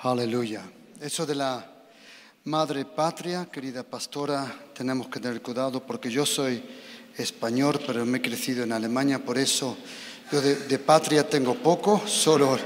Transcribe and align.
Aleluya. 0.00 0.62
Eso 1.00 1.26
de 1.26 1.34
la 1.34 1.66
madre 2.44 2.84
patria, 2.84 3.48
querida 3.50 3.82
pastora, 3.82 4.46
tenemos 4.72 5.08
que 5.08 5.18
tener 5.18 5.42
cuidado 5.42 5.84
porque 5.84 6.08
yo 6.08 6.24
soy 6.24 6.62
español, 7.16 7.80
pero 7.84 8.06
me 8.06 8.18
he 8.18 8.22
crecido 8.22 8.62
en 8.62 8.70
Alemania, 8.70 9.18
por 9.18 9.36
eso 9.38 9.76
yo 10.30 10.40
de, 10.40 10.78
patria 10.78 11.28
tengo 11.28 11.56
poco, 11.56 12.00
solo 12.06 12.56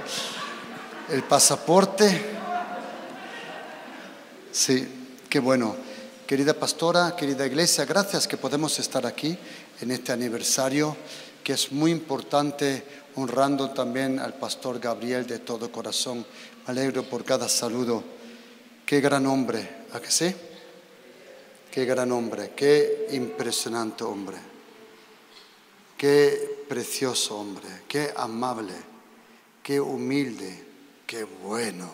el 1.09 1.23
pasaporte. 1.23 2.23
Sí, 4.51 4.87
qué 5.30 5.39
bueno. 5.39 5.75
Querida 6.27 6.53
pastora, 6.53 7.17
querida 7.17 7.47
iglesia, 7.47 7.87
gracias 7.87 8.28
que 8.28 8.37
podemos 8.37 8.78
estar 8.78 9.06
aquí 9.06 9.39
en 9.80 9.91
este 9.91 10.12
aniversario, 10.12 10.95
que 11.42 11.55
es 11.55 11.73
muy 11.73 11.92
importante, 11.92 12.84
honrando 13.14 13.70
también 13.70 14.19
al 14.19 14.34
pastor 14.34 14.78
Gabriel 14.78 15.27
de 15.27 15.39
todo 15.39 15.73
corazón 15.73 16.27
alegro 16.66 17.02
por 17.05 17.25
cada 17.25 17.48
saludo. 17.48 18.02
Qué 18.87 19.01
gran 19.01 19.27
hombre, 19.27 19.87
¿a 19.93 20.01
que 20.01 20.11
sí? 20.11 20.34
Qué 21.70 21.84
gran 21.84 22.12
hombre, 22.12 22.53
qué 22.55 23.09
impresionante 23.12 24.05
hombre, 24.05 24.37
qué 25.97 26.65
precioso 26.69 27.39
hombre, 27.39 27.69
qué 27.89 28.12
amable, 28.15 28.75
qué 29.62 29.80
humilde, 29.80 30.65
qué 31.06 31.25
bueno. 31.25 31.91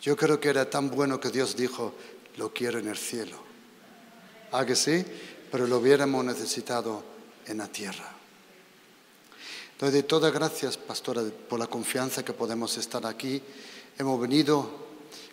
Yo 0.00 0.16
creo 0.16 0.38
que 0.38 0.50
era 0.50 0.70
tan 0.70 0.90
bueno 0.90 1.18
que 1.18 1.30
Dios 1.30 1.56
dijo, 1.56 1.94
lo 2.36 2.52
quiero 2.52 2.78
en 2.78 2.86
el 2.86 2.96
cielo. 2.96 3.36
¿A 4.52 4.64
que 4.64 4.76
sí? 4.76 5.04
Pero 5.50 5.66
lo 5.66 5.78
hubiéramos 5.78 6.24
necesitado 6.24 7.02
en 7.46 7.58
la 7.58 7.66
tierra. 7.66 8.15
Entonces, 9.76 9.92
de 9.92 10.02
todas 10.04 10.32
gracias, 10.32 10.78
pastora, 10.78 11.22
por 11.50 11.58
la 11.58 11.66
confianza 11.66 12.24
que 12.24 12.32
podemos 12.32 12.78
estar 12.78 13.04
aquí. 13.04 13.42
Hemos 13.98 14.18
venido, 14.18 14.70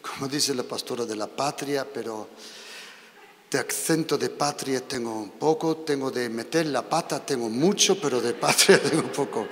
como 0.02 0.27
dice 0.27 0.53
la 0.53 0.63
pastora, 0.63 1.05
de 1.05 1.16
la 1.16 1.27
patria, 1.27 1.88
pero 1.88 2.27
de 3.49 3.58
acento 3.58 4.17
de 4.17 4.30
patria 4.30 4.86
tengo 4.86 5.17
un 5.17 5.30
poco, 5.30 5.77
tengo 5.77 6.11
de 6.11 6.27
meter 6.27 6.66
la 6.66 6.81
pata, 6.81 7.25
tengo 7.25 7.47
mucho, 7.47 7.97
pero 8.02 8.19
de 8.19 8.33
patria 8.33 8.83
tengo 8.89 9.09
poco. 9.14 9.47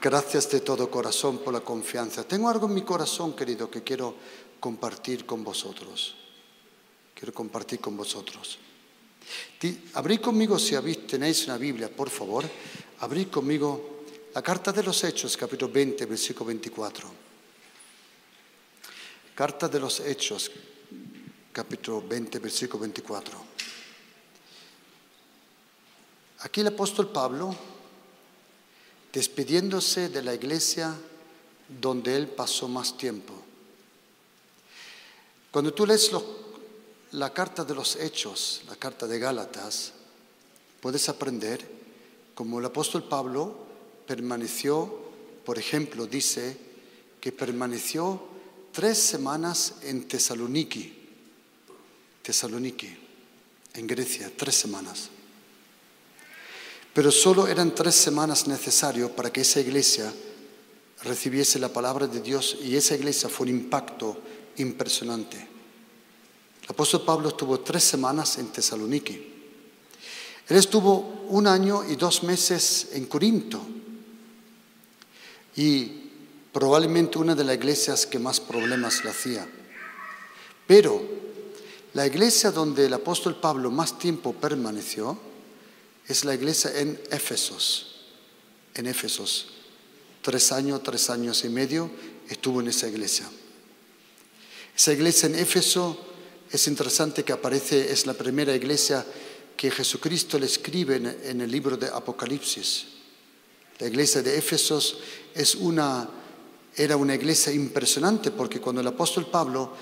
Gracias 0.00 0.48
de 0.52 0.60
todo 0.60 0.88
corazón 0.88 1.38
por 1.38 1.52
la 1.52 1.60
confianza. 1.62 2.22
Tengo 2.22 2.48
algo 2.48 2.68
en 2.68 2.74
mi 2.74 2.82
corazón, 2.82 3.34
querido, 3.34 3.68
que 3.68 3.82
quiero 3.82 4.14
compartir 4.60 5.26
con 5.26 5.42
vosotros. 5.42 6.14
Quiero 7.12 7.34
compartir 7.34 7.80
con 7.80 7.96
vosotros. 7.96 8.56
Abrí 9.94 10.18
conmigo, 10.18 10.60
si 10.60 10.76
tenéis 11.08 11.44
una 11.46 11.58
Biblia, 11.58 11.90
por 11.90 12.08
favor, 12.08 12.48
abrí 13.00 13.26
conmigo 13.26 13.91
la 14.34 14.40
carta 14.40 14.72
de 14.72 14.82
los 14.82 15.04
Hechos, 15.04 15.36
capítulo 15.36 15.70
20, 15.70 16.06
versículo 16.06 16.46
24. 16.46 17.06
Carta 19.34 19.68
de 19.68 19.78
los 19.78 20.00
Hechos, 20.00 20.50
capítulo 21.52 22.02
20, 22.08 22.38
versículo 22.38 22.80
24. 22.80 23.38
Aquí 26.38 26.62
el 26.62 26.68
apóstol 26.68 27.10
Pablo, 27.10 27.54
despidiéndose 29.12 30.08
de 30.08 30.22
la 30.22 30.34
iglesia 30.34 30.96
donde 31.68 32.16
él 32.16 32.28
pasó 32.28 32.68
más 32.68 32.96
tiempo. 32.96 33.34
Cuando 35.50 35.74
tú 35.74 35.84
lees 35.84 36.10
la 37.10 37.34
carta 37.34 37.64
de 37.64 37.74
los 37.74 37.96
Hechos, 37.96 38.62
la 38.66 38.76
carta 38.76 39.06
de 39.06 39.18
Gálatas, 39.18 39.92
puedes 40.80 41.06
aprender 41.10 41.68
como 42.34 42.60
el 42.60 42.64
apóstol 42.64 43.04
Pablo 43.04 43.71
permaneció, 44.06 44.92
por 45.44 45.58
ejemplo, 45.58 46.06
dice 46.06 46.56
que 47.20 47.32
permaneció 47.32 48.20
tres 48.72 48.98
semanas 48.98 49.74
en 49.82 50.08
Tesaloniki, 50.08 50.92
Tesaloniki, 52.22 52.96
en 53.74 53.86
Grecia, 53.86 54.30
tres 54.36 54.56
semanas. 54.56 55.08
Pero 56.92 57.10
solo 57.10 57.46
eran 57.46 57.74
tres 57.74 57.94
semanas 57.94 58.46
necesarias 58.46 59.10
para 59.10 59.32
que 59.32 59.42
esa 59.42 59.60
iglesia 59.60 60.12
recibiese 61.04 61.58
la 61.58 61.72
palabra 61.72 62.06
de 62.06 62.20
Dios 62.20 62.58
y 62.62 62.76
esa 62.76 62.94
iglesia 62.94 63.28
fue 63.28 63.46
un 63.46 63.54
impacto 63.54 64.18
impresionante. 64.56 65.36
El 66.62 66.68
apóstol 66.68 67.04
Pablo 67.04 67.28
estuvo 67.28 67.60
tres 67.60 67.82
semanas 67.84 68.38
en 68.38 68.48
Tesaloniki. 68.48 69.32
Él 70.48 70.56
estuvo 70.56 71.24
un 71.28 71.46
año 71.46 71.88
y 71.88 71.96
dos 71.96 72.22
meses 72.24 72.88
en 72.92 73.06
Corinto 73.06 73.60
y 75.56 76.10
probablemente 76.52 77.18
una 77.18 77.34
de 77.34 77.44
las 77.44 77.56
iglesias 77.56 78.06
que 78.06 78.18
más 78.18 78.40
problemas 78.40 79.04
le 79.04 79.10
hacía. 79.10 79.46
Pero 80.66 81.02
la 81.94 82.06
iglesia 82.06 82.50
donde 82.50 82.86
el 82.86 82.94
apóstol 82.94 83.36
Pablo 83.36 83.70
más 83.70 83.98
tiempo 83.98 84.32
permaneció 84.32 85.18
es 86.08 86.24
la 86.24 86.34
iglesia 86.34 86.78
en 86.78 87.00
Éfesos. 87.10 87.96
En 88.74 88.86
Éfesos. 88.86 89.48
Tres 90.22 90.52
años, 90.52 90.82
tres 90.82 91.10
años 91.10 91.44
y 91.44 91.48
medio 91.48 91.90
estuvo 92.28 92.60
en 92.60 92.68
esa 92.68 92.88
iglesia. 92.88 93.28
Esa 94.74 94.92
iglesia 94.92 95.26
en 95.26 95.34
Éfeso 95.34 95.98
es 96.50 96.66
interesante 96.68 97.24
que 97.24 97.32
aparece, 97.32 97.92
es 97.92 98.06
la 98.06 98.14
primera 98.14 98.54
iglesia 98.54 99.04
que 99.56 99.70
Jesucristo 99.70 100.38
le 100.38 100.46
escribe 100.46 100.96
en 100.96 101.40
el 101.40 101.50
libro 101.50 101.76
de 101.76 101.88
Apocalipsis. 101.88 102.86
La 103.82 103.88
iglesia 103.88 104.22
de 104.22 104.38
Éfesos 104.38 104.98
era 105.34 106.96
una 106.96 107.14
iglesia 107.16 107.52
impresionante 107.52 108.30
porque 108.30 108.60
cuando 108.60 108.80
el 108.80 108.86
apóstol 108.86 109.26
Pablo, 109.26 109.72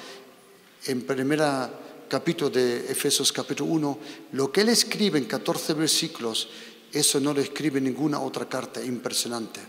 en 0.86 1.02
primera 1.02 1.70
capítulo 2.08 2.48
de 2.48 2.90
Efesios 2.90 3.30
capítulo 3.30 3.70
1, 3.70 3.98
lo 4.32 4.50
que 4.50 4.62
él 4.62 4.70
escribe 4.70 5.18
en 5.18 5.26
14 5.26 5.74
versículos, 5.74 6.48
eso 6.90 7.20
no 7.20 7.34
lo 7.34 7.42
escribe 7.42 7.76
en 7.76 7.84
ninguna 7.84 8.20
otra 8.20 8.48
carta, 8.48 8.82
impresionante. 8.82 9.60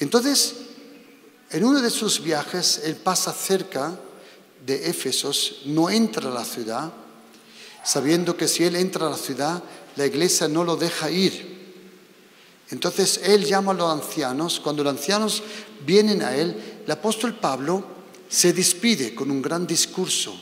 Entonces, 0.00 0.54
en 1.50 1.64
uno 1.64 1.82
de 1.82 1.90
sus 1.90 2.22
viajes, 2.22 2.80
él 2.84 2.96
pasa 2.96 3.34
cerca 3.34 4.00
de 4.64 4.88
Éfesos, 4.88 5.60
no 5.66 5.90
entra 5.90 6.30
a 6.30 6.32
la 6.32 6.44
ciudad, 6.46 6.90
sabiendo 7.84 8.34
que 8.34 8.48
si 8.48 8.64
él 8.64 8.76
entra 8.76 9.08
a 9.08 9.10
la 9.10 9.18
ciudad, 9.18 9.62
la 9.96 10.06
iglesia 10.06 10.48
no 10.48 10.64
lo 10.64 10.76
deja 10.76 11.10
ir. 11.10 11.57
Entonces 12.70 13.20
él 13.24 13.44
llama 13.44 13.72
a 13.72 13.74
los 13.74 13.90
ancianos, 13.90 14.60
cuando 14.60 14.84
los 14.84 14.92
ancianos 14.92 15.42
vienen 15.86 16.22
a 16.22 16.36
él, 16.36 16.54
el 16.84 16.90
apóstol 16.90 17.34
Pablo 17.34 17.84
se 18.28 18.52
despide 18.52 19.14
con 19.14 19.30
un 19.30 19.40
gran 19.40 19.66
discurso. 19.66 20.38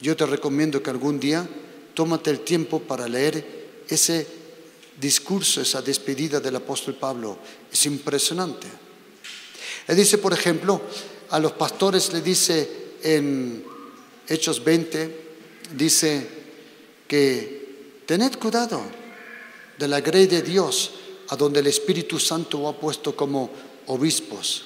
Yo 0.00 0.16
te 0.16 0.26
recomiendo 0.26 0.82
que 0.82 0.90
algún 0.90 1.18
día 1.18 1.48
tómate 1.94 2.30
el 2.30 2.40
tiempo 2.40 2.80
para 2.80 3.08
leer 3.08 3.84
ese 3.88 4.26
discurso, 5.00 5.60
esa 5.60 5.82
despedida 5.82 6.40
del 6.40 6.56
apóstol 6.56 6.94
Pablo. 6.94 7.38
Es 7.72 7.86
impresionante. 7.86 8.68
Él 9.88 9.96
dice, 9.96 10.18
por 10.18 10.32
ejemplo, 10.32 10.80
a 11.30 11.40
los 11.40 11.52
pastores 11.52 12.12
le 12.12 12.20
dice 12.20 12.68
en 13.02 13.64
Hechos 14.28 14.62
20, 14.62 15.22
dice 15.74 16.28
que 17.08 18.02
tened 18.06 18.38
cuidado 18.38 18.80
de 19.78 19.88
la 19.88 20.00
grey 20.00 20.26
de 20.26 20.42
Dios 20.42 20.92
a 21.32 21.36
donde 21.36 21.60
el 21.60 21.66
Espíritu 21.66 22.18
Santo 22.18 22.68
ha 22.68 22.78
puesto 22.78 23.16
como 23.16 23.48
obispos, 23.86 24.64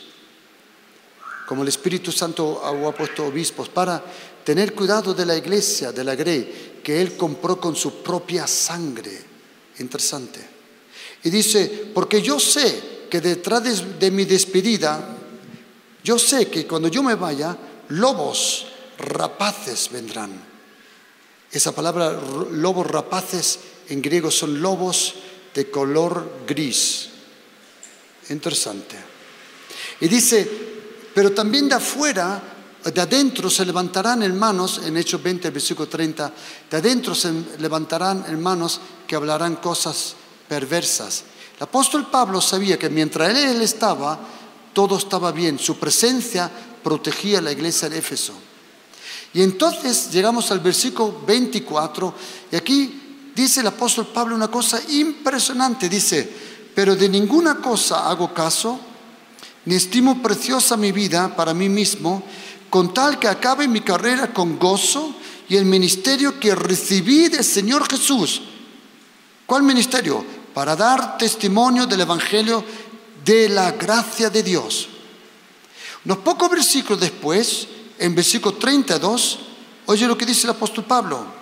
como 1.47 1.63
el 1.63 1.69
Espíritu 1.69 2.11
Santo 2.11 2.61
ha 2.61 2.93
puesto 2.93 3.27
obispos, 3.27 3.69
para 3.69 4.03
tener 4.43 4.75
cuidado 4.75 5.15
de 5.15 5.25
la 5.25 5.37
iglesia, 5.37 5.93
de 5.93 6.03
la 6.03 6.17
grey, 6.17 6.81
que 6.83 7.01
Él 7.01 7.17
compró 7.17 7.61
con 7.61 7.77
su 7.77 8.03
propia 8.03 8.49
sangre. 8.49 9.17
Interesante. 9.79 10.41
Y 11.23 11.31
dice, 11.31 11.93
porque 11.95 12.21
yo 12.21 12.41
sé 12.41 13.07
que 13.09 13.21
detrás 13.21 13.63
de, 14.01 14.11
mi 14.11 14.25
despedida, 14.25 15.17
yo 16.03 16.19
sé 16.19 16.49
que 16.49 16.67
cuando 16.67 16.89
yo 16.89 17.01
me 17.05 17.15
vaya, 17.15 17.57
lobos 17.91 18.67
rapaces 18.99 19.89
vendrán. 19.93 20.33
Esa 21.53 21.71
palabra 21.71 22.21
lobos 22.51 22.89
rapaces 22.89 23.61
en 23.89 24.03
griego 24.03 24.33
son 24.33 24.61
lobos 24.61 25.15
de 25.57 25.71
color 25.71 26.45
gris. 26.47 27.09
Interesante. 28.29 28.97
Y 30.01 30.07
dice, 30.07 30.47
pero 31.15 31.33
también 31.33 31.67
de 31.67 31.77
afuera, 31.77 32.43
de 32.85 33.01
adentro 33.01 33.49
se 33.49 33.65
levantarán 33.65 34.23
hermanos, 34.23 34.83
en 34.85 34.99
Hechos 34.99 35.23
20, 35.23 35.49
versículo 35.49 35.89
30, 35.89 36.31
de 36.71 36.77
adentro 36.77 37.15
se 37.15 37.33
levantarán 37.59 38.27
hermanos 38.29 38.81
que 39.07 39.17
hablarán 39.17 39.57
cosas 39.57 40.15
perversas. 40.47 41.25
El 41.57 41.63
apóstol 41.63 42.11
Pablo 42.11 42.43
sabía 42.43 42.79
que 42.79 42.91
mientras 42.91 43.31
él 43.35 43.63
estaba, 43.63 44.21
todo 44.75 44.99
estaba 44.99 45.33
bien, 45.33 45.59
su 45.59 45.79
presencia 45.79 46.51
protegía 46.85 47.41
la 47.41 47.53
iglesia 47.53 47.89
de 47.89 47.97
Éfeso. 47.97 48.35
Y 49.33 49.41
entonces 49.41 50.11
llegamos 50.11 50.51
al 50.51 50.61
versículo 50.61 51.23
24, 51.27 52.15
y 52.53 52.57
aquí 52.57 53.06
dice 53.37 53.61
el 53.61 53.67
apóstol 53.67 54.07
Pablo 54.07 54.35
una 54.35 54.49
cosa 54.49 54.81
impresionante. 54.89 55.91
Dice, 55.91 56.29
pero 56.75 56.97
de 56.97 57.09
ninguna 57.09 57.57
cosa 57.57 58.09
hago 58.09 58.33
caso, 58.33 58.81
ni 59.67 59.75
estimo 59.75 60.23
preciosa 60.23 60.77
mi 60.77 60.91
vida 60.91 61.37
para 61.37 61.53
mí 61.53 61.69
mismo, 61.69 62.23
con 62.71 62.95
tal 62.95 63.19
que 63.19 63.29
acabe 63.29 63.69
mi 63.69 63.83
carrera 63.83 64.33
con 64.33 64.59
gozo 64.59 65.15
y 65.49 65.57
el 65.57 65.67
ministerio 65.67 66.41
que 66.41 66.55
recibí 66.55 67.29
del 67.29 67.45
Señor 67.45 67.89
Jesús. 67.89 68.41
¿Cuál 69.45 69.63
ministerio? 69.63 70.25
Para 70.55 70.75
dar 70.75 71.19
testimonio 71.19 71.87
del 71.87 72.01
Evangelio 72.01 72.65
de 73.23 73.51
la 73.51 73.73
gracia 73.73 74.31
de 74.31 74.43
Dios. 74.43 74.89
Unos 76.07 76.19
pocos 76.19 76.51
versículos 76.51 77.01
después, 77.01 77.69
en 77.99 78.15
versículo 78.15 78.57
32, 78.57 79.39
oye 79.87 80.07
lo 80.07 80.17
que 80.17 80.25
dice 80.25 80.47
el 80.47 80.53
apóstol 80.53 80.85
Pablo. 80.85 81.36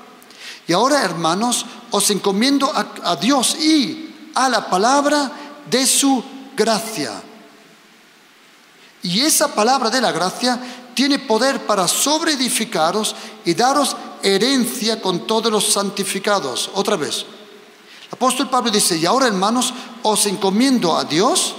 Y 0.67 0.73
ahora, 0.73 1.03
hermanos, 1.03 1.67
os 1.91 2.11
encomiendo 2.11 2.73
a, 2.75 3.17
Dios 3.17 3.57
y 3.57 4.31
a 4.35 4.49
la 4.49 4.69
palabra 4.69 5.31
de 5.71 5.87
su 5.87 6.25
gracia. 6.57 7.23
Y 9.03 9.21
esa 9.21 9.55
palabra 9.55 9.91
de 9.91 10.01
la 10.01 10.13
gracia 10.13 10.59
tiene 10.95 11.19
poder 11.19 11.67
para 11.67 11.87
sobreedificaros 11.87 13.15
y 13.45 13.55
daros 13.55 13.97
herencia 14.23 15.03
con 15.03 15.27
todos 15.27 15.53
los 15.53 15.67
santificados. 15.73 16.71
Otra 16.75 16.97
vez. 16.97 17.27
El 18.09 18.13
apóstol 18.13 18.49
Pablo 18.49 18.71
dice, 18.71 18.97
y 18.97 19.05
ahora 19.05 19.27
hermanos, 19.27 19.75
os 20.03 20.25
encomiendo 20.27 20.97
a 20.97 21.05
Dios 21.05 21.55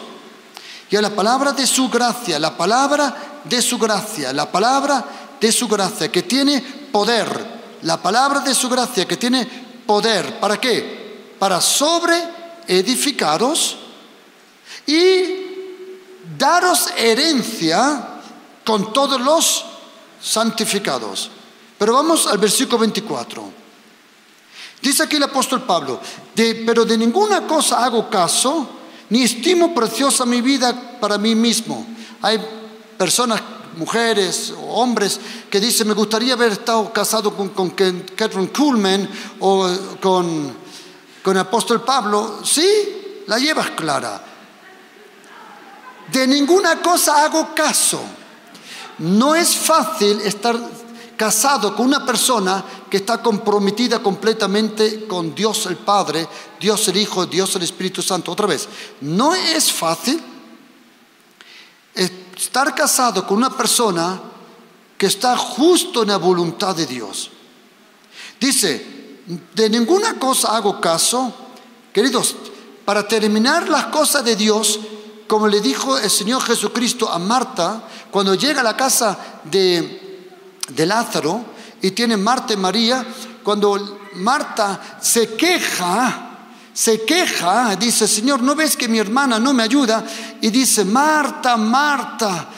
y 0.89 0.95
a 0.95 1.01
la 1.01 1.09
palabra 1.11 1.51
de 1.51 1.67
su 1.67 1.89
gracia, 1.89 2.39
la 2.39 2.57
palabra 2.57 3.41
de 3.43 3.61
su 3.61 3.77
gracia, 3.77 4.33
la 4.33 4.51
palabra 4.51 5.05
de 5.39 5.51
su 5.51 5.67
gracia 5.67 6.11
que 6.11 6.23
tiene 6.23 6.61
poder, 6.91 7.64
la 7.83 8.01
palabra 8.01 8.39
de 8.41 8.55
su 8.55 8.67
gracia 8.69 9.05
que 9.05 9.17
tiene 9.17 9.47
poder. 9.85 10.39
¿Para 10.39 10.59
qué? 10.59 11.35
Para 11.39 11.61
sobreedificaros 11.61 13.77
y 14.87 15.45
daros 16.37 16.89
herencia 16.97 18.09
con 18.63 18.93
todos 18.93 19.21
los 19.21 19.65
santificados. 20.21 21.29
Pero 21.77 21.93
vamos 21.93 22.27
al 22.27 22.37
versículo 22.37 22.79
24. 22.79 23.65
Dice 24.81 25.03
aquí 25.03 25.15
el 25.15 25.23
apóstol 25.23 25.63
Pablo, 25.63 25.99
pero 26.35 26.85
de 26.85 26.97
ninguna 26.97 27.47
cosa 27.47 27.83
hago 27.83 28.09
caso, 28.09 28.69
ni 29.09 29.23
estimo 29.23 29.73
preciosa 29.73 30.25
mi 30.25 30.41
vida 30.41 30.99
para 30.99 31.17
mí 31.17 31.35
mismo. 31.35 31.85
Hay 32.21 32.39
personas, 32.97 33.41
mujeres 33.77 34.53
o 34.57 34.75
hombres 34.75 35.19
que 35.49 35.59
dicen, 35.59 35.87
me 35.87 35.93
gustaría 35.93 36.33
haber 36.33 36.53
estado 36.53 36.91
casado 36.91 37.35
con, 37.35 37.49
con 37.49 37.71
Catherine 37.71 38.49
Kuhlman 38.49 39.09
o 39.39 39.69
con, 40.01 40.55
con 41.23 41.35
el 41.35 41.41
apóstol 41.41 41.81
Pablo. 41.83 42.39
Sí, 42.43 43.23
la 43.27 43.37
llevas 43.37 43.71
clara. 43.71 44.23
De 46.11 46.27
ninguna 46.27 46.81
cosa 46.81 47.23
hago 47.23 47.53
caso. 47.55 48.01
No 48.99 49.35
es 49.35 49.55
fácil 49.55 50.21
estar 50.21 50.57
casado 51.17 51.75
con 51.75 51.87
una 51.87 52.05
persona 52.05 52.63
que 52.89 52.97
está 52.97 53.21
comprometida 53.21 53.99
completamente 53.99 55.07
con 55.07 55.33
Dios 55.33 55.65
el 55.65 55.77
Padre, 55.77 56.27
Dios 56.59 56.87
el 56.87 56.97
Hijo, 56.97 57.25
Dios 57.25 57.55
el 57.55 57.63
Espíritu 57.63 58.01
Santo. 58.01 58.31
Otra 58.31 58.47
vez, 58.47 58.67
no 59.01 59.33
es 59.33 59.71
fácil 59.71 60.21
estar 61.95 62.75
casado 62.75 63.25
con 63.25 63.37
una 63.37 63.55
persona 63.55 64.21
que 64.97 65.07
está 65.07 65.37
justo 65.37 66.03
en 66.03 66.09
la 66.09 66.17
voluntad 66.17 66.75
de 66.75 66.85
Dios. 66.85 67.31
Dice, 68.39 69.19
de 69.53 69.69
ninguna 69.69 70.19
cosa 70.19 70.55
hago 70.55 70.79
caso, 70.79 71.33
queridos, 71.91 72.35
para 72.83 73.07
terminar 73.07 73.67
las 73.69 73.85
cosas 73.85 74.23
de 74.23 74.35
Dios 74.35 74.79
como 75.27 75.47
le 75.47 75.59
dijo 75.59 75.97
el 75.97 76.09
Señor 76.09 76.41
Jesucristo 76.43 77.09
a 77.09 77.17
Marta 77.17 77.83
cuando 78.11 78.35
llega 78.35 78.61
a 78.61 78.63
la 78.63 78.77
casa 78.77 79.17
de, 79.43 80.29
de 80.69 80.85
Lázaro 80.85 81.43
y 81.81 81.91
tiene 81.91 82.17
Marta 82.17 82.53
y 82.53 82.57
María, 82.57 83.05
cuando 83.43 83.99
Marta 84.13 84.99
se 85.01 85.35
queja, 85.35 86.24
se 86.75 87.05
queja, 87.05 87.73
dice, 87.77 88.05
Señor, 88.05 88.43
¿no 88.43 88.53
ves 88.53 88.75
que 88.75 88.89
mi 88.89 88.99
hermana 88.99 89.39
no 89.39 89.53
me 89.53 89.63
ayuda? 89.63 90.05
Y 90.41 90.49
dice, 90.49 90.83
Marta, 90.83 91.55
Marta, 91.55 92.49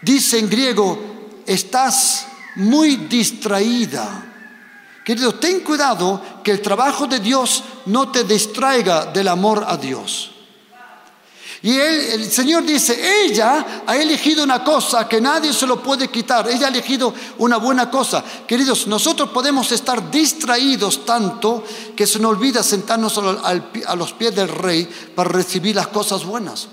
dice 0.00 0.38
en 0.38 0.48
griego, 0.48 0.98
estás 1.44 2.26
muy 2.56 2.96
distraída. 2.96 4.24
Querido, 5.04 5.34
ten 5.34 5.60
cuidado 5.60 6.40
que 6.42 6.50
el 6.50 6.62
trabajo 6.62 7.06
de 7.06 7.20
Dios 7.20 7.62
no 7.84 8.10
te 8.10 8.24
distraiga 8.24 9.04
del 9.04 9.28
amor 9.28 9.62
a 9.68 9.76
Dios. 9.76 10.37
Y 11.60 11.76
el 11.76 12.30
Señor 12.30 12.64
dice, 12.64 13.24
ella 13.24 13.82
ha 13.84 13.96
elegido 13.96 14.44
una 14.44 14.62
cosa 14.62 15.08
que 15.08 15.20
nadie 15.20 15.52
se 15.52 15.66
lo 15.66 15.82
puede 15.82 16.08
quitar. 16.08 16.48
Ella 16.48 16.66
ha 16.66 16.70
elegido 16.70 17.12
una 17.38 17.56
buena 17.56 17.90
cosa. 17.90 18.22
Queridos, 18.46 18.86
nosotros 18.86 19.30
podemos 19.30 19.72
estar 19.72 20.08
distraídos 20.08 21.04
tanto 21.04 21.64
que 21.96 22.06
se 22.06 22.20
nos 22.20 22.30
olvida 22.30 22.62
sentarnos 22.62 23.18
a 23.18 23.96
los 23.96 24.12
pies 24.12 24.34
del 24.36 24.48
rey 24.48 24.88
para 25.16 25.30
recibir 25.30 25.74
las 25.74 25.88
cosas 25.88 26.24
buenas. 26.24 26.68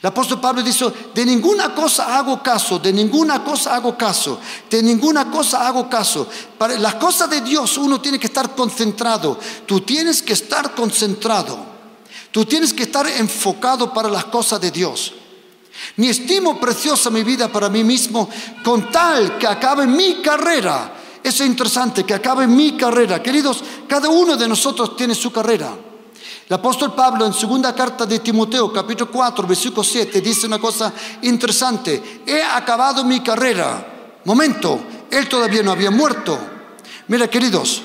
El 0.00 0.06
apóstol 0.06 0.40
Pablo 0.40 0.62
dice, 0.62 0.86
de 1.12 1.26
ninguna 1.26 1.74
cosa 1.74 2.16
hago 2.16 2.40
caso, 2.40 2.78
de 2.78 2.92
ninguna 2.92 3.42
cosa 3.42 3.74
hago 3.74 3.98
caso, 3.98 4.38
de 4.70 4.82
ninguna 4.84 5.32
cosa 5.32 5.66
hago 5.66 5.90
caso. 5.90 6.28
Para 6.56 6.78
las 6.78 6.94
cosas 6.94 7.28
de 7.28 7.40
Dios 7.40 7.76
uno 7.76 8.00
tiene 8.00 8.20
que 8.20 8.28
estar 8.28 8.54
concentrado. 8.54 9.36
Tú 9.66 9.80
tienes 9.80 10.22
que 10.22 10.34
estar 10.34 10.76
concentrado. 10.76 11.73
Tú 12.34 12.44
tienes 12.44 12.72
que 12.72 12.82
estar 12.82 13.06
enfocado 13.06 13.94
para 13.94 14.08
las 14.08 14.24
cosas 14.24 14.60
de 14.60 14.72
Dios. 14.72 15.12
Ni 15.98 16.08
estimo 16.08 16.58
preciosa 16.58 17.08
mi 17.08 17.22
vida 17.22 17.46
para 17.46 17.68
mí 17.68 17.84
mismo 17.84 18.28
con 18.64 18.90
tal 18.90 19.38
que 19.38 19.46
acabe 19.46 19.86
mi 19.86 20.20
carrera. 20.20 20.92
Eso 21.22 21.44
es 21.44 21.48
interesante, 21.48 22.02
que 22.02 22.12
acabe 22.12 22.48
mi 22.48 22.76
carrera. 22.76 23.22
Queridos, 23.22 23.62
cada 23.86 24.08
uno 24.08 24.36
de 24.36 24.48
nosotros 24.48 24.96
tiene 24.96 25.14
su 25.14 25.30
carrera. 25.30 25.76
El 26.48 26.54
apóstol 26.56 26.92
Pablo 26.92 27.24
en 27.24 27.32
segunda 27.32 27.72
carta 27.72 28.04
de 28.04 28.18
Timoteo, 28.18 28.72
capítulo 28.72 29.12
4, 29.12 29.46
versículo 29.46 29.84
7, 29.84 30.20
dice 30.20 30.48
una 30.48 30.58
cosa 30.58 30.92
interesante. 31.22 32.22
He 32.26 32.42
acabado 32.42 33.04
mi 33.04 33.20
carrera. 33.20 34.18
Momento, 34.24 34.80
él 35.08 35.28
todavía 35.28 35.62
no 35.62 35.70
había 35.70 35.92
muerto. 35.92 36.36
Mira, 37.06 37.28
queridos, 37.28 37.80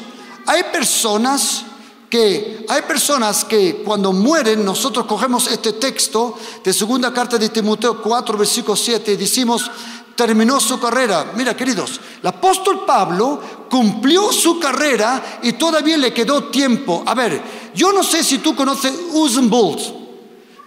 hay 0.48 0.64
personas 0.74 1.66
que 2.10 2.66
hay 2.68 2.82
personas 2.82 3.46
que 3.46 3.84
cuando 3.86 4.12
mueren, 4.12 4.66
nosotros 4.66 5.06
cogemos 5.06 5.48
este 5.48 5.74
texto 5.74 6.36
de 6.64 6.74
segunda 6.74 7.14
carta 7.14 7.38
de 7.38 7.50
Timoteo 7.50 8.02
4, 8.02 8.38
versículo 8.38 8.76
7 8.76 9.14
y 9.14 9.16
decimos, 9.16 9.70
terminó 10.16 10.60
su 10.60 10.80
carrera. 10.80 11.32
Mira, 11.36 11.56
queridos, 11.56 12.00
el 12.22 12.28
apóstol 12.28 12.84
Pablo 12.86 13.68
cumplió 13.70 14.34
su 14.34 14.60
carrera 14.60 15.40
y 15.44 15.54
todavía 15.54 15.98
le 15.98 16.12
quedó 16.12 16.46
tiempo. 16.46 17.04
A 17.06 17.14
ver, 17.14 17.42
yo 17.76 17.94
no 17.94 18.04
sé 18.04 18.24
si 18.24 18.40
tú 18.40 18.56
conoces 18.56 18.92
Usain 19.14 19.50
Bolt. 19.50 19.80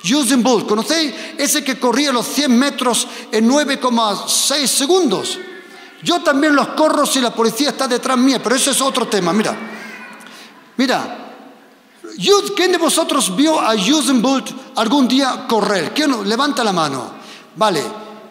Usain 0.04 0.42
Bolt, 0.42 0.68
¿conocéis? 0.68 1.12
Ese 1.36 1.64
que 1.64 1.78
corría 1.78 2.12
los 2.12 2.26
100 2.26 2.56
metros 2.56 3.08
en 3.32 3.50
9,6 3.50 4.66
segundos. 4.66 5.38
Yo 6.02 6.22
también 6.22 6.54
los 6.54 6.68
corro 6.68 7.04
si 7.04 7.20
la 7.20 7.34
policía 7.34 7.70
está 7.70 7.86
detrás 7.86 8.16
mía, 8.16 8.40
pero 8.42 8.54
eso 8.54 8.70
es 8.70 8.80
otro 8.80 9.06
tema, 9.06 9.32
mira. 9.32 9.56
Mira, 10.76 11.21
¿Quién 12.54 12.72
de 12.72 12.78
vosotros 12.78 13.34
vio 13.34 13.60
a 13.60 13.74
Usain 13.74 14.20
Bolt 14.20 14.50
algún 14.76 15.08
día 15.08 15.46
correr? 15.48 15.92
¿Quién? 15.94 16.28
Levanta 16.28 16.62
la 16.64 16.72
mano. 16.72 17.10
Vale. 17.56 17.82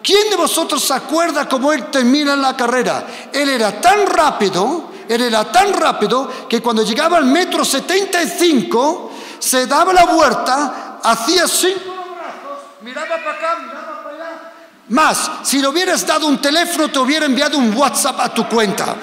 ¿Quién 0.04 0.30
de 0.30 0.36
vosotros 0.36 0.84
se 0.84 0.94
acuerda 0.94 1.48
cómo 1.48 1.72
él 1.72 1.86
termina 1.92 2.36
la 2.36 2.58
carrera? 2.58 3.06
Él 3.32 3.50
era 3.50 3.80
tan 3.80 4.08
rápido, 4.08 4.92
él 5.08 5.22
era 5.22 5.52
tan 5.52 5.74
rápido 5.74 6.48
que 6.50 6.62
cuando 6.62 6.84
llegaba 6.84 7.18
al 7.18 7.26
metro 7.26 7.64
75 7.64 9.12
se 9.38 9.68
daba 9.68 9.94
la 9.94 10.06
vuelta, 10.06 11.00
hacía 11.04 11.48
cinco 11.48 11.80
brazos, 12.16 12.64
miraba 12.82 13.10
para 13.10 13.32
acá, 13.32 13.60
miraba 13.64 14.04
para 14.04 14.16
allá. 14.16 14.54
Más, 14.90 15.32
si 15.44 15.60
le 15.60 15.68
hubieras 15.68 16.06
dado 16.06 16.28
un 16.28 16.42
teléfono 16.42 16.90
te 16.90 16.98
hubiera 16.98 17.28
enviado 17.28 17.58
un 17.60 17.76
WhatsApp 17.78 18.20
a 18.22 18.34
tu 18.34 18.48
cuenta. 18.48 18.96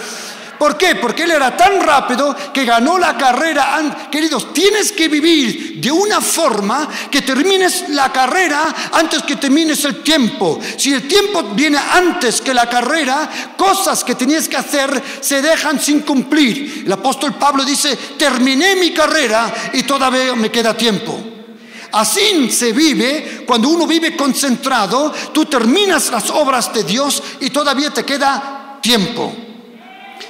¿Por 0.59 0.77
qué? 0.77 0.97
Porque 0.97 1.23
él 1.23 1.31
era 1.31 1.57
tan 1.57 1.81
rápido 1.81 2.35
que 2.53 2.65
ganó 2.65 2.99
la 2.99 3.17
carrera. 3.17 4.09
Queridos, 4.11 4.53
tienes 4.53 4.91
que 4.91 5.09
vivir 5.09 5.81
de 5.81 5.91
una 5.93 6.21
forma 6.21 6.88
que 7.11 7.23
termines 7.23 7.88
la 7.91 8.12
carrera 8.12 8.75
antes 8.93 9.23
que 9.23 9.37
termines 9.37 9.85
el 9.85 10.03
tiempo. 10.03 10.59
Si 10.77 10.93
el 10.93 11.07
tiempo 11.07 11.43
viene 11.55 11.79
antes 11.79 12.41
que 12.41 12.53
la 12.53 12.69
carrera, 12.69 13.55
cosas 13.57 14.03
que 14.03 14.17
tenías 14.17 14.49
que 14.49 14.57
hacer 14.57 15.03
se 15.21 15.41
dejan 15.41 15.81
sin 15.81 16.00
cumplir. 16.00 16.83
El 16.85 16.93
apóstol 16.93 17.35
Pablo 17.35 17.65
dice, 17.65 17.97
terminé 18.19 18.75
mi 18.77 18.91
carrera 18.91 19.71
y 19.73 19.85
todavía 19.85 20.35
me 20.35 20.50
queda 20.50 20.77
tiempo. 20.77 21.19
Así 21.93 22.50
se 22.50 22.73
vive 22.73 23.45
cuando 23.47 23.69
uno 23.69 23.87
vive 23.87 24.17
concentrado, 24.17 25.12
tú 25.33 25.47
terminas 25.47 26.11
las 26.11 26.29
obras 26.31 26.73
de 26.75 26.85
Dios 26.85 27.23
y 27.41 27.50
todavía 27.50 27.91
te 27.91 28.05
queda 28.05 28.79
tiempo. 28.83 29.48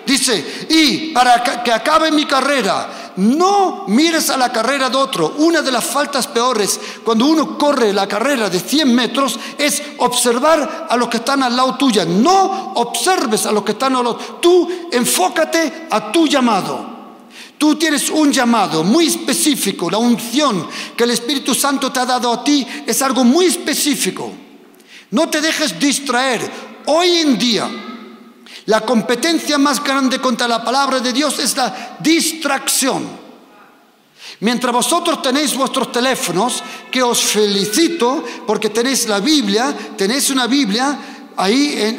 Dice, 0.08 0.66
y 0.70 1.12
para 1.12 1.62
que 1.62 1.70
acabe 1.70 2.10
mi 2.10 2.24
carrera, 2.24 3.12
no 3.16 3.84
mires 3.88 4.30
a 4.30 4.38
la 4.38 4.50
carrera 4.50 4.88
de 4.88 4.96
otro. 4.96 5.34
Una 5.36 5.60
de 5.60 5.70
las 5.70 5.84
faltas 5.84 6.26
peores 6.26 6.80
cuando 7.04 7.26
uno 7.26 7.58
corre 7.58 7.92
la 7.92 8.08
carrera 8.08 8.48
de 8.48 8.58
100 8.58 8.94
metros 8.94 9.38
es 9.58 9.82
observar 9.98 10.86
a 10.88 10.96
los 10.96 11.10
que 11.10 11.18
están 11.18 11.42
al 11.42 11.54
lado 11.54 11.76
tuya. 11.76 12.06
No 12.06 12.72
observes 12.76 13.44
a 13.44 13.52
los 13.52 13.62
que 13.62 13.72
están 13.72 13.96
al 13.96 14.04
lado. 14.04 14.16
Tú 14.40 14.88
enfócate 14.90 15.88
a 15.90 16.10
tu 16.10 16.26
llamado. 16.26 16.96
Tú 17.58 17.76
tienes 17.76 18.08
un 18.08 18.32
llamado 18.32 18.84
muy 18.84 19.08
específico, 19.08 19.90
la 19.90 19.98
unción 19.98 20.66
que 20.96 21.04
el 21.04 21.10
Espíritu 21.10 21.54
Santo 21.54 21.92
te 21.92 22.00
ha 22.00 22.06
dado 22.06 22.32
a 22.32 22.42
ti 22.42 22.66
es 22.86 23.02
algo 23.02 23.24
muy 23.24 23.44
específico. 23.44 24.32
No 25.10 25.28
te 25.28 25.42
dejes 25.42 25.78
distraer. 25.78 26.50
Hoy 26.86 27.18
en 27.18 27.38
día, 27.38 27.68
la 28.68 28.82
competencia 28.82 29.56
más 29.56 29.82
grande 29.82 30.20
contra 30.20 30.46
la 30.46 30.62
palabra 30.62 31.00
de 31.00 31.10
Dios 31.10 31.38
es 31.38 31.56
la 31.56 31.96
distracción. 32.00 33.08
Mientras 34.40 34.72
vosotros 34.72 35.22
tenéis 35.22 35.56
vuestros 35.56 35.90
teléfonos, 35.90 36.62
que 36.90 37.02
os 37.02 37.18
felicito 37.18 38.22
porque 38.46 38.68
tenéis 38.68 39.08
la 39.08 39.20
Biblia, 39.20 39.74
tenéis 39.96 40.28
una 40.28 40.46
Biblia, 40.46 40.98
ahí 41.38 41.98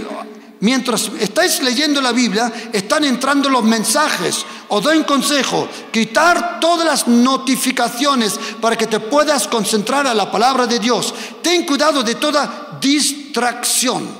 mientras 0.59 1.09
estáis 1.19 1.59
leyendo 1.63 2.01
la 2.01 2.11
Biblia, 2.11 2.53
están 2.71 3.03
entrando 3.03 3.49
los 3.49 3.63
mensajes. 3.63 4.45
Os 4.67 4.83
doy 4.83 4.97
un 4.97 5.05
consejo, 5.05 5.67
quitar 5.91 6.59
todas 6.59 6.85
las 6.85 7.07
notificaciones 7.07 8.39
para 8.61 8.77
que 8.77 8.85
te 8.85 8.99
puedas 8.99 9.47
concentrar 9.47 10.05
a 10.05 10.13
la 10.13 10.31
palabra 10.31 10.67
de 10.67 10.77
Dios. 10.77 11.15
Ten 11.41 11.65
cuidado 11.65 12.03
de 12.03 12.13
toda 12.13 12.77
distracción. 12.79 14.18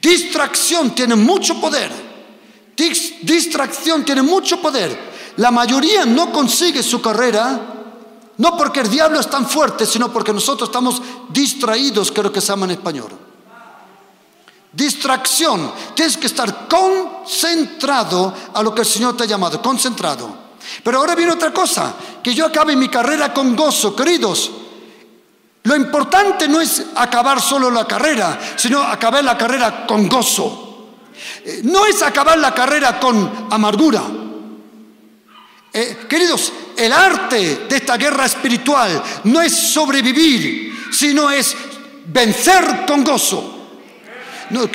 Distracción 0.00 0.94
tiene 0.94 1.14
mucho 1.14 1.60
poder. 1.60 1.90
Distracción 3.22 4.04
tiene 4.04 4.22
mucho 4.22 4.60
poder. 4.60 5.10
La 5.36 5.50
mayoría 5.50 6.06
no 6.06 6.32
consigue 6.32 6.82
su 6.82 7.00
carrera, 7.00 7.60
no 8.38 8.56
porque 8.56 8.80
el 8.80 8.90
diablo 8.90 9.20
es 9.20 9.28
tan 9.28 9.46
fuerte, 9.46 9.84
sino 9.84 10.12
porque 10.12 10.32
nosotros 10.32 10.68
estamos 10.68 11.02
distraídos, 11.28 12.10
creo 12.10 12.32
que 12.32 12.40
se 12.40 12.48
llama 12.48 12.64
en 12.66 12.72
español. 12.72 13.10
Distracción. 14.72 15.72
Tienes 15.94 16.16
que 16.16 16.26
estar 16.26 16.68
concentrado 16.68 18.32
a 18.54 18.62
lo 18.62 18.74
que 18.74 18.82
el 18.82 18.86
Señor 18.86 19.16
te 19.16 19.24
ha 19.24 19.26
llamado, 19.26 19.60
concentrado. 19.60 20.50
Pero 20.82 20.98
ahora 20.98 21.14
viene 21.14 21.32
otra 21.32 21.52
cosa, 21.52 21.94
que 22.22 22.34
yo 22.34 22.46
acabe 22.46 22.76
mi 22.76 22.88
carrera 22.88 23.34
con 23.34 23.56
gozo, 23.56 23.94
queridos. 23.94 24.50
Lo 25.62 25.76
importante 25.76 26.48
no 26.48 26.60
es 26.60 26.86
acabar 26.96 27.40
solo 27.40 27.70
la 27.70 27.86
carrera, 27.86 28.38
sino 28.56 28.82
acabar 28.82 29.22
la 29.22 29.36
carrera 29.36 29.86
con 29.86 30.08
gozo. 30.08 30.70
Eh, 31.44 31.60
no 31.64 31.84
es 31.84 32.02
acabar 32.02 32.38
la 32.38 32.54
carrera 32.54 32.98
con 32.98 33.48
amargura. 33.50 34.02
Eh, 35.72 35.98
queridos, 36.08 36.52
el 36.76 36.92
arte 36.92 37.66
de 37.68 37.76
esta 37.76 37.96
guerra 37.96 38.24
espiritual 38.24 39.02
no 39.24 39.40
es 39.40 39.54
sobrevivir, 39.72 40.88
sino 40.90 41.30
es 41.30 41.54
vencer 42.06 42.84
con 42.86 43.04
gozo. 43.04 43.56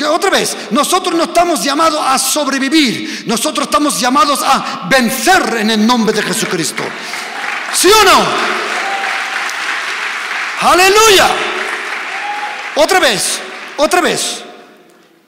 otra 0.09 0.29
vez, 0.29 0.55
nosotros 0.71 1.15
no 1.15 1.25
estamos 1.25 1.63
llamados 1.63 1.99
a 2.05 2.17
sobrevivir, 2.17 3.23
nosotros 3.25 3.65
estamos 3.65 3.99
llamados 3.99 4.41
a 4.43 4.87
vencer 4.89 5.57
en 5.57 5.71
el 5.71 5.85
nombre 5.85 6.15
de 6.15 6.21
Jesucristo. 6.21 6.83
¿Sí 7.73 7.89
o 7.89 8.03
no? 8.05 8.64
Aleluya. 10.61 11.27
Otra 12.75 12.99
vez, 12.99 13.39
otra 13.77 14.01
vez, 14.01 14.43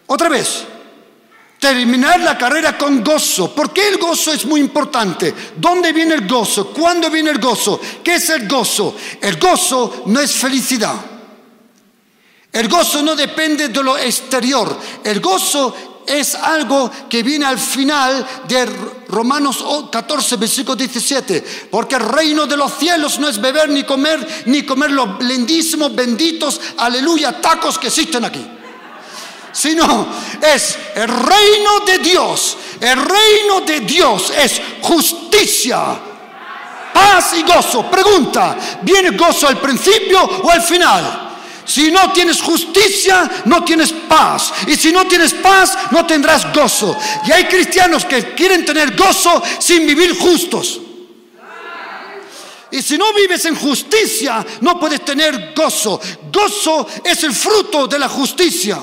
otra 0.07 0.29
vez. 0.29 0.63
Terminar 1.59 2.19
la 2.19 2.37
carrera 2.37 2.77
con 2.77 3.03
gozo. 3.03 3.53
¿Por 3.53 3.73
qué 3.73 3.87
el 3.87 3.97
gozo 3.97 4.31
es 4.31 4.45
muy 4.45 4.59
importante? 4.59 5.33
¿Dónde 5.55 5.91
viene 5.91 6.13
el 6.13 6.27
gozo? 6.27 6.67
¿Cuándo 6.67 7.09
viene 7.09 7.31
el 7.31 7.39
gozo? 7.39 7.81
¿Qué 8.03 8.15
es 8.15 8.29
el 8.29 8.47
gozo? 8.47 8.95
El 9.19 9.37
gozo 9.37 10.03
no 10.05 10.19
es 10.19 10.33
felicidad. 10.33 10.95
El 12.51 12.67
gozo 12.67 13.01
no 13.01 13.15
depende 13.15 13.69
de 13.69 13.83
lo 13.83 13.97
exterior. 13.97 14.77
El 15.03 15.19
gozo 15.19 15.96
es 16.07 16.35
algo 16.35 16.89
que 17.09 17.21
viene 17.21 17.45
al 17.45 17.59
final 17.59 18.25
de 18.47 18.65
Romanos 19.09 19.63
14, 19.91 20.37
versículo 20.37 20.75
17. 20.75 21.67
Porque 21.69 21.95
el 21.95 22.01
reino 22.01 22.47
de 22.47 22.55
los 22.55 22.77
cielos 22.77 23.19
no 23.19 23.27
es 23.27 23.39
beber 23.39 23.69
ni 23.69 23.83
comer, 23.83 24.43
ni 24.45 24.63
comer 24.63 24.91
los 24.91 25.21
lindísimos, 25.23 25.93
benditos, 25.93 26.59
aleluya, 26.77 27.41
tacos 27.41 27.77
que 27.77 27.87
existen 27.87 28.23
aquí. 28.23 28.45
Sino 29.51 30.07
es 30.41 30.77
el 30.95 31.07
reino 31.07 31.79
de 31.85 31.99
Dios. 31.99 32.57
El 32.79 32.97
reino 32.97 33.61
de 33.61 33.81
Dios 33.81 34.31
es 34.37 34.61
justicia, 34.81 35.99
paz 36.93 37.33
y 37.35 37.43
gozo. 37.43 37.89
Pregunta, 37.91 38.55
¿viene 38.81 39.11
gozo 39.11 39.47
al 39.47 39.59
principio 39.59 40.21
o 40.21 40.49
al 40.49 40.61
final? 40.61 41.26
Si 41.67 41.91
no 41.91 42.13
tienes 42.13 42.41
justicia, 42.41 43.29
no 43.43 43.63
tienes 43.65 43.91
paz. 43.91 44.53
Y 44.67 44.75
si 44.77 44.91
no 44.91 45.05
tienes 45.05 45.33
paz, 45.33 45.77
no 45.91 46.05
tendrás 46.05 46.51
gozo. 46.53 46.97
Y 47.27 47.31
hay 47.31 47.43
cristianos 47.43 48.05
que 48.05 48.33
quieren 48.33 48.65
tener 48.65 48.95
gozo 48.95 49.43
sin 49.59 49.85
vivir 49.85 50.17
justos. 50.17 50.79
Y 52.71 52.81
si 52.81 52.97
no 52.97 53.13
vives 53.13 53.45
en 53.45 53.55
justicia, 53.55 54.45
no 54.61 54.79
puedes 54.79 55.03
tener 55.03 55.53
gozo. 55.53 55.99
Gozo 56.31 56.87
es 57.03 57.23
el 57.23 57.33
fruto 57.33 57.85
de 57.85 57.99
la 57.99 58.07
justicia. 58.07 58.79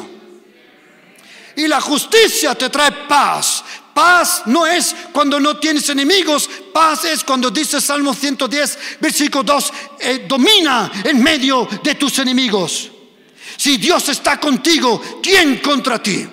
Y 1.57 1.67
la 1.67 1.81
justicia 1.81 2.55
te 2.55 2.69
trae 2.69 2.93
paz. 3.09 3.65
Paz 3.95 4.43
no 4.47 4.67
es 4.67 4.95
cuando 5.13 5.39
no 5.39 5.57
tienes 5.59 5.89
enemigos, 5.89 6.51
paz 6.73 7.05
es 7.05 7.23
cuando 7.23 7.49
dice 7.51 7.81
Salmo 7.81 8.13
110, 8.13 8.79
versículo 9.01 9.45
2, 9.45 9.73
eh, 10.01 10.25
domina 10.27 10.91
en 11.05 11.23
medio 11.23 11.69
de 11.81 11.95
tus 11.95 12.19
enemigos. 12.19 12.91
Si 13.57 13.77
Dios 13.77 14.09
está 14.09 14.41
contigo, 14.41 15.21
¿quién 15.23 15.59
contra 15.59 16.03
ti? 16.03 16.27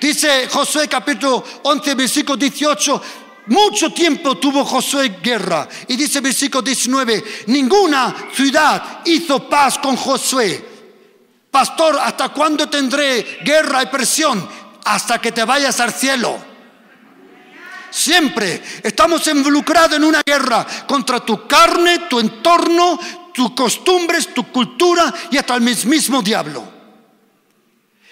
Dice 0.00 0.48
Josué 0.48 0.88
capítulo 0.88 1.44
11, 1.62 1.94
versículo 1.94 2.36
18, 2.36 3.02
mucho 3.46 3.92
tiempo 3.92 4.36
tuvo 4.36 4.64
Josué 4.64 5.18
guerra. 5.22 5.68
Y 5.86 5.94
dice 5.94 6.20
versículo 6.20 6.62
19, 6.62 7.24
ninguna 7.46 8.30
ciudad 8.34 9.00
hizo 9.04 9.48
paz 9.48 9.78
con 9.78 9.96
Josué. 9.96 10.72
Pastor, 11.52 12.00
¿hasta 12.00 12.30
cuándo 12.30 12.68
tendré 12.68 13.38
guerra 13.44 13.84
y 13.84 13.86
presión? 13.86 14.48
Hasta 14.84 15.20
que 15.20 15.30
te 15.30 15.44
vayas 15.44 15.78
al 15.78 15.94
cielo. 15.94 16.53
Siempre 17.94 18.60
estamos 18.82 19.24
involucrados 19.28 19.96
en 19.96 20.02
una 20.02 20.20
guerra 20.26 20.66
contra 20.84 21.20
tu 21.20 21.46
carne, 21.46 22.00
tu 22.10 22.18
entorno, 22.18 22.98
tus 23.32 23.52
costumbres, 23.52 24.34
tu 24.34 24.50
cultura 24.50 25.14
y 25.30 25.36
hasta 25.36 25.54
el 25.54 25.60
mismo 25.60 26.20
diablo. 26.20 26.74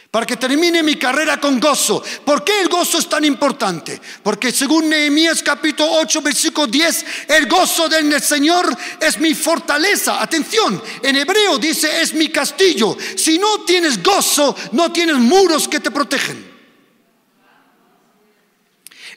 Para 0.08 0.24
que 0.24 0.36
termine 0.36 0.84
mi 0.84 0.94
carrera 0.94 1.40
con 1.40 1.58
gozo. 1.58 2.00
¿Por 2.24 2.44
qué 2.44 2.60
el 2.60 2.68
gozo 2.68 2.98
es 2.98 3.08
tan 3.08 3.24
importante? 3.24 4.00
Porque 4.22 4.52
según 4.52 4.88
Nehemías 4.88 5.42
capítulo 5.42 5.90
8, 5.94 6.22
versículo 6.22 6.68
10, 6.68 7.06
el 7.26 7.48
gozo 7.48 7.88
del 7.88 8.22
Señor 8.22 8.76
es 9.00 9.18
mi 9.18 9.34
fortaleza. 9.34 10.22
Atención, 10.22 10.80
en 11.02 11.16
hebreo 11.16 11.58
dice 11.58 12.00
es 12.00 12.14
mi 12.14 12.28
castillo. 12.28 12.96
Si 13.16 13.36
no 13.36 13.64
tienes 13.64 14.00
gozo, 14.00 14.54
no 14.70 14.92
tienes 14.92 15.16
muros 15.16 15.66
que 15.66 15.80
te 15.80 15.90
protegen. 15.90 16.51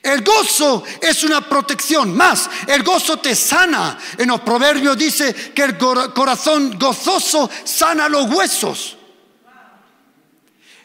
El 0.01 0.23
gozo 0.23 0.83
es 1.01 1.23
una 1.23 1.41
protección. 1.41 2.15
Más, 2.15 2.49
el 2.67 2.83
gozo 2.83 3.17
te 3.17 3.35
sana. 3.35 3.97
En 4.17 4.27
los 4.27 4.41
proverbios 4.41 4.97
dice 4.97 5.33
que 5.33 5.63
el 5.63 5.77
corazón 5.77 6.77
gozoso 6.77 7.49
sana 7.63 8.07
los 8.07 8.29
huesos. 8.29 8.97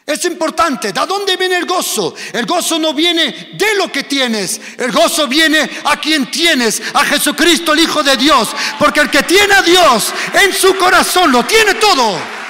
Es 0.05 0.25
importante. 0.25 0.91
¿De 0.91 1.05
dónde 1.05 1.37
viene 1.37 1.57
el 1.57 1.65
gozo? 1.65 2.15
El 2.33 2.45
gozo 2.45 2.79
no 2.79 2.93
viene 2.93 3.51
de 3.53 3.75
lo 3.75 3.91
que 3.91 4.03
tienes. 4.03 4.59
El 4.77 4.91
gozo 4.91 5.27
viene 5.27 5.69
a 5.85 5.99
quien 6.01 6.29
tienes, 6.29 6.81
a 6.93 7.05
Jesucristo, 7.05 7.73
el 7.73 7.81
Hijo 7.81 8.03
de 8.03 8.17
Dios. 8.17 8.49
Porque 8.79 8.99
el 8.99 9.09
que 9.09 9.23
tiene 9.23 9.53
a 9.53 9.61
Dios 9.61 10.11
en 10.33 10.53
su 10.53 10.75
corazón 10.75 11.31
lo 11.31 11.45
tiene 11.45 11.75
todo. 11.75 12.40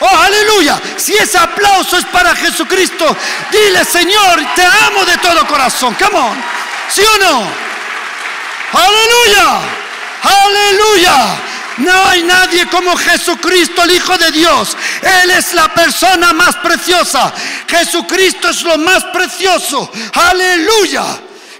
Oh, 0.00 0.16
aleluya. 0.16 0.80
Si 0.96 1.14
ese 1.14 1.38
aplauso 1.38 1.96
es 1.96 2.04
para 2.06 2.34
Jesucristo, 2.36 3.16
dile, 3.50 3.84
Señor, 3.84 4.40
te 4.54 4.64
amo 4.64 5.04
de 5.04 5.16
todo 5.18 5.46
corazón. 5.46 5.94
Come 5.94 6.18
on. 6.18 6.44
¿Sí 6.90 7.02
o 7.02 7.18
no? 7.18 7.42
Aleluya. 8.72 9.60
Aleluya. 10.22 11.36
No 11.78 12.08
hay 12.08 12.22
nadie 12.22 12.66
como 12.68 12.96
Jesucristo, 12.96 13.82
el 13.82 13.92
Hijo 13.92 14.16
de 14.16 14.30
Dios. 14.32 14.76
Él 15.02 15.30
es 15.30 15.52
la 15.54 15.72
persona 15.72 16.32
más 16.32 16.56
preciosa. 16.56 17.32
Jesucristo 17.68 18.48
es 18.48 18.62
lo 18.62 18.78
más 18.78 19.04
precioso. 19.04 19.90
Aleluya. 20.14 21.04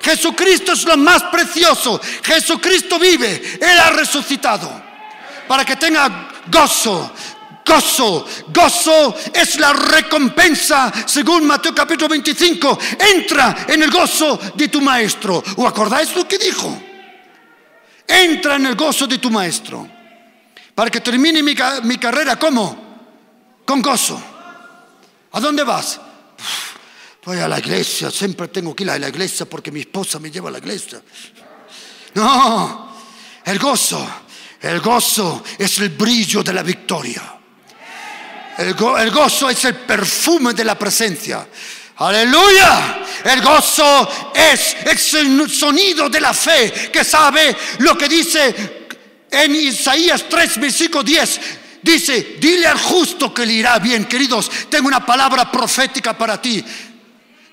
Jesucristo 0.03 0.73
es 0.73 0.85
lo 0.85 0.97
más 0.97 1.23
precioso. 1.25 2.01
Jesucristo 2.23 2.99
vive. 2.99 3.59
Él 3.61 3.79
ha 3.79 3.91
resucitado. 3.91 4.85
Para 5.49 5.65
que 5.65 5.77
tenga 5.77 6.29
gozo, 6.47 7.13
gozo. 7.67 8.25
Gozo 8.49 9.15
es 9.35 9.59
la 9.59 9.73
recompensa, 9.73 10.93
según 11.07 11.47
Mateo 11.47 11.75
capítulo 11.75 12.09
25. 12.09 12.79
Entra 12.99 13.67
en 13.69 13.83
el 13.83 13.91
gozo 13.91 14.39
de 14.55 14.69
tu 14.69 14.81
maestro. 14.81 15.43
¿O 15.57 15.67
acordáis 15.67 16.15
lo 16.15 16.27
que 16.27 16.39
dijo? 16.39 16.81
Entra 18.07 18.57
en 18.57 18.67
el 18.67 18.77
gozo 18.77 19.07
de 19.07 19.19
tu 19.19 19.31
maestro. 19.31 19.87
Para 20.75 20.91
que 20.91 21.01
termine 21.01 21.43
mi, 21.43 21.55
mi 21.83 21.99
carrera, 21.99 22.39
¿cómo? 22.39 23.65
Con 23.65 23.83
gozo. 23.83 24.23
¿A 25.33 25.41
dónde 25.41 25.65
vas? 25.65 26.01
Voy 27.25 27.39
a 27.39 27.49
la 27.49 27.59
iglesia, 27.59 28.11
siempre 28.11 28.47
tengo 28.49 28.75
que 28.75 28.85
ir 28.85 28.91
a 28.91 28.99
la 28.99 29.09
iglesia 29.09 29.47
porque 29.47 29.73
mi 29.73 29.81
esposa 29.81 30.21
me 30.21 30.31
lleva 30.31 30.49
a 30.49 30.53
la 30.53 30.59
iglesia. 30.59 31.03
No, 32.15 32.95
el 33.45 33.59
gozo, 33.59 34.07
el 34.61 34.81
gozo 34.81 35.43
es 35.59 35.79
el 35.79 35.89
brillo 35.89 36.45
de 36.45 36.53
la 36.53 36.63
victoria. 36.63 37.36
El, 38.59 38.75
gozo 39.11 39.51
es 39.51 39.65
el 39.65 39.75
perfume 39.75 40.55
de 40.55 40.65
la 40.65 40.79
presencia. 40.79 41.47
Aleluya. 41.97 43.05
El 43.25 43.43
gozo 43.43 44.33
es, 44.35 44.77
el 45.15 45.51
sonido 45.51 46.09
de 46.09 46.21
la 46.21 46.33
fe 46.33 46.91
que 46.93 47.05
sabe 47.05 47.57
lo 47.79 47.97
que 47.97 48.09
dice 48.09 48.87
en 49.31 49.55
Isaías 49.55 50.25
3, 50.29 50.61
versículo 50.61 51.03
10. 51.03 51.41
Dice, 51.83 52.37
dile 52.41 52.67
al 52.67 52.79
justo 52.79 53.33
que 53.33 53.47
le 53.47 53.53
irá 53.53 53.79
bien. 53.79 54.07
Queridos, 54.07 54.51
tengo 54.69 54.89
una 54.89 55.05
palabra 55.05 55.51
profética 55.51 56.17
para 56.17 56.41
ti. 56.41 56.65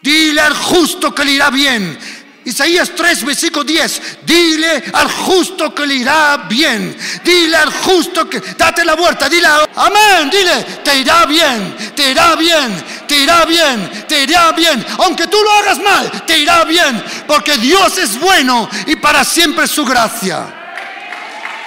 Dile 0.01 0.41
al 0.41 0.53
justo 0.53 1.13
que 1.13 1.25
le 1.25 1.31
irá 1.33 1.49
bien. 1.49 1.97
Isaías 2.45 2.91
3, 2.95 3.25
versículo 3.25 3.63
10. 3.63 4.01
Dile 4.25 4.83
al 4.93 5.09
justo 5.09 5.73
que 5.73 5.85
le 5.85 5.95
irá 5.95 6.45
bien. 6.49 6.95
Dile 7.23 7.55
al 7.55 7.71
justo 7.71 8.29
que. 8.29 8.39
Date 8.39 8.83
la 8.83 8.95
vuelta, 8.95 9.29
dile. 9.29 9.47
Amén. 9.75 10.29
Dile, 10.29 10.63
te 10.83 10.97
irá 10.97 11.25
bien, 11.25 11.75
te 11.95 12.11
irá 12.11 12.35
bien, 12.35 12.83
te 13.07 13.17
irá 13.17 13.45
bien, 13.45 14.05
te 14.07 14.23
irá 14.23 14.51
bien. 14.51 14.85
Aunque 14.99 15.27
tú 15.27 15.37
lo 15.41 15.51
hagas 15.51 15.79
mal, 15.79 16.11
te 16.25 16.37
irá 16.37 16.63
bien. 16.65 17.03
Porque 17.27 17.57
Dios 17.57 17.97
es 17.97 18.19
bueno 18.19 18.69
y 18.87 18.95
para 18.97 19.23
siempre 19.23 19.67
su 19.67 19.85
gracia. 19.85 20.45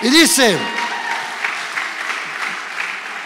Y 0.03 0.11
dice 0.11 0.59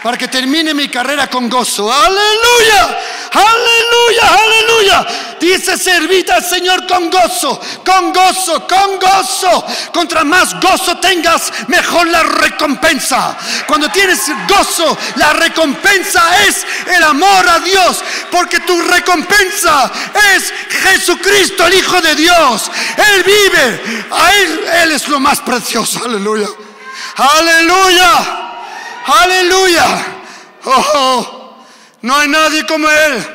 para 0.03 0.17
que 0.17 0.27
termine 0.27 0.73
mi 0.73 0.89
carrera 0.89 1.29
con 1.29 1.47
gozo. 1.47 1.91
Aleluya, 1.91 2.99
aleluya, 3.31 4.43
aleluya. 4.43 5.07
Dice, 5.39 5.77
servid 5.77 6.29
al 6.29 6.43
Señor 6.43 6.87
con 6.87 7.09
gozo, 7.09 7.59
con 7.85 8.11
gozo, 8.11 8.67
con 8.67 8.99
gozo. 8.99 9.65
Contra 9.93 10.23
más 10.23 10.59
gozo 10.59 10.97
tengas, 10.97 11.51
mejor 11.67 12.07
la 12.07 12.23
recompensa. 12.23 13.37
Cuando 13.67 13.89
tienes 13.89 14.21
gozo, 14.47 14.97
la 15.17 15.33
recompensa 15.33 16.45
es 16.47 16.65
el 16.95 17.03
amor 17.03 17.47
a 17.47 17.59
Dios, 17.59 18.03
porque 18.31 18.59
tu 18.61 18.79
recompensa 18.81 19.91
es 20.35 20.51
Jesucristo, 20.81 21.67
el 21.67 21.75
Hijo 21.75 22.01
de 22.01 22.15
Dios. 22.15 22.71
Él 22.97 23.23
vive, 23.23 24.07
a 24.11 24.33
Él, 24.33 24.59
Él 24.83 24.91
es 24.93 25.07
lo 25.07 25.19
más 25.19 25.39
precioso. 25.41 26.03
Aleluya, 26.03 26.47
aleluya. 27.15 28.50
Aleluya. 29.05 30.05
Oh, 30.65 31.65
no 32.01 32.15
hay 32.15 32.27
nadie 32.27 32.65
como 32.65 32.89
Él. 32.89 33.25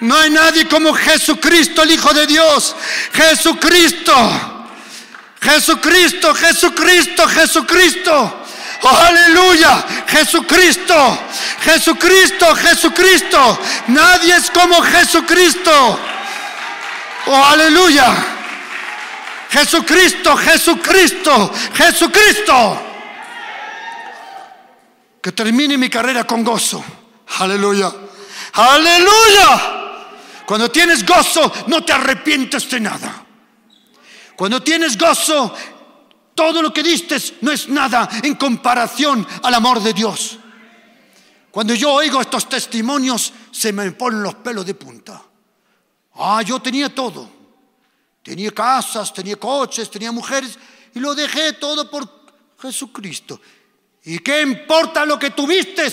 No 0.00 0.16
hay 0.16 0.30
nadie 0.30 0.66
como 0.66 0.94
Jesucristo, 0.94 1.82
el 1.82 1.92
Hijo 1.92 2.12
de 2.14 2.26
Dios. 2.26 2.74
Jesucristo. 3.12 4.14
Jesucristo, 5.40 6.34
Jesucristo, 6.34 7.28
Jesucristo. 7.28 8.36
Oh, 8.82 8.88
aleluya, 8.88 9.84
Jesucristo, 10.06 11.18
Jesucristo, 11.62 12.54
Jesucristo. 12.54 13.58
Nadie 13.88 14.36
es 14.36 14.50
como 14.50 14.80
Jesucristo. 14.82 16.00
Oh, 17.26 17.44
aleluya. 17.44 18.06
Jesucristo, 19.50 20.36
Jesucristo, 20.36 21.52
Jesucristo 21.74 22.89
que 25.20 25.32
termine 25.32 25.76
mi 25.76 25.88
carrera 25.88 26.24
con 26.24 26.42
gozo. 26.42 26.82
Aleluya. 27.38 27.92
Aleluya. 28.54 29.80
Cuando 30.46 30.70
tienes 30.70 31.06
gozo, 31.06 31.52
no 31.68 31.84
te 31.84 31.92
arrepientes 31.92 32.68
de 32.70 32.80
nada. 32.80 33.26
Cuando 34.34 34.62
tienes 34.62 34.96
gozo, 34.98 35.54
todo 36.34 36.62
lo 36.62 36.72
que 36.72 36.82
diste 36.82 37.16
no 37.42 37.52
es 37.52 37.68
nada 37.68 38.08
en 38.22 38.34
comparación 38.34 39.26
al 39.42 39.54
amor 39.54 39.82
de 39.82 39.92
Dios. 39.92 40.38
Cuando 41.50 41.74
yo 41.74 41.92
oigo 41.92 42.20
estos 42.20 42.48
testimonios, 42.48 43.32
se 43.50 43.72
me 43.72 43.90
ponen 43.92 44.22
los 44.22 44.36
pelos 44.36 44.64
de 44.64 44.74
punta. 44.74 45.22
Ah, 46.14 46.42
yo 46.42 46.60
tenía 46.60 46.94
todo. 46.94 47.28
Tenía 48.22 48.50
casas, 48.52 49.12
tenía 49.12 49.36
coches, 49.36 49.90
tenía 49.90 50.12
mujeres 50.12 50.58
y 50.94 51.00
lo 51.00 51.14
dejé 51.14 51.54
todo 51.54 51.90
por 51.90 52.08
Jesucristo. 52.60 53.40
¿Y 54.04 54.18
qué 54.20 54.42
importa 54.42 55.04
lo 55.04 55.18
que 55.18 55.30
tuviste? 55.30 55.86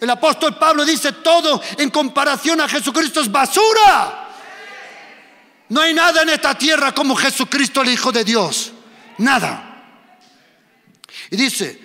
El 0.00 0.10
apóstol 0.10 0.58
Pablo 0.58 0.84
dice 0.84 1.12
todo 1.12 1.62
en 1.78 1.90
comparación 1.90 2.60
a 2.60 2.68
Jesucristo 2.68 3.20
es 3.20 3.30
basura. 3.30 4.30
No 5.68 5.80
hay 5.80 5.94
nada 5.94 6.22
en 6.22 6.30
esta 6.30 6.56
tierra 6.58 6.92
como 6.92 7.14
Jesucristo 7.14 7.82
el 7.82 7.90
Hijo 7.90 8.10
de 8.10 8.24
Dios. 8.24 8.72
Nada. 9.18 9.68
Y 11.30 11.36
dice, 11.36 11.80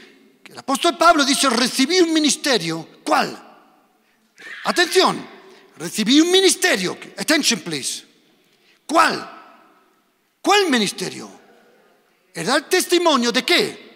el 0.46 0.58
apóstol 0.58 0.98
Pablo 0.98 1.24
dice, 1.24 1.50
recibí 1.50 2.00
un 2.00 2.12
ministerio. 2.12 2.90
¿Cuál? 3.04 3.44
Atención, 4.66 5.26
recibí 5.78 6.20
un 6.20 6.32
ministerio. 6.32 6.98
Attention, 7.18 7.60
please. 7.62 8.04
¿Cuál? 8.86 9.38
¿Cuál 10.42 10.70
ministerio? 10.70 11.30
Era 12.34 12.56
el 12.56 12.66
testimonio 12.66 13.32
de 13.32 13.46
qué? 13.46 13.87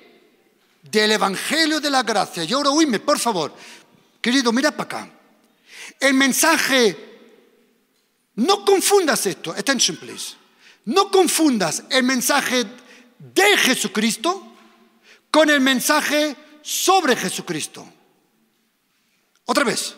Del 0.84 1.12
Evangelio 1.12 1.80
de 1.80 1.89
la 1.89 2.04
Gracia. 2.04 2.44
Y 2.44 2.54
ahora 2.54 2.70
oíme, 2.70 3.00
por 3.00 3.20
favor. 3.20 3.54
Querido, 4.22 4.52
mira 4.52 4.72
para 4.72 4.84
acá. 4.84 5.12
El 6.00 6.13
mensaje, 6.13 6.98
no 8.36 8.65
confundas 8.65 9.26
esto, 9.26 9.52
attention 9.52 9.98
please. 9.98 10.36
No 10.86 11.12
confundas 11.12 11.84
el 11.89 12.04
mensaje 12.04 12.65
de 13.17 13.58
Jesucristo 13.58 14.56
con 15.30 15.50
el 15.50 15.62
mensaje 15.62 16.36
sobre 16.62 17.15
Jesucristo. 17.15 17.88
Otra 19.46 19.63
vez, 19.63 19.96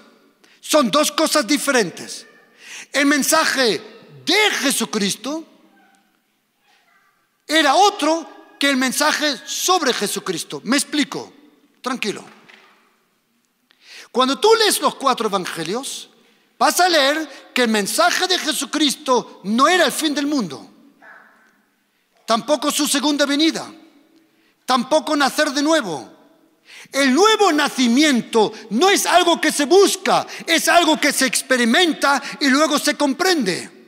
son 0.59 0.89
dos 0.91 1.11
cosas 1.11 1.45
diferentes. 1.45 2.25
El 2.91 3.05
mensaje 3.05 3.81
de 4.25 4.51
Jesucristo 4.61 5.45
era 7.47 7.75
otro 7.75 8.32
que 8.63 8.69
el 8.69 8.77
mensaje 8.77 9.41
sobre 9.45 9.93
Jesucristo. 9.93 10.61
Me 10.63 10.77
explico, 10.77 11.33
tranquilo. 11.81 12.23
Cuando 14.09 14.39
tú 14.39 14.55
lees 14.55 14.79
los 14.79 14.95
cuatro 14.95 15.27
evangelios, 15.27 16.09
vas 16.57 16.79
a 16.79 16.87
leer 16.87 17.51
que 17.53 17.63
el 17.63 17.67
mensaje 17.67 18.25
de 18.25 18.39
Jesucristo 18.39 19.41
no 19.43 19.67
era 19.67 19.83
el 19.83 19.91
fin 19.91 20.15
del 20.15 20.27
mundo, 20.27 20.65
tampoco 22.25 22.71
su 22.71 22.87
segunda 22.87 23.25
venida, 23.25 23.69
tampoco 24.65 25.13
nacer 25.17 25.51
de 25.51 25.61
nuevo. 25.61 26.09
El 26.89 27.13
nuevo 27.13 27.51
nacimiento 27.51 28.53
no 28.69 28.89
es 28.89 29.05
algo 29.05 29.41
que 29.41 29.51
se 29.51 29.65
busca, 29.65 30.25
es 30.47 30.69
algo 30.69 30.97
que 31.01 31.11
se 31.11 31.25
experimenta 31.25 32.23
y 32.39 32.47
luego 32.47 32.79
se 32.79 32.95
comprende. 32.95 33.82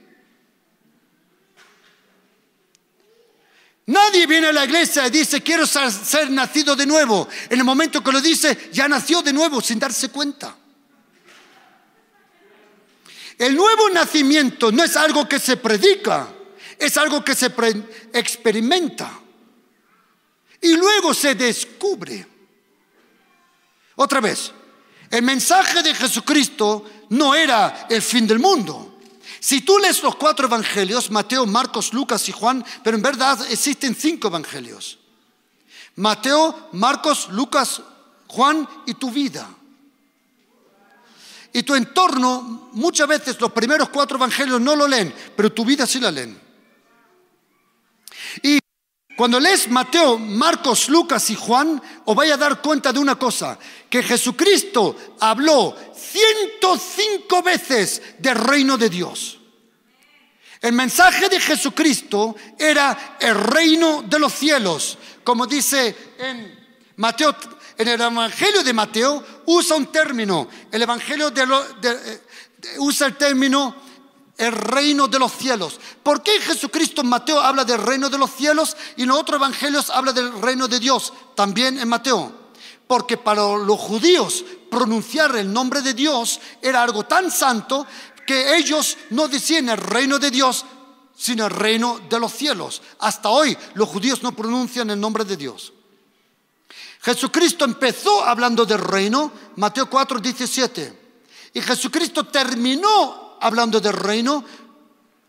Nadie 3.88 4.26
viene 4.26 4.48
a 4.48 4.54
la 4.54 4.66
iglesia 4.66 5.06
y 5.06 5.12
dice, 5.12 5.42
quiero 5.42 5.68
ser 5.68 6.32
nacido 6.32 6.76
de 6.76 6.88
nuevo. 6.88 7.28
En 7.50 7.60
el 7.60 7.64
momento 7.64 8.04
que 8.04 8.12
lo 8.12 8.20
dice, 8.20 8.70
ya 8.72 8.88
nació 8.88 9.22
de 9.22 9.32
nuevo 9.32 9.62
sin 9.62 9.78
darse 9.78 10.10
cuenta. 10.10 10.56
El 13.38 13.56
nuevo 13.56 13.90
nacimiento 13.90 14.72
no 14.72 14.84
es 14.84 14.96
algo 14.96 15.28
que 15.28 15.40
se 15.40 15.58
predica, 15.58 16.28
es 16.80 16.98
algo 16.98 17.24
que 17.24 17.36
se 17.36 17.54
experimenta. 18.14 19.20
Y 20.62 20.76
luego 20.78 21.14
se 21.14 21.36
descubre. 21.36 22.26
Otra 23.98 24.20
vez, 24.20 24.52
el 25.12 25.22
mensaje 25.22 25.84
de 25.84 25.94
Jesucristo 25.94 26.86
no 27.10 27.36
era 27.36 27.86
el 27.90 28.02
fin 28.02 28.26
del 28.26 28.40
mundo. 28.40 28.95
Si 29.46 29.62
tú 29.62 29.78
lees 29.78 30.02
los 30.02 30.16
cuatro 30.16 30.48
evangelios, 30.48 31.12
Mateo, 31.12 31.46
Marcos, 31.46 31.94
Lucas 31.94 32.28
y 32.28 32.32
Juan, 32.32 32.66
pero 32.84 32.98
en 32.98 33.04
verdad 33.04 33.46
existen 33.52 33.94
cinco 33.94 34.30
evangelios. 34.30 34.98
Mateo, 35.98 36.70
Marcos, 36.72 37.30
Lucas, 37.30 37.80
Juan 38.26 38.68
y 38.88 38.96
tu 38.96 39.12
vida. 39.12 39.48
Y 41.54 41.62
tu 41.62 41.76
entorno, 41.76 42.72
muchas 42.72 43.08
veces 43.08 43.40
los 43.40 43.52
primeros 43.52 43.90
cuatro 43.90 44.18
evangelios 44.18 44.60
no 44.60 44.76
lo 44.76 44.88
leen, 44.88 45.14
pero 45.36 45.54
tu 45.54 45.64
vida 45.64 45.86
sí 45.86 46.00
la 46.00 46.10
leen. 46.10 46.42
Y 48.42 48.58
cuando 49.16 49.40
lees 49.40 49.70
Mateo, 49.70 50.18
Marcos, 50.18 50.90
Lucas 50.90 51.30
y 51.30 51.36
Juan, 51.36 51.82
os 52.04 52.16
vais 52.16 52.34
a 52.34 52.38
dar 52.38 52.62
cuenta 52.62 52.92
de 52.92 53.00
una 53.00 53.16
cosa, 53.16 53.58
que 53.90 54.04
Jesucristo 54.04 54.96
habló 55.20 55.76
105 55.96 57.42
veces 57.42 58.02
del 58.20 58.36
reino 58.36 58.78
de 58.78 58.90
Dios. 58.90 59.40
El 60.62 60.74
mensaje 60.74 61.30
de 61.30 61.40
Jesucristo 61.40 62.36
era 62.58 63.18
el 63.20 63.36
reino 63.36 64.02
de 64.02 64.20
los 64.20 64.34
cielos, 64.34 64.98
como 65.24 65.46
dice 65.48 66.14
en 66.18 66.66
Mateo, 66.98 67.36
en 67.78 67.88
el 67.88 68.02
Evangelio 68.02 68.64
de 68.64 68.74
Mateo, 68.74 69.24
usa 69.46 69.78
un 69.78 69.92
término. 69.92 70.48
El 70.72 70.82
Evangelio 70.82 71.30
de, 71.30 71.44
eh, 71.44 72.22
usa 72.80 73.08
el 73.08 73.16
término 73.16 73.76
el 74.38 74.52
reino 74.52 75.08
de 75.08 75.20
los 75.20 75.32
cielos. 75.32 75.80
¿Por 76.04 76.22
qué 76.22 76.40
Jesucristo 76.42 77.02
en 77.02 77.08
Mateo 77.08 77.40
habla 77.40 77.64
del 77.64 77.82
reino 77.82 78.10
de 78.10 78.18
los 78.18 78.32
cielos 78.32 78.76
y 78.98 79.04
en 79.04 79.12
otros 79.12 79.38
evangelios 79.38 79.90
habla 79.90 80.12
del 80.12 80.42
reino 80.42 80.68
de 80.68 80.80
Dios? 80.80 81.14
También 81.36 81.80
en 81.80 81.88
Mateo. 81.88 82.46
Porque 82.88 83.18
para 83.18 83.42
los 83.58 83.80
judíos 83.80 84.44
pronunciar 84.70 85.36
el 85.36 85.52
nombre 85.52 85.82
de 85.82 85.94
Dios 85.94 86.40
era 86.62 86.84
algo 86.84 87.04
tan 87.04 87.32
santo 87.32 87.88
que 88.28 88.58
ellos 88.58 88.98
no 89.12 89.28
decían 89.28 89.70
el 89.70 89.78
reino 89.78 90.20
de 90.20 90.32
Dios, 90.32 90.66
sino 91.16 91.46
el 91.46 91.52
reino 91.52 92.02
de 92.10 92.20
los 92.20 92.34
cielos. 92.34 92.82
Hasta 93.00 93.30
hoy 93.30 93.58
los 93.76 93.88
judíos 93.88 94.22
no 94.22 94.36
pronuncian 94.36 94.90
el 94.90 95.00
nombre 95.00 95.24
de 95.24 95.38
Dios. 95.38 95.72
Jesucristo 97.02 97.66
empezó 97.66 98.24
hablando 98.24 98.66
del 98.66 98.80
reino, 98.80 99.32
Mateo 99.58 99.88
4, 99.90 100.20
17. 100.20 101.06
Y 101.54 101.62
Jesucristo 101.62 102.26
terminó 102.26 103.25
hablando 103.40 103.80
del 103.80 103.94
reino 103.94 104.44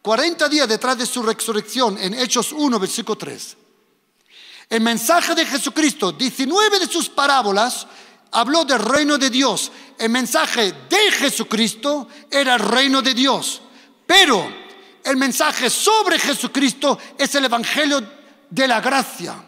40 0.02 0.48
días 0.48 0.68
detrás 0.68 0.96
de 0.96 1.04
su 1.04 1.22
resurrección 1.22 1.98
en 1.98 2.14
Hechos 2.14 2.52
1, 2.52 2.78
versículo 2.78 3.18
3. 3.18 3.56
El 4.68 4.80
mensaje 4.80 5.34
de 5.34 5.44
Jesucristo, 5.44 6.12
19 6.12 6.78
de 6.78 6.86
sus 6.86 7.08
parábolas, 7.08 7.86
habló 8.32 8.64
del 8.64 8.78
reino 8.78 9.18
de 9.18 9.30
Dios. 9.30 9.72
El 9.98 10.10
mensaje 10.10 10.72
de 10.88 11.10
Jesucristo 11.10 12.08
era 12.30 12.54
el 12.54 12.60
reino 12.60 13.02
de 13.02 13.14
Dios. 13.14 13.62
Pero 14.06 14.48
el 15.04 15.16
mensaje 15.16 15.70
sobre 15.70 16.18
Jesucristo 16.18 16.98
es 17.18 17.34
el 17.34 17.44
Evangelio 17.46 18.02
de 18.50 18.68
la 18.68 18.80
gracia. 18.80 19.42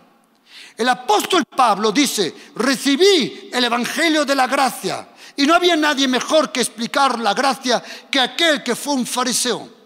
El 0.76 0.88
apóstol 0.88 1.44
Pablo 1.44 1.90
dice, 1.90 2.34
recibí 2.54 3.50
el 3.52 3.64
Evangelio 3.64 4.24
de 4.24 4.34
la 4.34 4.46
gracia. 4.46 5.08
Y 5.38 5.46
no 5.46 5.55
había 5.55 5.77
nadie 5.77 6.07
mejor 6.07 6.53
que 6.53 6.61
explicar 6.61 7.18
la 7.18 7.33
gracia 7.33 7.83
que 8.11 8.20
aquel 8.20 8.62
que 8.62 8.77
fue 8.77 8.94
un 8.94 9.07
fariseo. 9.07 9.79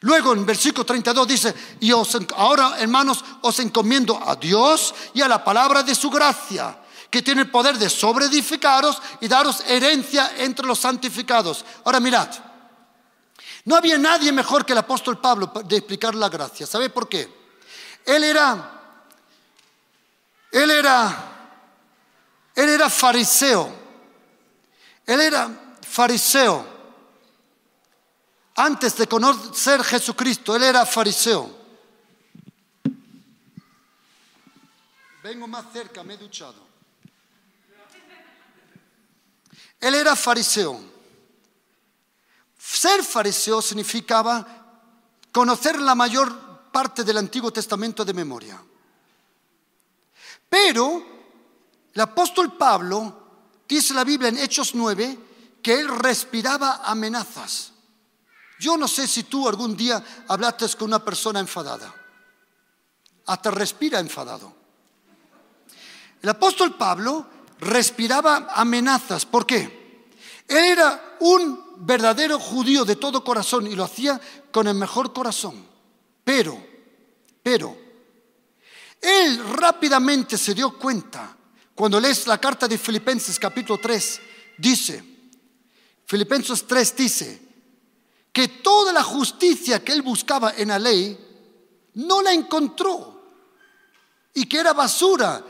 Luego 0.00 0.32
en 0.32 0.46
versículo 0.46 0.86
32 0.86 1.28
dice, 1.28 1.54
y 1.80 1.90
ahora 1.90 2.76
hermanos 2.78 3.24
os 3.42 3.58
encomiendo 3.58 4.18
a 4.24 4.36
Dios 4.36 4.94
y 5.12 5.20
a 5.20 5.28
la 5.28 5.42
palabra 5.42 5.82
de 5.82 5.94
su 5.94 6.08
gracia, 6.08 6.78
que 7.10 7.20
tiene 7.20 7.42
el 7.42 7.50
poder 7.50 7.76
de 7.76 7.90
sobreedificaros 7.90 9.02
y 9.20 9.28
daros 9.28 9.62
herencia 9.66 10.32
entre 10.38 10.66
los 10.66 10.78
santificados. 10.78 11.64
Ahora 11.84 12.00
mirad, 12.00 12.28
no 13.64 13.76
había 13.76 13.98
nadie 13.98 14.30
mejor 14.30 14.64
que 14.64 14.72
el 14.72 14.78
apóstol 14.78 15.20
Pablo 15.20 15.52
de 15.64 15.76
explicar 15.76 16.14
la 16.14 16.28
gracia. 16.28 16.66
¿Sabe 16.66 16.88
por 16.90 17.08
qué? 17.08 17.28
Él 18.06 18.24
era 18.24 18.70
él 20.54 20.70
era, 20.70 21.12
él 22.54 22.68
era 22.68 22.88
fariseo. 22.88 23.83
Él 25.06 25.20
era 25.20 25.78
fariseo. 25.82 26.74
Antes 28.56 28.96
de 28.96 29.06
conocer 29.06 29.82
Jesucristo, 29.82 30.54
él 30.54 30.62
era 30.62 30.86
fariseo. 30.86 31.64
Vengo 35.22 35.46
más 35.46 35.64
cerca, 35.72 36.02
me 36.02 36.14
he 36.14 36.16
duchado. 36.18 36.62
Él 39.80 39.94
era 39.94 40.14
fariseo. 40.14 40.80
Ser 42.58 43.02
fariseo 43.02 43.60
significaba 43.60 44.46
conocer 45.32 45.80
la 45.80 45.94
mayor 45.94 46.70
parte 46.70 47.04
del 47.04 47.18
Antiguo 47.18 47.52
Testamento 47.52 48.04
de 48.04 48.14
memoria. 48.14 48.62
Pero 50.48 51.04
el 51.92 52.00
apóstol 52.00 52.56
Pablo 52.56 53.23
dice 53.68 53.94
la 53.94 54.04
Biblia 54.04 54.28
en 54.28 54.38
Hechos 54.38 54.74
9 54.74 55.18
que 55.62 55.80
él 55.80 55.88
respiraba 55.88 56.82
amenazas. 56.84 57.72
Yo 58.60 58.76
no 58.76 58.86
sé 58.86 59.06
si 59.06 59.24
tú 59.24 59.48
algún 59.48 59.76
día 59.76 60.02
hablaste 60.28 60.66
con 60.78 60.88
una 60.88 61.04
persona 61.04 61.40
enfadada. 61.40 61.92
Hasta 63.26 63.50
respira 63.50 63.98
enfadado. 63.98 64.54
El 66.22 66.28
apóstol 66.28 66.76
Pablo 66.76 67.26
respiraba 67.60 68.48
amenazas. 68.54 69.26
¿Por 69.26 69.46
qué? 69.46 70.06
Él 70.48 70.56
era 70.56 71.16
un 71.20 71.64
verdadero 71.78 72.38
judío 72.38 72.84
de 72.84 72.96
todo 72.96 73.24
corazón 73.24 73.66
y 73.66 73.74
lo 73.74 73.84
hacía 73.84 74.20
con 74.52 74.68
el 74.68 74.74
mejor 74.74 75.12
corazón. 75.12 75.66
Pero, 76.22 76.64
pero, 77.42 77.76
él 79.00 79.42
rápidamente 79.56 80.38
se 80.38 80.54
dio 80.54 80.78
cuenta, 80.78 81.36
cuando 81.74 82.00
lees 82.00 82.26
la 82.26 82.38
carta 82.38 82.68
de 82.68 82.78
Filipenses 82.78 83.38
capítulo 83.38 83.78
3, 83.80 84.20
dice, 84.58 85.04
Filipenses 86.06 86.66
3 86.66 86.96
dice, 86.96 87.44
que 88.34 88.48
toda 88.48 88.92
la 88.92 89.04
justicia 89.04 89.84
que 89.84 89.92
él 89.92 90.02
buscaba 90.02 90.54
en 90.56 90.68
la 90.68 90.78
ley, 90.78 91.16
no 91.94 92.20
la 92.20 92.32
encontró 92.32 93.22
y 94.34 94.46
que 94.46 94.58
era 94.58 94.72
basura 94.72 95.44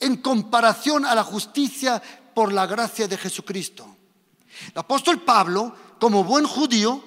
en 0.00 0.16
comparación 0.16 1.04
a 1.04 1.14
la 1.14 1.22
justicia 1.22 2.02
por 2.34 2.50
la 2.50 2.66
gracia 2.66 3.06
de 3.06 3.18
Jesucristo. 3.18 3.86
El 4.68 4.78
apóstol 4.78 5.20
Pablo, 5.20 5.74
como 6.00 6.24
buen 6.24 6.46
judío, 6.46 7.02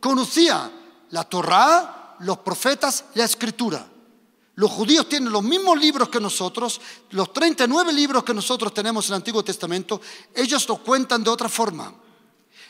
conocía 0.00 0.72
la 1.10 1.24
Torá, 1.24 2.16
los 2.20 2.38
profetas, 2.38 3.04
la 3.14 3.24
escritura. 3.24 3.86
Los 4.56 4.70
judíos 4.70 5.08
tienen 5.08 5.32
los 5.32 5.42
mismos 5.42 5.78
libros 5.78 6.08
que 6.08 6.20
nosotros, 6.20 6.80
los 7.10 7.32
39 7.32 7.92
libros 7.92 8.24
que 8.24 8.34
nosotros 8.34 8.74
tenemos 8.74 9.06
en 9.06 9.12
el 9.12 9.16
Antiguo 9.16 9.42
Testamento, 9.42 10.00
ellos 10.34 10.68
los 10.68 10.80
cuentan 10.80 11.22
de 11.22 11.30
otra 11.30 11.48
forma. 11.48 11.94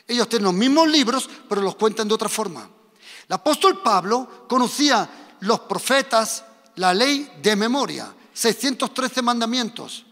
Ellos 0.07 0.29
tienen 0.29 0.47
los 0.47 0.55
mismos 0.55 0.89
libros, 0.89 1.29
pero 1.49 1.61
los 1.61 1.77
cuentan 1.77 2.09
de 2.09 2.15
otra 2.15 2.29
forma. 2.29 2.69
El 3.29 3.35
apóstol 3.35 3.81
Pablo 3.83 4.47
conocía 4.49 5.37
los 5.41 5.61
profetas, 5.61 6.45
la 6.77 6.93
ley 6.93 7.31
de 7.41 7.57
memoria, 7.57 8.13
613 8.33 9.23
mandamientos, 9.23 10.05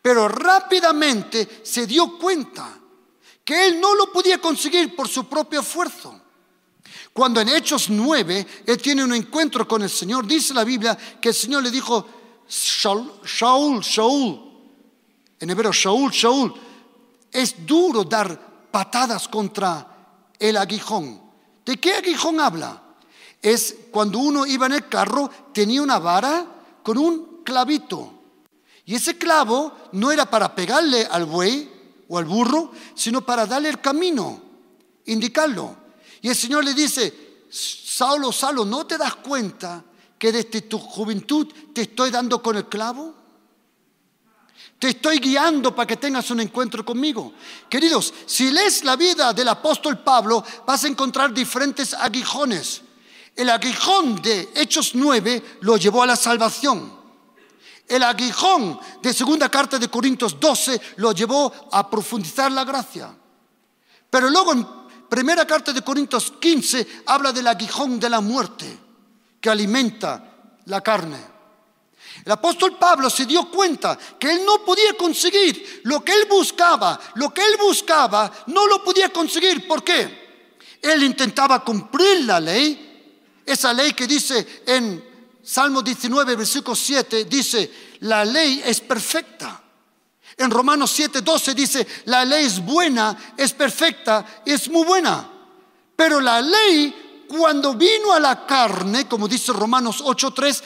pero 0.00 0.28
rápidamente 0.28 1.60
se 1.62 1.86
dio 1.86 2.18
cuenta 2.18 2.78
que 3.44 3.66
él 3.66 3.80
no 3.80 3.94
lo 3.94 4.10
podía 4.12 4.38
conseguir 4.38 4.96
por 4.96 5.08
su 5.08 5.28
propio 5.28 5.60
esfuerzo. 5.60 6.21
Cuando 7.12 7.40
en 7.40 7.48
Hechos 7.48 7.90
9 7.90 8.46
él 8.66 8.78
tiene 8.78 9.04
un 9.04 9.14
encuentro 9.14 9.66
con 9.66 9.82
el 9.82 9.90
Señor, 9.90 10.26
dice 10.26 10.54
la 10.54 10.64
Biblia 10.64 10.96
que 11.20 11.30
el 11.30 11.34
Señor 11.34 11.62
le 11.62 11.70
dijo, 11.70 12.06
Shaul, 12.48 13.80
Shaul, 13.80 14.40
en 15.40 15.50
hebreo, 15.50 15.72
Shaul, 15.72 16.10
Shaul, 16.10 16.54
es 17.30 17.66
duro 17.66 18.04
dar 18.04 18.68
patadas 18.70 19.28
contra 19.28 19.86
el 20.38 20.56
aguijón. 20.56 21.20
¿De 21.64 21.78
qué 21.78 21.94
aguijón 21.94 22.40
habla? 22.40 22.82
Es 23.40 23.74
cuando 23.90 24.18
uno 24.18 24.46
iba 24.46 24.66
en 24.66 24.72
el 24.72 24.88
carro, 24.88 25.30
tenía 25.52 25.82
una 25.82 25.98
vara 25.98 26.46
con 26.82 26.98
un 26.98 27.42
clavito. 27.44 28.12
Y 28.84 28.94
ese 28.94 29.16
clavo 29.16 29.72
no 29.92 30.10
era 30.10 30.26
para 30.26 30.54
pegarle 30.54 31.06
al 31.10 31.24
buey 31.26 31.70
o 32.08 32.18
al 32.18 32.24
burro, 32.24 32.72
sino 32.94 33.22
para 33.22 33.46
darle 33.46 33.68
el 33.68 33.80
camino, 33.80 34.40
indicarlo. 35.06 35.81
Y 36.22 36.28
el 36.28 36.36
Señor 36.36 36.64
le 36.64 36.72
dice, 36.72 37.46
Saulo, 37.50 38.32
Saulo, 38.32 38.64
¿no 38.64 38.86
te 38.86 38.96
das 38.96 39.16
cuenta 39.16 39.84
que 40.16 40.32
desde 40.32 40.62
tu 40.62 40.78
juventud 40.78 41.46
te 41.74 41.82
estoy 41.82 42.10
dando 42.10 42.40
con 42.40 42.56
el 42.56 42.68
clavo? 42.68 43.14
Te 44.78 44.90
estoy 44.90 45.18
guiando 45.18 45.74
para 45.74 45.86
que 45.86 45.96
tengas 45.96 46.30
un 46.30 46.40
encuentro 46.40 46.84
conmigo. 46.84 47.34
Queridos, 47.68 48.14
si 48.26 48.50
lees 48.50 48.84
la 48.84 48.96
vida 48.96 49.32
del 49.32 49.48
apóstol 49.48 49.98
Pablo, 49.98 50.44
vas 50.66 50.84
a 50.84 50.88
encontrar 50.88 51.34
diferentes 51.34 51.92
aguijones. 51.92 52.82
El 53.34 53.50
aguijón 53.50 54.20
de 54.22 54.52
Hechos 54.54 54.94
9 54.94 55.58
lo 55.60 55.76
llevó 55.76 56.02
a 56.02 56.06
la 56.06 56.16
salvación. 56.16 57.00
El 57.88 58.04
aguijón 58.04 58.78
de 59.02 59.12
segunda 59.12 59.48
carta 59.48 59.78
de 59.78 59.88
Corintios 59.88 60.38
12 60.38 60.80
lo 60.96 61.12
llevó 61.12 61.52
a 61.72 61.90
profundizar 61.90 62.50
la 62.52 62.64
gracia. 62.64 63.14
Pero 64.08 64.30
luego 64.30 64.52
en 64.52 64.66
Primera 65.12 65.46
carta 65.46 65.74
de 65.74 65.82
Corintios 65.82 66.32
15 66.40 67.02
habla 67.04 67.32
del 67.32 67.46
aguijón 67.46 68.00
de 68.00 68.08
la 68.08 68.22
muerte 68.22 68.78
que 69.38 69.50
alimenta 69.50 70.24
la 70.64 70.80
carne. 70.80 71.18
El 72.24 72.32
apóstol 72.32 72.78
Pablo 72.78 73.10
se 73.10 73.26
dio 73.26 73.50
cuenta 73.50 73.98
que 74.18 74.30
él 74.30 74.40
no 74.46 74.64
podía 74.64 74.94
conseguir 74.96 75.82
lo 75.84 76.02
que 76.02 76.14
él 76.14 76.26
buscaba, 76.30 76.98
lo 77.16 77.28
que 77.28 77.42
él 77.42 77.58
buscaba 77.60 78.32
no 78.46 78.66
lo 78.66 78.82
podía 78.82 79.10
conseguir. 79.10 79.68
¿Por 79.68 79.84
qué? 79.84 80.48
Él 80.80 81.02
intentaba 81.02 81.62
cumplir 81.62 82.24
la 82.24 82.40
ley, 82.40 83.42
esa 83.44 83.74
ley 83.74 83.92
que 83.92 84.06
dice 84.06 84.62
en 84.64 85.04
Salmo 85.42 85.82
19, 85.82 86.36
versículo 86.36 86.74
7, 86.74 87.26
dice, 87.26 87.70
la 88.00 88.24
ley 88.24 88.62
es 88.64 88.80
perfecta. 88.80 89.61
En 90.36 90.50
Romanos 90.50 90.98
7:12 90.98 91.54
dice, 91.54 91.86
la 92.06 92.24
ley 92.24 92.46
es 92.46 92.64
buena, 92.64 93.34
es 93.36 93.52
perfecta, 93.52 94.42
es 94.44 94.68
muy 94.68 94.84
buena. 94.84 95.28
Pero 95.94 96.20
la 96.20 96.40
ley, 96.40 97.24
cuando 97.28 97.74
vino 97.74 98.12
a 98.12 98.20
la 98.20 98.46
carne, 98.46 99.06
como 99.06 99.28
dice 99.28 99.52
Romanos 99.52 100.02
8:3, 100.04 100.62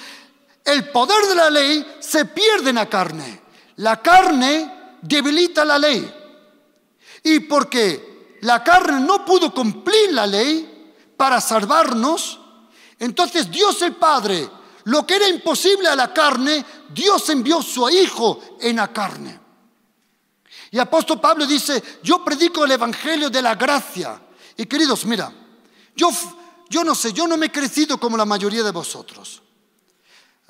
el 0.64 0.90
poder 0.90 1.26
de 1.26 1.34
la 1.34 1.50
ley 1.50 1.86
se 2.00 2.24
pierde 2.24 2.70
en 2.70 2.76
la 2.76 2.88
carne. 2.88 3.42
La 3.76 4.00
carne 4.00 4.96
debilita 5.02 5.64
la 5.64 5.78
ley. 5.78 6.12
Y 7.22 7.40
porque 7.40 8.38
la 8.42 8.62
carne 8.62 9.00
no 9.00 9.24
pudo 9.24 9.52
cumplir 9.52 10.12
la 10.12 10.26
ley 10.26 10.94
para 11.16 11.40
salvarnos, 11.40 12.38
entonces 12.98 13.50
Dios 13.50 13.80
el 13.82 13.94
Padre, 13.94 14.48
lo 14.84 15.06
que 15.06 15.16
era 15.16 15.28
imposible 15.28 15.88
a 15.88 15.96
la 15.96 16.12
carne, 16.12 16.64
Dios 16.90 17.28
envió 17.30 17.62
su 17.62 17.88
Hijo 17.88 18.40
en 18.60 18.76
la 18.76 18.92
carne. 18.92 19.45
Y 20.76 20.78
apóstol 20.78 21.18
Pablo 21.18 21.46
dice, 21.46 21.82
yo 22.02 22.22
predico 22.22 22.66
el 22.66 22.72
Evangelio 22.72 23.30
de 23.30 23.40
la 23.40 23.54
gracia. 23.54 24.20
Y 24.58 24.66
queridos, 24.66 25.06
mira, 25.06 25.32
yo, 25.96 26.10
yo 26.68 26.84
no 26.84 26.94
sé, 26.94 27.14
yo 27.14 27.26
no 27.26 27.38
me 27.38 27.46
he 27.46 27.50
crecido 27.50 27.96
como 27.98 28.14
la 28.14 28.26
mayoría 28.26 28.62
de 28.62 28.72
vosotros. 28.72 29.40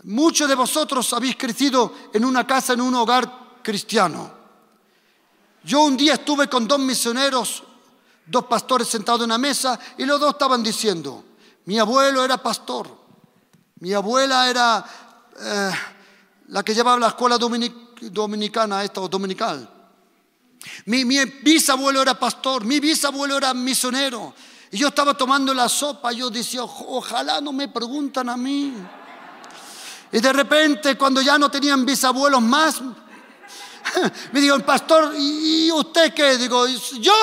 Muchos 0.03 0.49
de 0.49 0.57
vosotros 0.57 1.12
habéis 1.12 1.37
crecido 1.37 1.95
en 2.12 2.25
una 2.25 2.45
casa, 2.45 2.73
en 2.73 2.81
un 2.81 2.93
hogar 2.97 3.61
cristiano. 3.62 4.33
Yo 5.62 5.83
un 5.83 5.97
día 5.97 6.15
estuve 6.15 6.49
con 6.49 6.67
dos 6.67 6.81
misioneros, 6.81 7.62
dos 8.27 8.47
pastores 8.47 8.89
sentados 8.89 9.21
en 9.21 9.27
una 9.27 9.39
mesa, 9.39 9.79
y 9.97 10.05
los 10.05 10.19
dos 10.19 10.33
estaban 10.33 10.61
diciendo, 10.61 11.25
mi 11.67 11.79
abuelo 11.79 12.25
era 12.25 12.37
pastor, 12.37 12.89
mi 13.79 13.93
abuela 13.93 14.51
era 14.51 14.85
eh, 15.39 15.71
la 16.49 16.65
que 16.65 16.75
llevaba 16.75 16.99
la 16.99 17.09
escuela 17.11 17.39
dominicana, 17.39 18.83
esta 18.83 19.01
o 19.01 19.09
dominical. 19.09 19.75
Mi, 20.87 21.05
bisabuelo 21.05 22.02
era 22.02 22.18
pastor, 22.18 22.64
mi 22.64 22.81
bisabuelo 22.81 23.37
era 23.37 23.55
misionero. 23.55 24.35
Y 24.70 24.79
yo 24.79 24.88
estaba 24.88 25.14
tomando 25.14 25.55
la 25.55 25.68
sopa, 25.68 26.12
yo 26.12 26.31
decía, 26.31 26.62
ojalá 26.62 27.40
no 27.40 27.52
me 27.52 27.68
preguntan 27.68 28.29
a 28.29 28.37
mí. 28.37 28.74
Y 30.12 30.20
de 30.20 30.33
repente, 30.33 30.96
cuando 30.96 31.20
ya 31.20 31.38
no 31.38 31.50
tenían 31.50 31.85
bisabuelos 31.85 32.42
más, 32.42 32.81
me 34.33 34.40
dijo 34.40 34.55
el 34.55 34.64
pastor, 34.64 35.14
¿y 35.16 35.70
usted 35.70 36.12
qué? 36.14 36.37
Digo, 36.37 36.66
yo 37.00 37.14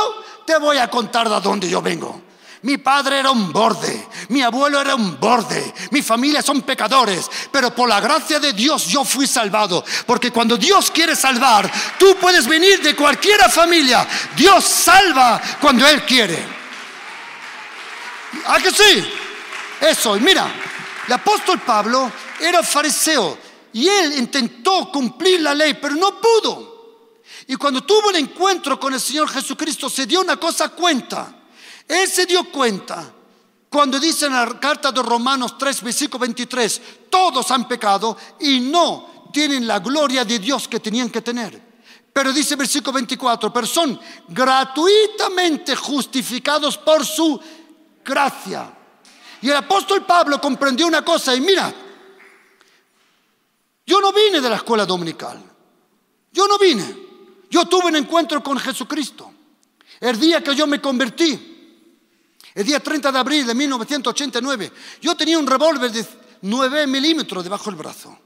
te 0.46 0.58
voy 0.58 0.78
a 0.78 0.90
contar 0.90 1.30
de 1.30 1.40
dónde 1.42 1.70
yo 1.70 1.82
vengo. 1.82 2.33
Mi 2.64 2.78
padre 2.78 3.20
era 3.20 3.30
un 3.30 3.52
borde, 3.52 4.08
mi 4.30 4.42
abuelo 4.42 4.80
era 4.80 4.96
un 4.96 5.20
borde, 5.20 5.74
mi 5.92 6.02
familia 6.02 6.42
son 6.42 6.62
pecadores, 6.62 7.30
pero 7.52 7.76
por 7.76 7.90
la 7.90 8.00
gracia 8.00 8.40
de 8.40 8.54
Dios 8.54 8.88
yo 8.88 9.04
fui 9.04 9.28
salvado. 9.28 9.84
Porque 10.06 10.32
cuando 10.32 10.56
Dios 10.56 10.90
quiere 10.90 11.16
salvar, 11.16 11.70
tú 12.00 12.16
puedes 12.20 12.48
venir 12.48 12.82
de 12.82 12.96
cualquier 12.96 13.42
familia. 13.52 14.08
Dios 14.36 14.64
salva 14.64 15.42
cuando 15.60 15.86
Él 15.86 16.06
quiere. 16.06 16.42
¿A 18.48 18.58
que 18.60 18.72
sí? 18.72 19.14
Eso, 19.82 20.16
y 20.16 20.22
mira, 20.22 20.50
el 21.06 21.14
apóstol 21.14 21.60
Pablo 21.60 22.12
era 22.40 22.64
fariseo 22.64 23.38
y 23.74 23.90
él 23.90 24.18
intentó 24.18 24.90
cumplir 24.90 25.42
la 25.42 25.54
ley, 25.54 25.74
pero 25.74 25.96
no 25.96 26.22
pudo. 26.22 26.74
Y 27.48 27.56
cuando 27.56 27.84
tuvo 27.84 28.12
el 28.12 28.18
encuentro 28.18 28.80
con 28.80 28.94
el 28.94 29.02
Señor 29.02 29.28
Jesucristo, 29.30 29.90
se 29.90 30.06
dio 30.06 30.22
una 30.22 30.38
cosa 30.38 30.70
cuenta. 30.70 31.43
Él 31.88 32.08
se 32.08 32.26
dio 32.26 32.44
cuenta 32.52 33.14
cuando 33.70 34.00
dice 34.00 34.28
en 34.28 34.34
la 34.34 34.60
carta 34.60 34.92
de 34.92 35.02
Romanos 35.02 35.58
3, 35.58 35.82
versículo 35.82 36.20
23, 36.20 36.82
todos 37.10 37.50
han 37.50 37.68
pecado 37.68 38.16
y 38.40 38.60
no 38.60 39.30
tienen 39.34 39.66
la 39.66 39.80
gloria 39.80 40.24
de 40.24 40.38
Dios 40.38 40.68
que 40.68 40.80
tenían 40.80 41.10
que 41.10 41.22
tener. 41.22 41.60
Pero 42.14 42.32
dice 42.32 42.56
versículo 42.56 42.94
24, 42.94 43.52
pero 43.52 43.66
son 43.66 44.00
gratuitamente 44.28 45.76
justificados 45.76 46.78
por 46.78 47.04
su 47.04 47.42
gracia. 48.06 48.72
Y 49.42 49.50
el 49.50 49.56
apóstol 49.56 50.06
Pablo 50.06 50.40
comprendió 50.40 50.86
una 50.86 51.04
cosa 51.04 51.36
y 51.36 51.42
mira, 51.42 51.74
yo 53.86 54.00
no 54.00 54.14
vine 54.14 54.40
de 54.40 54.50
la 54.50 54.58
escuela 54.58 54.86
dominical. 54.86 55.44
Yo 56.32 56.48
no 56.48 56.58
vine. 56.60 56.96
Yo 57.50 57.66
tuve 57.66 57.88
un 57.88 57.96
encuentro 57.96 58.44
con 58.44 58.58
Jesucristo. 58.60 59.32
El 60.00 60.20
día 60.20 60.44
que 60.44 60.56
yo 60.56 60.68
me 60.68 60.80
convertí, 60.80 61.53
el 62.54 62.66
día 62.66 62.80
30 62.80 63.12
de 63.12 63.20
abril 63.20 63.48
de 63.48 63.56
1989, 63.56 64.72
yo 65.02 65.16
tenía 65.16 65.40
un 65.40 65.48
revólver 65.48 65.92
de 65.92 66.06
9 66.42 66.88
milímetros 66.88 67.44
debajo 67.44 67.66
del 67.66 67.76
brazo. 67.76 68.18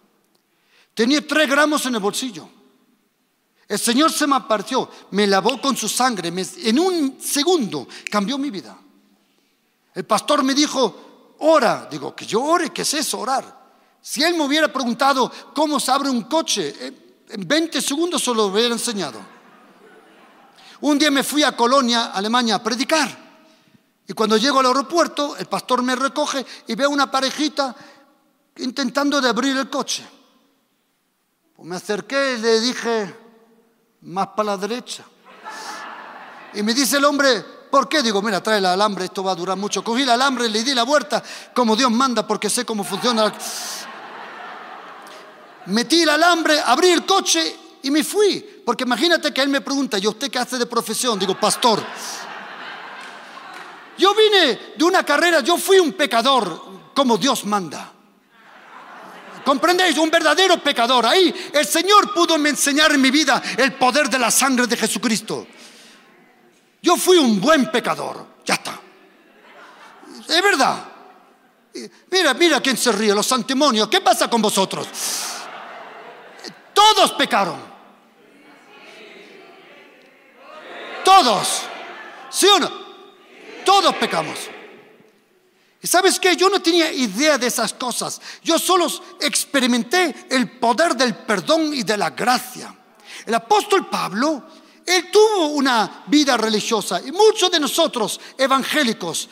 Tenía 0.93 1.25
3 1.25 1.49
gramos 1.49 1.85
en 1.85 1.95
el 1.95 2.01
bolsillo. 2.01 2.49
El 3.67 3.79
Señor 3.79 4.11
se 4.11 4.27
me 4.27 4.35
apareció, 4.35 4.89
me 5.11 5.27
lavó 5.27 5.61
con 5.61 5.75
su 5.75 5.89
sangre, 5.89 6.29
en 6.29 6.79
un 6.79 7.17
segundo 7.21 7.87
cambió 8.09 8.37
mi 8.37 8.49
vida. 8.49 8.77
El 9.93 10.05
pastor 10.05 10.43
me 10.43 10.53
dijo, 10.53 11.35
ora. 11.39 11.87
Digo, 11.89 12.15
que 12.15 12.25
yo 12.25 12.43
ore, 12.43 12.71
¿qué 12.71 12.83
es 12.83 12.93
eso, 12.93 13.19
orar? 13.19 13.57
Si 14.01 14.23
él 14.23 14.35
me 14.35 14.45
hubiera 14.45 14.71
preguntado 14.71 15.31
cómo 15.53 15.79
se 15.79 15.91
abre 15.91 16.09
un 16.09 16.23
coche, 16.23 16.73
en 17.29 17.47
20 17.47 17.81
segundos 17.81 18.23
se 18.23 18.33
lo 18.33 18.45
hubiera 18.45 18.73
enseñado. 18.73 19.19
Un 20.81 20.99
día 20.99 21.11
me 21.11 21.23
fui 21.23 21.43
a 21.43 21.55
Colonia, 21.55 22.11
Alemania, 22.13 22.55
a 22.55 22.63
predicar. 22.63 23.26
Y 24.07 24.13
cuando 24.13 24.37
llego 24.37 24.59
al 24.59 24.67
aeropuerto, 24.67 25.35
el 25.37 25.47
pastor 25.47 25.83
me 25.83 25.95
recoge 25.95 26.45
y 26.67 26.75
veo 26.75 26.89
una 26.89 27.11
parejita 27.11 27.75
intentando 28.57 29.19
de 29.19 29.29
abrir 29.29 29.55
el 29.57 29.69
coche. 29.69 30.07
Pues 31.55 31.67
me 31.67 31.75
acerqué 31.75 32.35
y 32.35 32.41
le 32.41 32.61
dije, 32.61 33.15
más 34.01 34.27
para 34.27 34.51
la 34.51 34.57
derecha. 34.57 35.03
Y 36.53 36.63
me 36.63 36.73
dice 36.73 36.97
el 36.97 37.05
hombre, 37.05 37.43
¿por 37.69 37.89
qué? 37.89 38.01
Digo, 38.01 38.21
mira, 38.21 38.41
trae 38.41 38.59
el 38.59 38.65
alambre, 38.65 39.05
esto 39.05 39.23
va 39.23 39.33
a 39.33 39.35
durar 39.35 39.57
mucho. 39.57 39.83
Cogí 39.83 40.03
el 40.03 40.09
alambre, 40.09 40.47
le 40.47 40.63
di 40.63 40.73
la 40.73 40.83
vuelta 40.83 41.21
como 41.53 41.75
Dios 41.75 41.91
manda 41.91 42.25
porque 42.25 42.49
sé 42.49 42.63
cómo 42.65 42.83
funciona 42.83 43.33
metí 45.67 46.03
el 46.03 46.09
alambre, 46.09 46.59
abrí 46.65 46.89
el 46.89 47.05
coche 47.05 47.55
y 47.83 47.91
me 47.91 48.03
fui. 48.03 48.63
Porque 48.65 48.83
imagínate 48.83 49.33
que 49.33 49.41
él 49.41 49.49
me 49.49 49.61
pregunta, 49.61 49.97
¿y 49.97 50.07
usted 50.07 50.29
qué 50.29 50.39
hace 50.39 50.57
de 50.57 50.65
profesión? 50.65 51.19
Digo, 51.19 51.39
pastor. 51.39 51.83
Yo 53.97 54.13
vine 54.13 54.73
de 54.75 54.83
una 54.83 55.03
carrera, 55.03 55.39
yo 55.41 55.57
fui 55.57 55.79
un 55.79 55.93
pecador 55.93 56.91
como 56.93 57.17
Dios 57.17 57.45
manda. 57.45 57.93
¿Comprendéis? 59.43 59.97
Un 59.97 60.11
verdadero 60.11 60.61
pecador. 60.61 61.05
Ahí 61.05 61.33
el 61.53 61.65
Señor 61.65 62.13
pudo 62.13 62.35
enseñar 62.35 62.91
en 62.91 63.01
mi 63.01 63.09
vida 63.09 63.41
el 63.57 63.73
poder 63.73 64.09
de 64.09 64.19
la 64.19 64.29
sangre 64.29 64.67
de 64.67 64.75
Jesucristo. 64.75 65.47
Yo 66.81 66.97
fui 66.97 67.17
un 67.17 67.39
buen 67.39 67.71
pecador. 67.71 68.25
Ya 68.45 68.55
está. 68.55 68.79
Es 70.27 70.41
verdad. 70.41 70.83
Mira, 72.11 72.33
mira 72.33 72.59
quién 72.59 72.75
se 72.75 72.91
ríe, 72.91 73.13
los 73.13 73.25
santimonios. 73.25 73.87
¿Qué 73.87 74.01
pasa 74.01 74.29
con 74.29 74.41
vosotros? 74.41 74.87
Todos 76.73 77.13
pecaron. 77.13 77.59
Todos. 81.05 81.61
¿Sí 82.29 82.47
o 82.47 82.59
no? 82.59 82.86
Todos 83.67 83.93
pecamos. 83.97 84.39
¿Y 85.81 85.87
sabes 85.87 86.21
qué? 86.21 86.37
Yo 86.37 86.47
no 86.47 86.61
tenía 86.61 86.89
idea 86.89 87.37
de 87.37 87.47
esas 87.47 87.73
cosas. 87.73 88.21
Yo 88.41 88.57
solo 88.57 88.87
experimenté 89.19 90.27
el 90.29 90.51
poder 90.51 90.95
del 90.95 91.13
perdón 91.13 91.73
y 91.73 91.83
de 91.83 91.97
la 91.97 92.11
gracia. 92.11 92.73
El 93.25 93.33
apóstol 93.33 93.87
Pablo, 93.87 94.41
él 94.85 95.11
tuvo 95.11 95.47
una 95.47 96.05
vida 96.07 96.37
religiosa 96.37 97.01
y 97.05 97.11
muchos 97.11 97.51
de 97.51 97.59
nosotros 97.59 98.21
evangélicos 98.37 99.27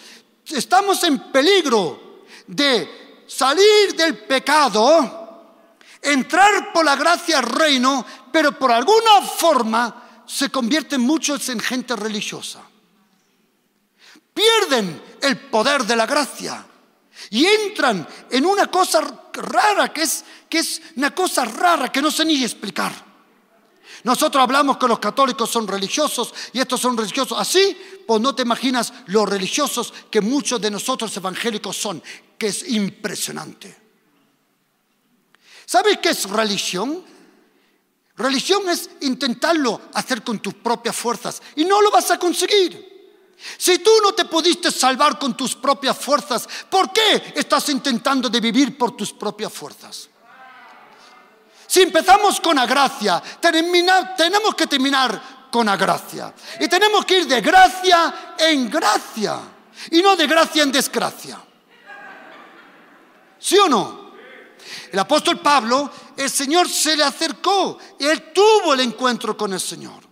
estamos 0.48 1.02
en 1.06 1.32
peligro 1.32 2.26
de 2.46 3.24
salir 3.26 3.96
del 3.96 4.18
pecado 4.18 5.64
entrar 6.02 6.74
por 6.74 6.84
la 6.84 6.98
gracia 6.98 7.40
al 7.40 7.46
reino, 7.46 8.06
pero 8.34 8.52
por 8.60 8.74
alguna 8.74 9.22
forma 9.22 10.24
se 10.28 10.50
convierten 10.50 11.00
muchos 11.00 11.48
en 11.48 11.62
gente 11.62 11.96
religiosa. 11.96 12.75
Pierden 14.36 15.02
el 15.22 15.40
poder 15.50 15.86
de 15.86 15.96
la 15.96 16.06
gracia 16.06 16.66
y 17.30 17.46
entran 17.46 18.06
en 18.30 18.46
una 18.46 18.68
cosa 18.68 19.02
rara 19.32 19.94
que 19.94 20.02
es, 20.02 20.26
que 20.50 20.60
es 20.60 20.82
una 20.98 21.16
cosa 21.16 21.46
rara 21.46 21.90
que 21.90 22.02
no 22.02 22.12
sé 22.12 22.26
ni 22.26 22.44
explicar. 22.44 22.94
Nosotros 24.04 24.44
hablamos 24.44 24.78
que 24.78 24.90
los 24.90 25.00
católicos 25.00 25.50
son 25.50 25.66
religiosos 25.66 26.34
y 26.52 26.60
estos 26.60 26.82
son 26.82 26.98
religiosos. 26.98 27.40
Así, 27.40 27.78
pues 28.06 28.20
no 28.20 28.36
te 28.36 28.42
imaginas 28.42 28.92
los 29.08 29.28
religiosos 29.28 29.94
que 30.12 30.20
muchos 30.20 30.60
de 30.60 30.70
nosotros 30.70 31.16
evangélicos 31.16 31.78
son, 31.78 32.04
que 32.38 32.48
es 32.48 32.70
impresionante. 32.70 33.76
¿Sabes 35.66 35.98
qué 36.00 36.10
es 36.10 36.30
religión? 36.30 37.06
Religión 38.18 38.70
es 38.70 38.90
intentarlo 39.00 39.82
hacer 39.94 40.24
con 40.24 40.40
tus 40.40 40.56
propias 40.56 40.96
fuerzas 40.96 41.42
y 41.56 41.64
no 41.64 41.82
lo 41.82 41.90
vas 41.90 42.12
a 42.12 42.20
conseguir. 42.20 42.95
Si 43.58 43.80
tú 43.80 43.92
no 44.02 44.14
te 44.14 44.26
pudiste 44.26 44.72
salvar 44.72 45.20
con 45.20 45.36
tus 45.36 45.56
propias 45.56 45.98
fuerzas, 45.98 46.48
¿por 46.70 46.92
qué 46.92 47.34
estás 47.36 47.70
intentando 47.70 48.30
de 48.30 48.40
vivir 48.40 48.78
por 48.78 48.96
tus 48.96 49.14
propias 49.14 49.52
fuerzas? 49.52 50.10
Si 51.68 51.82
empezamos 51.82 52.40
con 52.40 52.56
la 52.56 52.66
gracia, 52.66 53.22
tenemos 53.42 54.56
que 54.56 54.68
terminar 54.68 55.50
con 55.52 55.66
la 55.66 55.76
gracia. 55.76 56.34
Y 56.60 56.68
tenemos 56.68 57.06
que 57.06 57.20
ir 57.20 57.28
de 57.28 57.42
gracia 57.42 58.36
en 58.38 58.70
gracia 58.70 59.40
y 59.92 60.02
no 60.02 60.16
de 60.16 60.28
gracia 60.28 60.64
en 60.64 60.72
desgracia. 60.72 61.42
¿Sí 63.40 63.58
o 63.58 63.68
no? 63.68 64.06
El 64.92 65.00
apóstol 65.00 65.40
Pablo, 65.40 65.92
el 66.18 66.30
Señor 66.30 66.70
se 66.70 66.96
le 66.96 67.04
acercó 67.04 67.78
y 68.00 68.06
él 68.06 68.32
tuvo 68.34 68.74
el 68.74 68.80
encuentro 68.82 69.36
con 69.36 69.54
el 69.54 69.60
Señor. 69.60 70.05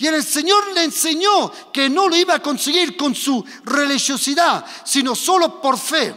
Y 0.00 0.06
el 0.06 0.24
Señor 0.24 0.72
le 0.72 0.84
enseñó 0.84 1.52
que 1.70 1.90
no 1.90 2.08
lo 2.08 2.16
iba 2.16 2.34
a 2.34 2.42
conseguir 2.42 2.96
con 2.96 3.14
su 3.14 3.44
religiosidad, 3.64 4.64
sino 4.82 5.14
solo 5.14 5.60
por 5.60 5.78
fe. 5.78 6.06
El 6.06 6.16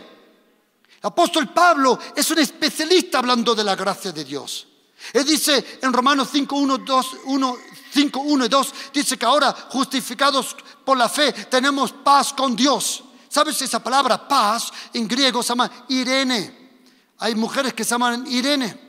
apóstol 1.01 1.49
Pablo 1.49 1.99
es 2.15 2.31
un 2.31 2.39
especialista 2.39 3.19
hablando 3.19 3.53
de 3.53 3.65
la 3.65 3.75
gracia 3.75 4.13
de 4.13 4.23
Dios. 4.23 4.67
Él 5.11 5.25
dice 5.25 5.79
en 5.81 5.91
Romanos 5.91 6.29
5, 6.31 6.55
1, 6.55 6.77
2, 6.77 7.07
1, 7.25 7.57
5, 7.93 8.19
1 8.21 8.45
y 8.45 8.47
2, 8.47 8.73
dice 8.93 9.17
que 9.17 9.25
ahora 9.25 9.53
justificados 9.69 10.55
por 10.85 10.97
la 10.97 11.09
fe 11.09 11.33
tenemos 11.33 11.91
paz 11.91 12.31
con 12.31 12.55
Dios. 12.55 13.03
¿Sabes 13.27 13.61
esa 13.61 13.83
palabra 13.83 14.25
paz 14.25 14.71
en 14.93 15.09
griego 15.09 15.43
se 15.43 15.49
llama 15.49 15.69
Irene? 15.89 16.79
Hay 17.19 17.35
mujeres 17.35 17.73
que 17.73 17.83
se 17.83 17.89
llaman 17.89 18.25
Irene. 18.27 18.79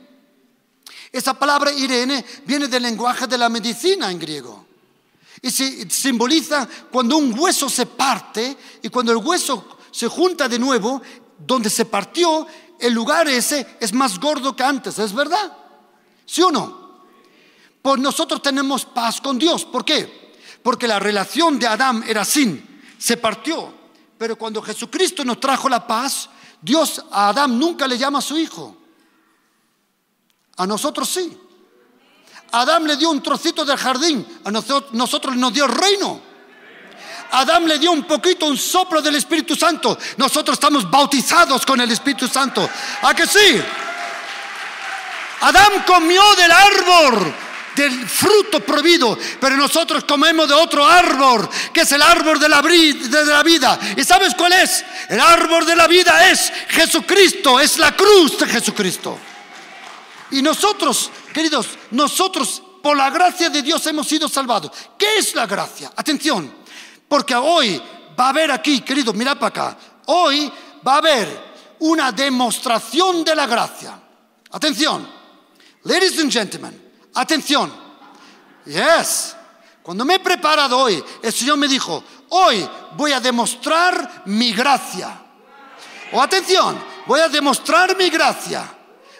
Esa 1.11 1.33
palabra 1.33 1.73
Irene 1.73 2.25
viene 2.45 2.69
del 2.69 2.83
lenguaje 2.83 3.27
de 3.27 3.37
la 3.37 3.49
medicina 3.49 4.09
en 4.09 4.19
griego. 4.19 4.65
Y 5.45 5.51
se 5.51 5.87
simboliza 5.91 6.67
cuando 6.91 7.17
un 7.17 7.37
hueso 7.37 7.69
se 7.69 7.85
parte 7.85 8.57
y 8.81 8.89
cuando 8.89 9.11
el 9.11 9.19
hueso 9.19 9.77
se 9.91 10.07
junta 10.07 10.49
de 10.49 10.57
nuevo, 10.57 11.03
donde 11.37 11.69
se 11.69 11.85
partió, 11.85 12.47
el 12.79 12.91
lugar 12.91 13.27
ese 13.27 13.77
es 13.79 13.93
más 13.93 14.19
gordo 14.19 14.55
que 14.55 14.63
antes, 14.63 14.97
¿es 14.97 15.13
verdad? 15.13 15.55
¿Sí 16.25 16.41
o 16.41 16.49
no? 16.49 17.03
Pues 17.79 17.99
nosotros 17.99 18.41
tenemos 18.41 18.85
paz 18.85 19.21
con 19.21 19.37
Dios. 19.37 19.65
¿Por 19.65 19.85
qué? 19.85 20.33
Porque 20.63 20.87
la 20.87 20.97
relación 20.97 21.59
de 21.59 21.67
Adán 21.67 22.03
era 22.07 22.25
sin, 22.25 22.81
se 22.97 23.17
partió. 23.17 23.71
Pero 24.17 24.39
cuando 24.39 24.63
Jesucristo 24.63 25.23
nos 25.23 25.39
trajo 25.39 25.69
la 25.69 25.85
paz, 25.85 26.27
Dios 26.59 27.05
a 27.11 27.29
Adán 27.29 27.59
nunca 27.59 27.87
le 27.87 27.99
llama 27.99 28.17
a 28.17 28.23
su 28.23 28.35
hijo. 28.35 28.75
A 30.57 30.65
nosotros 30.65 31.07
sí. 31.07 31.37
Adán 32.55 32.87
le 32.87 32.95
dio 32.95 33.09
un 33.09 33.21
trocito 33.21 33.65
del 33.65 33.77
jardín, 33.77 34.25
a 34.45 34.51
nosotros, 34.51 35.35
nos 35.35 35.51
dio 35.51 35.65
el 35.65 35.71
reino. 35.71 36.21
Adán 37.31 37.67
le 37.67 37.77
dio 37.77 37.91
un 37.91 38.03
poquito, 38.05 38.45
un 38.45 38.57
soplo 38.57 39.01
del 39.01 39.15
Espíritu 39.15 39.57
Santo. 39.57 39.97
Nosotros 40.15 40.55
estamos 40.55 40.89
bautizados 40.89 41.65
con 41.65 41.81
el 41.81 41.91
Espíritu 41.91 42.29
Santo. 42.29 42.67
¿A 43.01 43.13
que 43.13 43.27
sí? 43.27 43.61
Adán 45.41 45.83
comió 45.85 46.23
del 46.35 46.51
árbol 46.51 47.33
del 47.75 48.07
fruto 48.07 48.61
prohibido, 48.61 49.17
pero 49.41 49.57
nosotros 49.57 50.05
comemos 50.05 50.47
de 50.47 50.53
otro 50.53 50.87
árbol, 50.87 51.49
que 51.73 51.81
es 51.81 51.91
el 51.91 52.01
árbol 52.01 52.39
de 52.39 52.47
la, 52.47 52.61
de 52.61 53.25
la, 53.25 53.43
vida. 53.43 53.77
¿Y 53.97 54.03
sabes 54.05 54.33
cuál 54.33 54.53
es? 54.53 54.85
El 55.09 55.19
árbol 55.19 55.65
de 55.65 55.75
la 55.75 55.87
vida 55.87 56.29
es 56.29 56.53
Jesucristo, 56.69 57.59
es 57.59 57.77
la 57.79 57.93
cruz 57.97 58.39
de 58.39 58.47
Jesucristo. 58.47 59.19
Y 60.31 60.41
nosotros, 60.41 61.11
queridos, 61.35 61.67
nosotros 61.91 62.63
por 62.81 62.95
la 62.95 63.09
gracia 63.09 63.49
de 63.49 63.61
Dios 63.61 63.85
hemos 63.87 64.07
sido 64.07 64.29
salvados. 64.29 64.71
¿Qué 64.97 65.17
es 65.17 65.35
la 65.35 65.45
gracia? 65.45 65.91
Atención, 65.93 66.49
porque 67.09 67.35
hoy 67.35 67.81
va 68.17 68.27
a 68.27 68.29
haber 68.29 68.51
aquí, 68.51 68.79
queridos, 68.79 69.13
mirad 69.13 69.37
para 69.37 69.47
acá, 69.47 69.77
hoy 70.05 70.49
va 70.87 70.93
a 70.93 70.97
haber 70.99 71.55
una 71.79 72.13
demostración 72.13 73.25
de 73.25 73.35
la 73.35 73.47
gracia. 73.47 73.99
Atención, 74.49 75.05
ladies 75.83 76.17
and 76.19 76.31
gentlemen, 76.31 76.93
atención. 77.13 77.69
Yes. 78.65 79.35
Cuando 79.83 80.05
me 80.05 80.15
he 80.15 80.19
preparado 80.19 80.79
hoy, 80.79 81.03
el 81.21 81.33
Señor 81.33 81.57
me 81.57 81.67
dijo, 81.67 82.01
hoy 82.29 82.65
voy 82.95 83.11
a 83.11 83.19
demostrar 83.19 84.23
mi 84.27 84.53
gracia. 84.53 85.19
O 86.13 86.21
atención, 86.21 86.81
voy 87.05 87.19
a 87.19 87.27
demostrar 87.27 87.97
mi 87.97 88.09
gracia. 88.09 88.71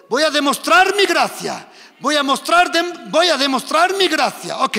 Voy 0.07 0.23
a 0.23 0.29
demostrar 0.29 0.95
mi 0.95 1.03
gracia. 1.05 1.67
Voy 2.05 2.17
a, 2.17 2.21
mostrar 2.21 2.71
voy 3.09 3.29
a 3.29 3.35
demostrar 3.35 3.95
mi 3.95 4.07
gracia. 4.07 4.59
Ok. 4.59 4.77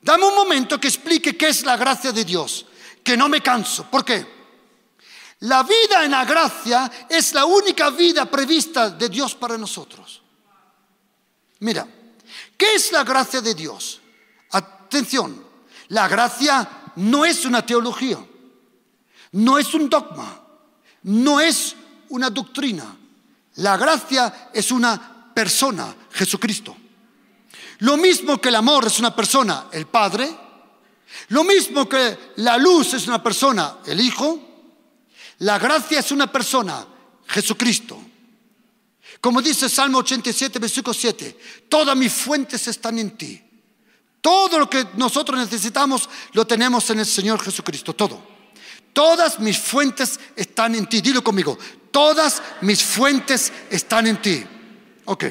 Dame 0.00 0.24
un 0.24 0.36
momento 0.36 0.78
que 0.78 0.86
explique 0.86 1.36
qué 1.36 1.48
es 1.48 1.64
la 1.64 1.76
gracia 1.76 2.12
de 2.12 2.24
Dios. 2.24 2.64
Que 3.02 3.16
no 3.16 3.28
me 3.28 3.40
canso. 3.40 3.90
¿Por 3.90 4.04
qué? 4.04 4.24
La 5.40 5.64
vida 5.64 6.04
en 6.04 6.12
la 6.12 6.24
gracia 6.24 6.88
es 7.08 7.32
la 7.32 7.44
única 7.44 7.90
vida 7.90 8.26
prevista 8.26 8.88
de 8.88 9.08
Dios 9.08 9.34
para 9.34 9.58
nosotros. 9.58 10.22
Mira, 11.58 11.88
¿qué 12.56 12.72
es 12.76 12.92
la 12.92 13.02
gracia 13.02 13.40
de 13.40 13.56
Dios? 13.56 14.00
Atención, 14.52 15.44
la 15.88 16.06
gracia 16.06 16.70
no 16.94 17.24
es 17.24 17.44
una 17.46 17.66
teología, 17.66 18.24
no 19.32 19.58
es 19.58 19.74
un 19.74 19.90
dogma, 19.90 20.40
no 21.02 21.40
es 21.40 21.74
una 22.10 22.30
doctrina, 22.30 22.96
la 23.56 23.76
gracia 23.76 24.50
es 24.54 24.70
una 24.70 25.18
persona, 25.38 25.94
Jesucristo. 26.12 26.76
Lo 27.80 27.96
mismo 27.96 28.40
que 28.40 28.48
el 28.48 28.56
amor 28.56 28.86
es 28.86 28.98
una 28.98 29.14
persona, 29.14 29.66
el 29.72 29.86
Padre. 29.86 30.28
Lo 31.28 31.44
mismo 31.44 31.88
que 31.88 32.32
la 32.36 32.56
luz 32.56 32.94
es 32.94 33.06
una 33.06 33.22
persona, 33.22 33.78
el 33.86 34.00
Hijo. 34.00 34.40
La 35.38 35.58
gracia 35.58 36.00
es 36.00 36.10
una 36.10 36.30
persona, 36.30 36.84
Jesucristo. 37.26 38.02
Como 39.20 39.40
dice 39.42 39.68
Salmo 39.68 39.98
87, 39.98 40.58
versículo 40.58 40.94
7, 40.94 41.38
todas 41.68 41.96
mis 41.96 42.12
fuentes 42.12 42.66
están 42.68 42.98
en 42.98 43.16
ti. 43.16 43.42
Todo 44.20 44.58
lo 44.58 44.68
que 44.68 44.84
nosotros 44.96 45.38
necesitamos 45.38 46.08
lo 46.32 46.46
tenemos 46.46 46.88
en 46.90 47.00
el 47.00 47.06
Señor 47.06 47.40
Jesucristo, 47.40 47.94
todo. 47.94 48.20
Todas 48.92 49.38
mis 49.38 49.58
fuentes 49.58 50.18
están 50.34 50.74
en 50.74 50.86
ti. 50.86 51.00
Dilo 51.00 51.22
conmigo, 51.22 51.56
todas 51.90 52.42
mis 52.62 52.82
fuentes 52.82 53.52
están 53.70 54.08
en 54.08 54.20
ti. 54.20 54.44
Ok. 55.04 55.24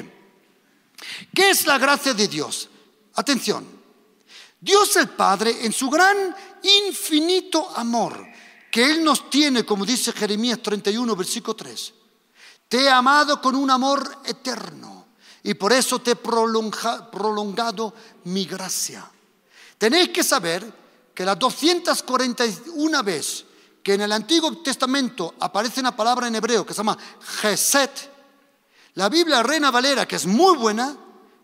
¿Qué 1.34 1.50
es 1.50 1.66
la 1.66 1.78
gracia 1.78 2.14
de 2.14 2.28
Dios? 2.28 2.68
Atención. 3.14 3.66
Dios 4.60 4.96
el 4.96 5.08
Padre, 5.10 5.64
en 5.64 5.72
su 5.72 5.88
gran 5.88 6.34
infinito 6.88 7.70
amor, 7.76 8.26
que 8.70 8.90
Él 8.90 9.04
nos 9.04 9.30
tiene, 9.30 9.64
como 9.64 9.86
dice 9.86 10.12
Jeremías 10.12 10.60
31, 10.62 11.14
versículo 11.14 11.54
3, 11.54 11.94
te 12.68 12.82
he 12.82 12.90
amado 12.90 13.40
con 13.40 13.54
un 13.54 13.70
amor 13.70 14.18
eterno 14.24 15.06
y 15.42 15.54
por 15.54 15.72
eso 15.72 16.00
te 16.00 16.12
he 16.12 16.16
prolongado 16.16 17.94
mi 18.24 18.44
gracia. 18.44 19.08
Tenéis 19.78 20.10
que 20.10 20.24
saber 20.24 20.70
que 21.14 21.24
las 21.24 21.38
241 21.38 23.02
veces 23.02 23.44
que 23.82 23.94
en 23.94 24.02
el 24.02 24.12
Antiguo 24.12 24.54
Testamento 24.58 25.34
aparece 25.40 25.80
una 25.80 25.96
palabra 25.96 26.28
en 26.28 26.34
hebreo 26.34 26.66
que 26.66 26.74
se 26.74 26.78
llama 26.78 26.98
Geset. 27.40 28.17
La 28.98 29.08
Biblia 29.08 29.44
Reina 29.44 29.70
Valera, 29.70 30.08
que 30.08 30.16
es 30.16 30.26
muy 30.26 30.56
buena, 30.56 30.92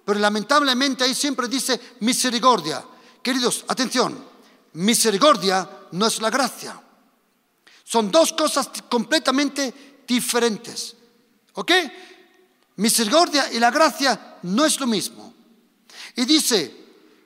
pero 0.05 0.19
lamentablemente 0.19 1.05
ahí 1.05 1.15
siempre 1.15 1.47
dice 1.47 1.81
misericordia. 2.01 2.85
Queridos, 3.23 3.65
atención, 3.69 4.25
misericordia 4.73 5.71
no 5.93 6.05
es 6.09 6.21
la 6.21 6.31
gracia. 6.31 6.83
Son 7.85 8.11
dos 8.11 8.33
cosas 8.33 8.71
completamente 8.89 10.03
diferentes. 10.05 10.97
¿Ok? 11.53 11.71
Misericordia 12.75 13.53
y 13.53 13.61
la 13.61 13.71
gracia 13.71 14.39
no 14.43 14.65
es 14.65 14.81
lo 14.81 14.89
mismo. 14.89 15.33
Y 16.17 16.25
dice 16.25 16.75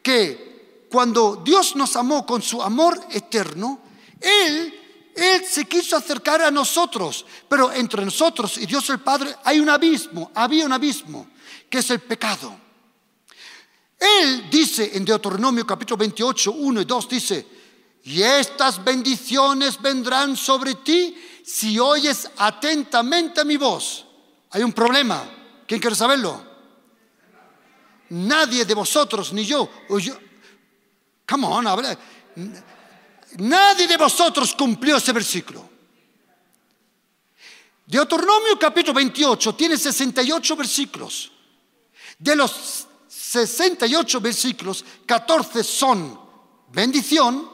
que 0.02 0.88
cuando 0.90 1.36
Dios 1.36 1.74
nos 1.74 1.96
amó 1.96 2.26
con 2.26 2.42
su 2.42 2.62
amor 2.62 3.00
eterno, 3.12 3.80
Él 4.20 4.78
él 5.18 5.44
se 5.44 5.64
quiso 5.66 5.96
acercar 5.96 6.42
a 6.42 6.50
nosotros, 6.50 7.24
pero 7.48 7.72
entre 7.72 8.04
nosotros 8.04 8.58
y 8.58 8.66
Dios 8.66 8.88
el 8.90 9.00
Padre 9.00 9.34
hay 9.44 9.60
un 9.60 9.68
abismo, 9.68 10.30
había 10.34 10.64
un 10.64 10.72
abismo, 10.72 11.28
que 11.68 11.78
es 11.78 11.90
el 11.90 12.00
pecado. 12.00 12.56
Él 13.98 14.48
dice 14.48 14.90
en 14.94 15.04
Deuteronomio 15.04 15.66
capítulo 15.66 15.98
28, 15.98 16.52
1 16.52 16.80
y 16.80 16.84
2, 16.84 17.08
dice, 17.08 17.46
y 18.04 18.22
estas 18.22 18.82
bendiciones 18.82 19.80
vendrán 19.80 20.36
sobre 20.36 20.76
ti 20.76 21.16
si 21.44 21.78
oyes 21.78 22.30
atentamente 22.36 23.44
mi 23.44 23.56
voz. 23.56 24.06
Hay 24.50 24.62
un 24.62 24.72
problema, 24.72 25.28
¿quién 25.66 25.80
quiere 25.80 25.96
saberlo? 25.96 26.46
Nadie 28.10 28.64
de 28.64 28.74
vosotros, 28.74 29.32
ni 29.32 29.44
yo, 29.44 29.68
yo 29.98 30.16
come 31.26 31.46
on, 31.46 31.66
habla 31.66 31.98
Nadie 33.36 33.86
de 33.86 33.96
vosotros 33.96 34.54
cumplió 34.54 34.96
ese 34.96 35.12
versículo. 35.12 35.68
Deuteronomio 37.86 38.58
capítulo 38.58 38.94
28 38.94 39.54
tiene 39.54 39.76
68 39.76 40.56
versículos. 40.56 41.32
De 42.18 42.34
los 42.36 42.86
68 43.08 44.20
versículos, 44.20 44.84
14 45.06 45.62
son 45.62 46.20
bendición 46.70 47.48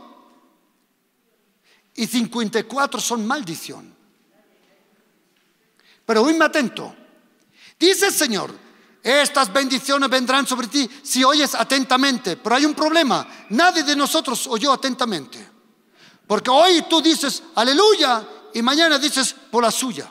y 1.95 2.07
54 2.07 3.01
son 3.01 3.27
maldición. 3.27 3.95
Pero 6.05 6.23
oídme 6.23 6.45
atento. 6.45 6.95
Dice 7.79 8.07
el 8.07 8.13
Señor, 8.13 8.55
estas 9.03 9.53
bendiciones 9.53 10.09
vendrán 10.09 10.47
sobre 10.47 10.67
ti 10.67 10.89
si 11.03 11.23
oyes 11.23 11.55
atentamente. 11.55 12.37
Pero 12.37 12.57
hay 12.57 12.65
un 12.65 12.75
problema. 12.75 13.47
Nadie 13.51 13.83
de 13.83 13.95
nosotros 13.95 14.47
oyó 14.49 14.73
atentamente. 14.73 15.54
Porque 16.27 16.51
hoy 16.51 16.83
tú 16.89 17.01
dices 17.03 17.43
aleluya 17.55 18.27
y 18.55 18.63
mañana 18.63 18.99
dices 18.99 19.35
por 19.51 19.63
la 19.63 19.71
suya. 19.71 20.11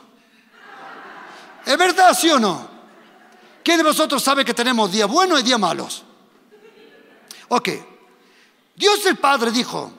¿Es 1.64 1.78
verdad, 1.78 2.16
sí 2.18 2.28
o 2.30 2.38
no? 2.38 2.68
¿Quién 3.62 3.78
de 3.78 3.84
vosotros 3.84 4.22
sabe 4.22 4.44
que 4.44 4.52
tenemos 4.52 4.92
días 4.92 5.08
buenos 5.08 5.40
y 5.40 5.42
días 5.42 5.58
malos? 5.58 6.02
Ok. 7.48 7.68
Dios 8.76 9.06
el 9.06 9.16
Padre 9.16 9.50
dijo, 9.50 9.90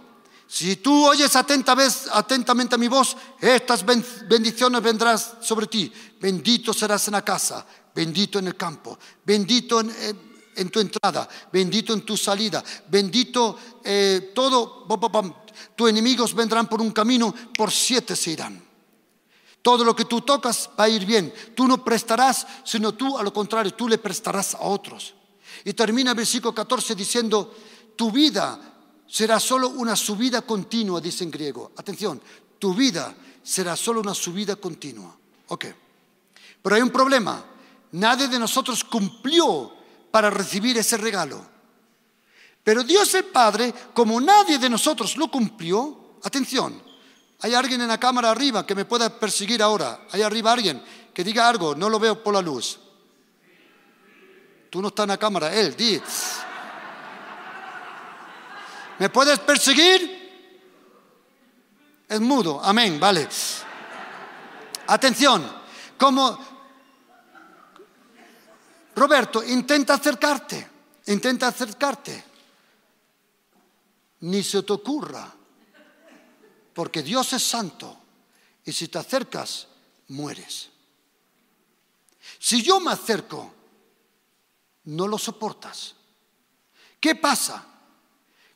si 0.47 0.75
tú 0.75 1.07
oyes 1.07 1.35
atentamente 1.35 2.75
a 2.75 2.77
mi 2.77 2.87
voz, 2.87 3.17
estas 3.41 3.83
bendiciones 3.83 4.81
vendrán 4.81 5.17
sobre 5.41 5.65
ti. 5.65 5.91
Bendito 6.19 6.73
serás 6.73 7.07
en 7.07 7.13
la 7.13 7.23
casa, 7.23 7.65
bendito 7.93 8.37
en 8.37 8.47
el 8.47 8.55
campo, 8.55 8.97
bendito 9.25 9.79
en, 9.79 10.69
tu 10.69 10.79
entrada, 10.79 11.27
bendito 11.51 11.93
en 11.93 12.01
tu 12.01 12.15
salida, 12.15 12.63
bendito 12.87 13.57
eh, 13.83 14.31
todo. 14.35 14.85
Tus 15.75 15.89
enemigos 15.89 16.33
vendrán 16.33 16.67
por 16.67 16.81
un 16.81 16.91
camino, 16.91 17.33
por 17.57 17.71
siete 17.71 18.15
se 18.15 18.31
irán. 18.31 18.63
Todo 19.61 19.83
lo 19.83 19.95
que 19.95 20.05
tú 20.05 20.21
tocas 20.21 20.69
va 20.79 20.83
a 20.83 20.89
ir 20.89 21.05
bien. 21.05 21.33
Tú 21.55 21.67
no 21.67 21.83
prestarás, 21.83 22.45
sino 22.63 22.93
tú, 22.93 23.17
a 23.17 23.23
lo 23.23 23.33
contrario, 23.33 23.73
tú 23.73 23.87
le 23.87 23.97
prestarás 23.97 24.53
a 24.53 24.61
otros. 24.61 25.15
Y 25.63 25.73
termina 25.73 26.11
el 26.11 26.17
versículo 26.17 26.53
14 26.53 26.93
diciendo, 26.93 27.55
tu 27.95 28.11
vida 28.11 28.59
será 29.07 29.39
solo 29.39 29.69
una 29.69 29.95
subida 29.95 30.43
continua, 30.43 31.01
dice 31.01 31.23
en 31.23 31.31
griego. 31.31 31.71
Atención, 31.77 32.21
tu 32.59 32.73
vida 32.75 33.15
será 33.41 33.75
solo 33.75 34.01
una 34.01 34.13
subida 34.13 34.55
continua. 34.55 35.17
Ok. 35.47 35.65
Pero 36.61 36.75
hay 36.75 36.81
un 36.81 36.89
problema. 36.89 37.43
Nadie 37.93 38.27
de 38.27 38.37
nosotros 38.37 38.83
cumplió 38.83 39.71
para 40.11 40.29
recibir 40.29 40.77
ese 40.77 40.97
regalo. 40.97 41.54
Pero 42.65 42.83
Dios 42.83 43.13
el 43.13 43.25
Padre, 43.25 43.71
como 43.93 44.19
nadie 44.19 44.57
de 44.57 44.71
nosotros 44.71 45.15
lo 45.17 45.29
cumplió, 45.29 46.17
atención, 46.23 46.81
hay 47.41 47.53
alguien 47.53 47.79
en 47.81 47.87
la 47.87 47.99
cámara 47.99 48.31
arriba 48.31 48.65
que 48.65 48.73
me 48.73 48.85
pueda 48.85 49.19
perseguir 49.19 49.61
ahora. 49.61 50.07
Hay 50.11 50.23
arriba 50.23 50.51
alguien 50.51 50.83
que 51.13 51.23
diga 51.23 51.47
algo, 51.47 51.75
no 51.75 51.91
lo 51.91 51.99
veo 51.99 52.23
por 52.23 52.33
la 52.33 52.41
luz. 52.41 52.79
Tú 54.71 54.81
no 54.81 54.87
estás 54.87 55.03
en 55.03 55.09
la 55.09 55.17
cámara, 55.17 55.53
él, 55.53 55.75
di. 55.75 56.01
¿Me 58.97 59.09
puedes 59.09 59.37
perseguir? 59.37 60.25
Es 62.09 62.19
mudo, 62.19 62.59
amén, 62.63 62.99
vale. 62.99 63.29
Atención, 64.87 65.47
como 65.99 66.39
Roberto, 68.95 69.43
intenta 69.43 69.93
acercarte, 69.93 70.67
intenta 71.05 71.49
acercarte. 71.49 72.34
Ni 74.21 74.43
se 74.43 74.63
te 74.63 74.73
ocurra, 74.73 75.33
porque 76.73 77.03
Dios 77.03 77.33
es 77.33 77.43
santo 77.43 77.97
y 78.63 78.71
si 78.71 78.87
te 78.87 78.97
acercas, 78.97 79.67
mueres. 80.09 80.69
Si 82.39 82.61
yo 82.61 82.79
me 82.79 82.91
acerco, 82.91 83.53
no 84.85 85.07
lo 85.07 85.17
soportas. 85.17 85.95
¿Qué 86.99 87.15
pasa? 87.15 87.65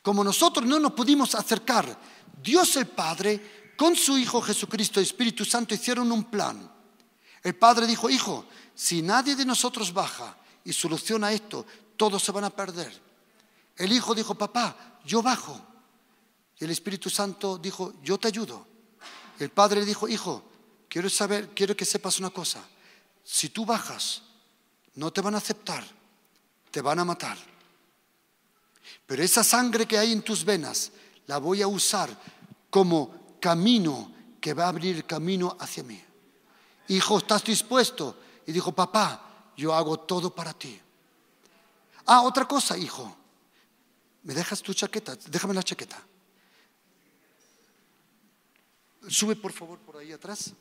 Como 0.01 0.23
nosotros 0.23 0.65
no 0.65 0.79
nos 0.79 0.93
pudimos 0.93 1.35
acercar, 1.35 1.97
Dios 2.41 2.75
el 2.77 2.87
Padre 2.87 3.73
con 3.77 3.95
su 3.95 4.17
Hijo 4.17 4.41
Jesucristo 4.41 4.99
y 4.99 5.03
Espíritu 5.03 5.45
Santo 5.45 5.75
hicieron 5.75 6.11
un 6.11 6.25
plan. 6.25 6.69
El 7.43 7.55
Padre 7.55 7.87
dijo, 7.87 8.09
Hijo, 8.09 8.45
si 8.73 9.01
nadie 9.01 9.35
de 9.35 9.45
nosotros 9.45 9.93
baja 9.93 10.37
y 10.63 10.73
soluciona 10.73 11.31
esto, 11.31 11.65
todos 11.95 12.23
se 12.23 12.31
van 12.31 12.45
a 12.45 12.49
perder. 12.49 13.08
El 13.79 13.93
Hijo 13.93 14.13
dijo, 14.13 14.35
papá, 14.35 14.99
yo 15.05 15.23
bajo. 15.23 15.59
Y 16.59 16.65
el 16.65 16.71
Espíritu 16.71 17.09
Santo 17.09 17.57
dijo, 17.57 17.93
yo 18.03 18.19
te 18.19 18.27
ayudo. 18.27 18.67
El 19.39 19.49
Padre 19.49 19.85
dijo, 19.85 20.07
Hijo, 20.09 20.43
quiero 20.89 21.09
saber, 21.09 21.49
quiero 21.55 21.75
que 21.75 21.85
sepas 21.85 22.19
una 22.19 22.29
cosa. 22.29 22.61
Si 23.23 23.49
tú 23.49 23.65
bajas, 23.65 24.21
no 24.95 25.11
te 25.11 25.21
van 25.21 25.33
a 25.35 25.37
aceptar, 25.37 25.85
te 26.69 26.81
van 26.81 26.99
a 26.99 27.05
matar. 27.05 27.37
Pero 29.05 29.23
esa 29.23 29.45
sangre 29.45 29.85
que 29.85 29.97
hay 29.97 30.11
en 30.11 30.23
tus 30.23 30.43
venas 30.43 30.91
la 31.27 31.37
voy 31.37 31.61
a 31.61 31.67
usar 31.67 32.09
como 32.69 33.37
camino 33.39 34.11
que 34.41 34.53
va 34.53 34.65
a 34.65 34.69
abrir 34.69 35.05
camino 35.05 35.55
hacia 35.57 35.83
mí. 35.83 36.03
Hijo, 36.89 37.17
¿estás 37.17 37.45
dispuesto? 37.45 38.17
Y 38.45 38.51
dijo, 38.51 38.73
papá, 38.73 39.53
yo 39.55 39.73
hago 39.73 40.01
todo 40.01 40.35
para 40.35 40.51
ti. 40.51 40.77
Ah, 42.07 42.23
otra 42.23 42.45
cosa, 42.45 42.77
hijo. 42.77 43.15
¿Me 44.23 44.33
dejas 44.33 44.61
tu 44.61 44.73
chaqueta? 44.73 45.15
Déjame 45.27 45.53
la 45.53 45.63
chaqueta. 45.63 46.01
Sube 49.07 49.35
por 49.35 49.53
favor 49.53 49.79
por 49.79 49.97
ahí 49.97 50.11
atrás. 50.11 50.53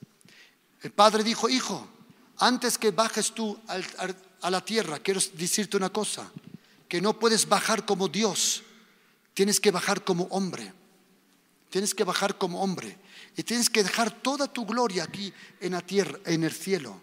El 0.83 0.93
padre 0.93 1.25
dijo, 1.25 1.49
hijo, 1.49 1.87
antes 2.39 2.79
que 2.79 2.93
bajes 2.93 3.33
tú 3.33 3.59
a 4.41 4.51
la 4.51 4.65
tierra, 4.65 5.01
quiero 5.01 5.21
decirte 5.35 5.77
una 5.77 5.91
cosa 5.91 6.31
que 6.89 7.01
no 7.01 7.19
puedes 7.19 7.49
bajar 7.49 7.85
como 7.85 8.09
Dios, 8.09 8.63
tienes 9.35 9.61
que 9.61 9.71
bajar 9.71 10.05
como 10.05 10.25
hombre. 10.25 10.73
Tienes 11.71 11.95
que 11.95 12.05
bajar 12.05 12.39
como 12.39 12.63
hombre 12.63 12.97
y 13.37 13.43
tienes 13.43 13.69
que 13.69 13.83
dejar 13.83 14.11
toda 14.11 14.51
tu 14.51 14.65
gloria 14.65 15.05
aquí 15.05 15.33
en 15.61 15.73
la 15.73 15.83
tierra, 15.83 16.19
en 16.25 16.45
el 16.45 16.53
cielo. 16.53 17.03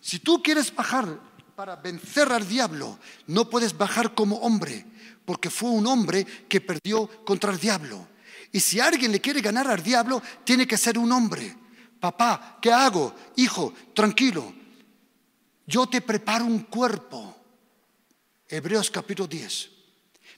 Si 0.00 0.20
tú 0.20 0.42
quieres 0.42 0.74
bajar 0.74 1.18
para 1.56 1.76
vencer 1.76 2.30
al 2.30 2.46
diablo, 2.46 2.98
no 3.26 3.50
puedes 3.50 3.76
bajar 3.76 4.14
como 4.14 4.36
hombre, 4.36 4.86
porque 5.24 5.50
fue 5.50 5.70
un 5.70 5.86
hombre 5.86 6.24
que 6.48 6.60
perdió 6.60 7.24
contra 7.24 7.52
el 7.52 7.58
diablo. 7.58 8.08
Y 8.52 8.60
si 8.60 8.80
alguien 8.80 9.10
le 9.10 9.20
quiere 9.20 9.40
ganar 9.40 9.68
al 9.68 9.82
diablo, 9.82 10.22
tiene 10.44 10.66
que 10.66 10.76
ser 10.76 10.98
un 10.98 11.10
hombre. 11.10 11.56
Papá, 11.98 12.58
¿qué 12.60 12.72
hago? 12.72 13.14
Hijo, 13.36 13.72
tranquilo. 13.94 14.54
Yo 15.66 15.86
te 15.86 16.00
preparo 16.00 16.44
un 16.44 16.60
cuerpo 16.60 17.34
Hebreos 18.48 18.90
capítulo 18.90 19.26
10. 19.26 19.70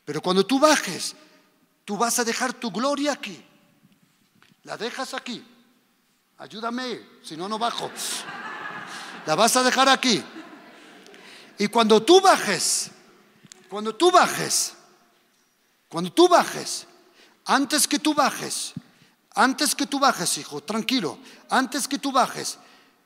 Pero 0.05 0.23
cuando 0.23 0.47
tú 0.47 0.59
bajes, 0.59 1.17
tú 1.85 1.97
vas 1.97 2.19
a 2.19 2.25
dejar 2.25 2.55
tu 2.55 2.71
gloria 2.71 3.13
aquí. 3.13 3.45
La 4.63 4.77
dejas 4.77 5.15
aquí. 5.15 5.45
Ayúdame, 6.39 7.01
si 7.23 7.37
no, 7.37 7.49
no 7.49 7.59
bajo. 7.59 7.91
La 9.27 9.35
vas 9.35 9.57
a 9.57 9.63
dejar 9.63 9.89
aquí. 9.89 10.23
Y 11.59 11.67
cuando 11.69 12.03
tú 12.03 12.21
bajes, 12.21 12.91
cuando 13.69 13.95
tú 13.95 14.11
bajes, 14.11 14.76
cuando 15.97 16.13
tú 16.13 16.29
bajes, 16.29 16.87
antes 17.47 17.89
que 17.89 17.99
tú 17.99 18.13
bajes, 18.13 18.75
antes 19.35 19.75
que 19.75 19.87
tú 19.87 19.99
bajes, 19.99 20.37
hijo, 20.37 20.63
tranquilo, 20.63 21.19
antes 21.49 21.89
que 21.89 21.99
tú 21.99 22.13
bajes, 22.13 22.59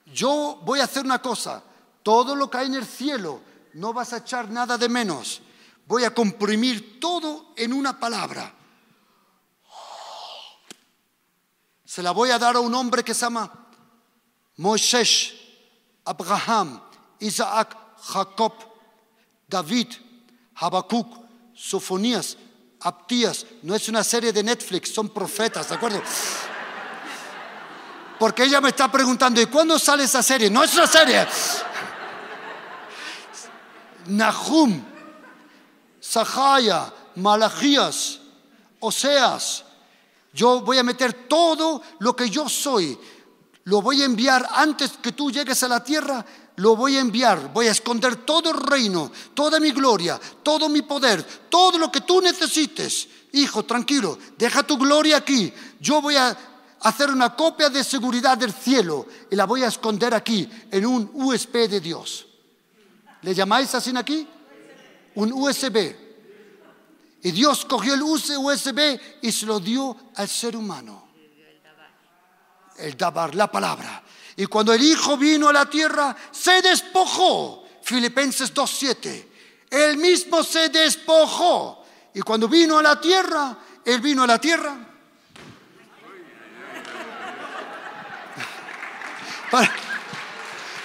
yo 0.07 0.61
voy 0.65 0.81
a 0.81 0.87
hacer 0.87 1.05
una 1.05 1.23
cosa. 1.23 1.63
Todo 2.03 2.35
lo 2.35 2.51
que 2.51 2.59
hay 2.59 2.67
en 2.67 2.75
el 2.75 2.85
cielo 2.85 3.43
no 3.75 3.93
vas 3.93 4.13
a 4.13 4.17
echar 4.17 4.51
nada 4.51 4.77
de 4.77 4.89
menos. 4.89 5.41
Voy 5.87 6.03
a 6.03 6.13
comprimir 6.13 6.99
todo 6.99 7.53
en 7.57 7.75
una 7.75 7.97
palabra. 7.97 8.53
Se 11.85 12.03
la 12.03 12.11
voy 12.11 12.31
a 12.31 12.41
dar 12.41 12.57
a 12.57 12.61
un 12.61 12.75
hombre 12.75 13.05
que 13.05 13.15
se 13.15 13.21
llama 13.21 13.69
Moisés, 14.57 15.33
Abraham, 16.05 16.83
Isaac, 17.21 17.77
Jacob, 18.03 18.55
David, 19.47 19.93
Habacuc, 20.57 21.07
Sofonías, 21.55 22.37
Abtías. 22.81 23.47
No 23.63 23.75
es 23.75 23.89
una 23.89 24.03
serie 24.03 24.33
de 24.33 24.43
Netflix, 24.43 24.93
son 24.93 25.11
profetas, 25.11 25.69
¿de 25.69 25.75
acuerdo? 25.75 26.03
Porque 28.19 28.45
ella 28.45 28.61
me 28.61 28.69
está 28.69 28.91
preguntando, 28.91 29.41
¿y 29.41 29.47
cuándo 29.47 29.79
sale 29.79 30.05
esa 30.05 30.23
serie? 30.23 30.51
No 30.51 30.63
es 30.63 30.75
una 30.75 30.87
serie. 30.87 31.27
Nahum, 34.07 34.83
Sahaya, 36.01 36.93
Malachías, 37.17 38.21
Oseas. 38.81 39.65
Yo 40.33 40.61
voy 40.61 40.79
a 40.79 40.83
meter 40.83 41.13
todo 41.29 41.83
lo 41.99 42.15
que 42.15 42.29
yo 42.31 42.49
soy. 42.49 42.99
Lo 43.65 43.83
voy 43.83 44.03
a 44.03 44.07
enviar 44.07 44.49
antes 44.55 44.93
que 45.03 45.13
tú 45.13 45.31
llegues 45.31 45.63
a 45.63 45.69
la 45.69 45.83
tierra. 45.83 46.25
Lo 46.61 46.77
voy 46.77 46.99
a 46.99 47.01
enviar. 47.01 47.51
Voy 47.55 47.69
a 47.69 47.71
esconder 47.71 48.17
todo 48.17 48.51
el 48.51 48.59
reino, 48.59 49.11
toda 49.33 49.59
mi 49.59 49.71
gloria, 49.71 50.21
todo 50.43 50.69
mi 50.69 50.83
poder, 50.83 51.23
todo 51.49 51.79
lo 51.79 51.91
que 51.91 52.03
tú 52.03 52.21
necesites. 52.21 53.09
Hijo, 53.33 53.65
tranquilo, 53.65 54.19
deja 54.37 54.63
tu 54.63 54.77
gloria 54.77 55.17
aquí. 55.17 55.51
Yo 55.81 56.03
voy 56.03 56.17
a 56.17 56.37
hacer 56.81 57.09
una 57.09 57.35
copia 57.35 57.71
de 57.71 57.83
seguridad 57.83 58.37
del 58.37 58.53
cielo 58.53 59.07
y 59.31 59.37
la 59.37 59.47
voy 59.47 59.63
a 59.63 59.69
esconder 59.69 60.15
aquí 60.15 60.47
en 60.71 60.85
un 60.85 61.11
USB 61.15 61.67
de 61.67 61.81
Dios. 61.81 62.27
¿Le 63.23 63.35
llamáis 63.35 63.75
así 63.75 63.97
aquí? 63.97 64.29
Un 65.15 65.33
USB. 65.33 65.97
Y 67.23 67.31
Dios 67.31 67.65
cogió 67.65 67.95
el 67.95 68.03
USB 68.03 69.01
y 69.23 69.33
se 69.33 69.47
lo 69.47 69.61
dio 69.61 69.97
al 70.15 70.29
ser 70.29 70.55
humano. 70.57 71.09
El 72.77 72.99
dabar, 72.99 73.35
la 73.35 73.51
palabra. 73.51 74.05
Y 74.41 74.47
cuando 74.47 74.73
el 74.73 74.83
Hijo 74.83 75.19
vino 75.19 75.51
a 75.51 75.53
la 75.53 75.69
tierra, 75.69 76.17
se 76.31 76.63
despojó. 76.63 77.63
Filipenses 77.83 78.55
2.7. 78.55 79.27
Él 79.69 79.99
mismo 79.99 80.43
se 80.43 80.71
despojó. 80.71 81.85
Y 82.15 82.23
cuando 82.23 82.49
vino 82.49 82.79
a 82.79 82.83
la 82.83 82.99
tierra, 82.99 83.55
Él 83.85 84.01
vino 84.01 84.23
a 84.23 84.27
la 84.27 84.39
tierra. 84.39 84.79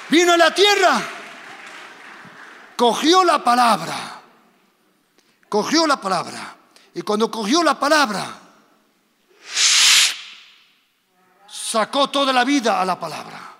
Vino 0.09 0.33
a 0.33 0.37
la 0.37 0.53
tierra, 0.53 1.01
cogió 2.75 3.23
la 3.23 3.41
palabra, 3.43 4.21
cogió 5.47 5.87
la 5.87 6.01
palabra. 6.01 6.57
Y 6.93 7.01
cuando 7.03 7.31
cogió 7.31 7.63
la 7.63 7.79
palabra, 7.79 8.44
sacó 11.75 12.09
toda 12.09 12.31
la 12.31 12.45
vida 12.45 12.79
a 12.79 12.85
la 12.85 12.97
palabra. 12.97 13.53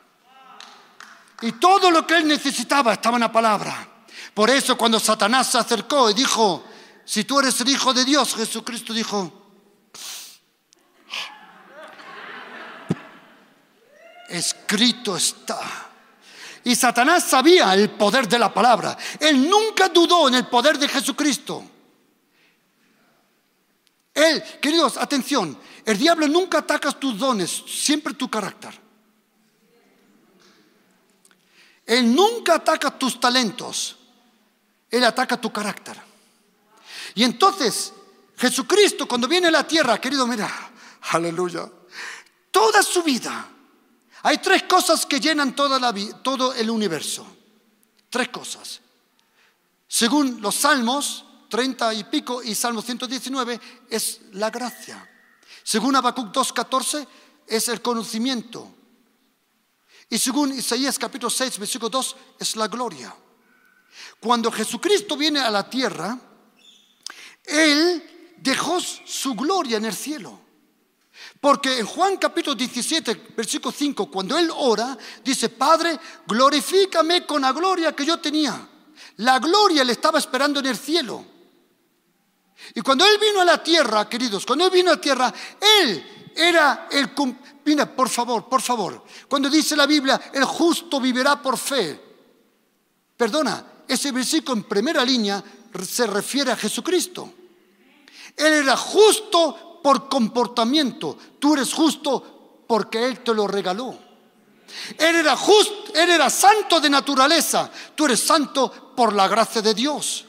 Y 1.42 1.52
todo 1.54 1.92
lo 1.92 2.08
que 2.08 2.16
él 2.16 2.26
necesitaba 2.26 2.94
estaba 2.94 3.18
en 3.18 3.22
la 3.22 3.32
palabra. 3.32 3.86
Por 4.34 4.50
eso 4.50 4.78
cuando 4.78 5.02
Satanás 5.02 5.48
se 5.52 5.58
acercó 5.58 6.10
y 6.10 6.14
dijo, 6.14 6.64
si 7.04 7.26
tú 7.26 7.42
eres 7.42 7.60
el 7.60 7.68
Hijo 7.68 7.94
de 7.94 8.06
Dios, 8.06 8.34
Jesucristo 8.36 8.94
dijo, 8.94 9.52
escrito 14.30 15.18
está. 15.18 15.60
Y 16.64 16.74
Satanás 16.74 17.26
sabía 17.26 17.74
el 17.74 17.90
poder 17.90 18.30
de 18.30 18.40
la 18.40 18.54
palabra. 18.54 18.98
Él 19.20 19.50
nunca 19.50 19.90
dudó 19.90 20.30
en 20.30 20.36
el 20.36 20.48
poder 20.48 20.80
de 20.80 20.88
Jesucristo. 20.88 21.66
Él, 24.14 24.42
queridos, 24.62 24.96
atención, 24.96 25.60
el 25.86 25.98
diablo 25.98 26.28
nunca 26.28 26.60
ataca 26.60 26.92
tus 26.92 27.18
dones, 27.18 27.64
siempre 27.68 28.14
tu 28.16 28.30
carácter. 28.30 28.74
Él 31.86 32.14
nunca 32.14 32.56
ataca 32.56 32.98
tus 32.98 33.20
talentos, 33.20 33.96
Él 34.90 35.04
ataca 35.04 35.40
tu 35.40 35.54
carácter. 35.54 35.96
Y 37.14 37.24
entonces, 37.24 37.94
Jesucristo, 38.36 39.08
cuando 39.08 39.28
viene 39.28 39.48
a 39.48 39.52
la 39.52 39.68
tierra, 39.68 40.02
querido, 40.02 40.26
mira, 40.26 40.50
aleluya, 41.12 41.70
toda 42.50 42.82
su 42.82 43.04
vida, 43.04 43.48
hay 44.24 44.40
tres 44.40 44.64
cosas 44.64 45.06
que 45.06 45.20
llenan 45.20 45.56
toda 45.56 45.80
la, 45.80 45.94
todo 46.24 46.54
el 46.56 46.72
universo. 46.72 47.28
Tres 48.10 48.30
cosas. 48.30 48.82
Según 49.88 50.42
los 50.42 50.56
salmos, 50.56 51.26
30 51.50 51.94
y 51.94 52.04
pico, 52.06 52.42
y 52.42 52.56
Salmo 52.56 52.82
119, 52.82 53.60
es 53.90 54.22
la 54.32 54.50
gracia. 54.50 55.08
Según 55.66 55.96
Habacuc 55.96 56.32
2.14, 56.32 57.08
es 57.48 57.70
el 57.70 57.82
conocimiento. 57.82 58.72
Y 60.08 60.20
según 60.20 60.54
Isaías 60.54 61.00
capítulo 61.00 61.32
6, 61.32 61.58
versículo 61.58 61.90
2, 61.90 62.16
es 62.40 62.56
la 62.56 62.68
gloria. 62.68 63.16
Cuando 64.20 64.52
Jesucristo 64.52 65.18
viene 65.18 65.40
a 65.40 65.50
la 65.50 65.68
tierra, 65.68 66.20
Él 67.46 68.36
dejó 68.38 68.80
su 68.80 69.34
gloria 69.34 69.78
en 69.78 69.86
el 69.86 69.96
cielo. 69.96 70.40
Porque 71.42 71.80
en 71.80 71.88
Juan 71.88 72.18
capítulo 72.18 72.54
17, 72.54 73.34
versículo 73.36 73.74
5, 73.76 74.12
cuando 74.12 74.38
Él 74.38 74.52
ora, 74.56 74.96
dice, 75.24 75.50
Padre, 75.50 76.00
glorifícame 76.28 77.26
con 77.26 77.42
la 77.42 77.52
gloria 77.52 77.96
que 77.96 78.06
yo 78.06 78.20
tenía. 78.20 78.70
La 79.18 79.40
gloria 79.40 79.84
le 79.84 79.94
estaba 79.94 80.20
esperando 80.20 80.60
en 80.60 80.68
el 80.68 80.78
cielo. 80.78 81.35
Y 82.74 82.82
cuando 82.82 83.06
Él 83.06 83.18
vino 83.20 83.42
a 83.42 83.46
la 83.46 83.64
tierra, 83.64 84.10
queridos, 84.10 84.46
cuando 84.46 84.66
Él 84.66 84.72
vino 84.72 84.92
a 84.92 84.96
la 84.96 85.02
tierra, 85.02 85.34
Él 85.82 86.32
era 86.36 86.88
el... 86.92 87.12
Mira, 87.66 87.96
por 87.96 88.10
favor, 88.10 88.48
por 88.48 88.62
favor. 88.62 89.04
Cuando 89.28 89.50
dice 89.50 89.76
la 89.76 89.86
Biblia, 89.86 90.32
el 90.34 90.44
justo 90.44 91.00
vivirá 91.00 91.42
por 91.42 91.58
fe. 91.58 92.00
Perdona, 93.18 93.66
ese 93.88 94.12
versículo 94.12 94.58
en 94.58 94.64
primera 94.64 95.04
línea 95.04 95.44
se 95.88 96.08
refiere 96.08 96.52
a 96.52 96.56
Jesucristo. 96.56 97.34
Él 98.36 98.54
era 98.54 98.76
justo 98.76 99.80
por 99.82 100.10
comportamiento. 100.10 101.18
Tú 101.40 101.54
eres 101.54 101.74
justo 101.74 102.64
porque 102.68 103.06
Él 103.06 103.20
te 103.20 103.34
lo 103.34 103.48
regaló. 103.48 103.98
Él 104.98 105.16
era 105.16 105.36
justo, 105.38 105.94
Él 105.94 106.10
era 106.12 106.30
santo 106.30 106.80
de 106.80 106.90
naturaleza. 106.90 107.72
Tú 107.96 108.06
eres 108.06 108.20
santo 108.20 108.94
por 108.96 109.14
la 109.14 109.28
gracia 109.28 109.62
de 109.62 109.74
Dios. 109.74 110.25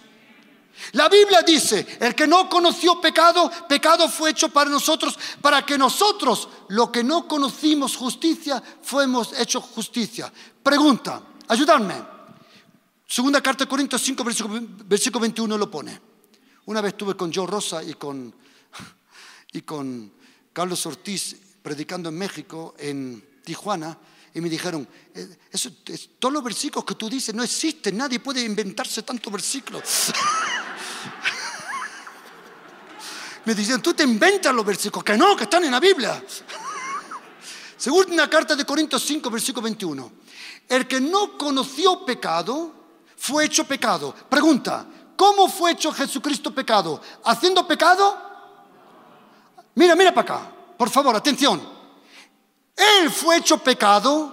La 0.93 1.09
Biblia 1.09 1.43
dice, 1.43 1.99
el 2.01 2.15
que 2.15 2.27
no 2.27 2.49
conoció 2.49 3.01
pecado, 3.01 3.51
pecado 3.69 4.09
fue 4.09 4.31
hecho 4.31 4.49
para 4.49 4.71
nosotros, 4.71 5.19
para 5.41 5.65
que 5.65 5.79
nosotros, 5.79 6.49
lo 6.69 6.93
que 6.93 7.03
no 7.03 7.27
conocimos 7.27 7.97
justicia, 7.97 8.63
fuimos 8.83 9.33
hecho 9.39 9.61
justicia. 9.61 10.33
Pregunta, 10.63 11.23
ayúdame. 11.49 11.95
Segunda 13.07 13.41
carta 13.41 13.65
de 13.65 13.69
Corintios 13.69 14.03
5, 14.03 14.25
versículo, 14.25 15.21
21 15.21 15.59
lo 15.59 15.71
pone. 15.71 16.01
Una 16.67 16.81
vez 16.81 16.93
estuve 16.93 17.17
con 17.17 17.33
Joe 17.33 17.47
Rosa 17.47 17.83
y 17.83 17.95
con, 17.95 18.35
y 19.53 19.63
con 19.63 20.13
Carlos 20.53 20.85
Ortiz 20.87 21.37
predicando 21.63 22.09
en 22.09 22.19
México, 22.19 22.75
en 22.79 23.41
Tijuana, 23.45 23.97
y 24.35 24.41
me 24.41 24.51
dijeron, 24.51 24.87
eh, 25.15 25.37
todos 26.19 26.35
los 26.35 26.45
versículos 26.45 26.85
que 26.85 26.95
tú 26.95 27.09
dices 27.09 27.35
no 27.35 27.43
existen, 27.43 27.97
nadie 27.97 28.21
puede 28.21 28.45
inventarse 28.45 29.03
tantos 29.03 29.33
versículos. 29.33 29.83
me 33.47 33.55
dicen, 33.55 33.81
tú 33.81 33.95
te 33.95 34.03
inventas 34.03 34.53
los 34.53 34.67
versículos, 34.67 35.05
que 35.05 35.17
no, 35.17 35.37
que 35.37 35.45
están 35.45 35.65
en 35.65 35.71
la 35.71 35.79
Biblia. 35.79 36.21
Según 37.77 38.17
carta 38.29 38.57
de 38.57 38.65
Corintios 38.65 39.05
5, 39.05 39.31
versículo 39.31 39.63
21, 39.63 40.13
el 40.69 40.89
que 40.89 41.01
no 41.01 41.39
conoció 41.39 42.05
pecado 42.05 42.75
fue 43.17 43.45
hecho 43.45 43.63
pecado. 43.63 44.13
Pregunta, 44.29 44.85
¿cómo 45.17 45.49
fue 45.49 45.71
hecho 45.71 45.93
Jesucristo 45.93 46.53
pecado? 46.53 47.01
¿Haciendo 47.25 47.65
pecado? 47.69 48.21
Mira, 49.77 49.95
mira 49.95 50.13
para 50.13 50.37
acá, 50.39 50.53
por 50.77 50.91
favor, 50.91 51.15
atención. 51.15 51.63
Él 52.75 53.11
fue 53.13 53.37
hecho 53.37 53.59
pecado 53.59 54.33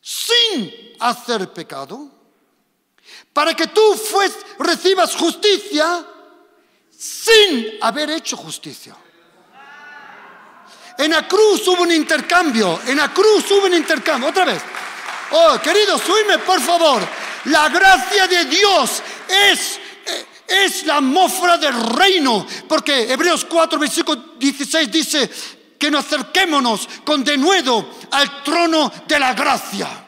sin 0.00 0.94
hacer 1.00 1.52
pecado, 1.52 2.08
para 3.32 3.52
que 3.54 3.66
tú 3.66 3.82
recibas 4.60 5.16
justicia 5.16 6.06
sin 7.00 7.78
haber 7.80 8.10
hecho 8.10 8.36
justicia. 8.36 8.94
En 10.98 11.10
la 11.10 11.26
cruz 11.26 11.66
hubo 11.66 11.82
un 11.82 11.92
intercambio, 11.92 12.78
en 12.86 12.98
la 12.98 13.10
cruz 13.10 13.50
hubo 13.50 13.64
un 13.64 13.72
intercambio. 13.72 14.28
Otra 14.28 14.44
vez. 14.44 14.60
Oh, 15.30 15.58
querido, 15.62 15.96
suime 15.98 16.36
por 16.38 16.60
favor. 16.60 17.00
La 17.46 17.70
gracia 17.70 18.26
de 18.26 18.44
Dios 18.44 19.02
es, 19.26 19.80
es 20.46 20.84
la 20.84 20.96
atmósfera 20.96 21.56
del 21.56 21.74
reino. 21.96 22.46
Porque 22.68 23.10
Hebreos 23.10 23.46
4, 23.46 23.78
versículo 23.78 24.34
16 24.36 24.92
dice 24.92 25.30
que 25.78 25.90
nos 25.90 26.04
acerquémonos 26.04 26.86
con 27.02 27.24
denuedo 27.24 27.94
al 28.10 28.42
trono 28.42 28.92
de 29.08 29.18
la 29.18 29.32
gracia. 29.32 29.99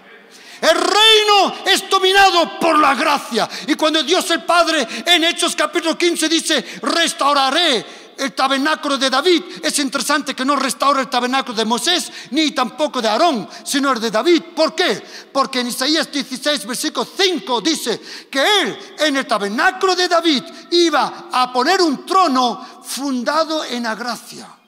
El 0.62 0.76
reino 0.76 1.54
es 1.66 1.90
dominado 1.90 2.56
por 2.60 2.78
la 2.78 2.94
gracia. 2.94 3.48
Y 3.66 3.74
cuando 3.74 4.00
Dios 4.04 4.30
el 4.30 4.44
Padre 4.44 4.86
en 5.04 5.24
Hechos 5.24 5.56
capítulo 5.56 5.98
15 5.98 6.28
dice, 6.28 6.64
restauraré 6.82 7.84
el 8.16 8.32
tabernáculo 8.32 8.96
de 8.96 9.10
David, 9.10 9.42
es 9.60 9.76
interesante 9.80 10.36
que 10.36 10.44
no 10.44 10.54
restaure 10.54 11.00
el 11.00 11.10
tabernáculo 11.10 11.56
de 11.56 11.64
Moisés 11.64 12.12
ni 12.30 12.52
tampoco 12.52 13.02
de 13.02 13.08
Aarón, 13.08 13.48
sino 13.64 13.90
el 13.90 14.00
de 14.00 14.12
David. 14.12 14.42
¿Por 14.54 14.76
qué? 14.76 15.02
Porque 15.32 15.60
en 15.60 15.66
Isaías 15.66 16.12
16, 16.12 16.64
versículo 16.64 17.08
5 17.16 17.60
dice 17.60 18.00
que 18.30 18.60
él 18.60 18.96
en 19.00 19.16
el 19.16 19.26
tabernáculo 19.26 19.96
de 19.96 20.06
David 20.06 20.44
iba 20.70 21.28
a 21.32 21.52
poner 21.52 21.82
un 21.82 22.06
trono 22.06 22.82
fundado 22.84 23.64
en 23.64 23.82
la 23.82 23.96
gracia. 23.96 24.61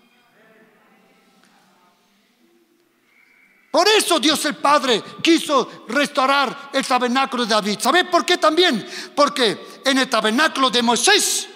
Por 3.74 3.88
eso 3.88 4.20
Dios 4.20 4.44
el 4.44 4.54
Padre 4.54 5.02
quiso 5.20 5.84
restaurar 5.88 6.70
el 6.72 6.86
tabernáculo 6.86 7.44
de 7.44 7.54
David. 7.54 7.80
¿Sabe 7.80 8.04
por 8.04 8.24
qué 8.24 8.38
también? 8.38 8.86
Porque 9.16 9.80
en 9.84 9.98
el 9.98 10.08
tabernáculo 10.08 10.70
de 10.70 10.80
Moisés 10.80 11.48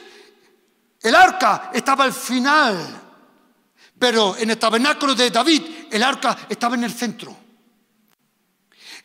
el 1.01 1.14
arca 1.14 1.71
estaba 1.73 2.03
al 2.03 2.12
final, 2.12 3.03
pero 3.97 4.37
en 4.37 4.51
el 4.51 4.59
tabernáculo 4.59 5.14
de 5.14 5.31
David 5.31 5.62
el 5.93 6.03
arca 6.03 6.37
estaba 6.49 6.75
en 6.75 6.83
el 6.83 6.93
centro. 6.93 7.37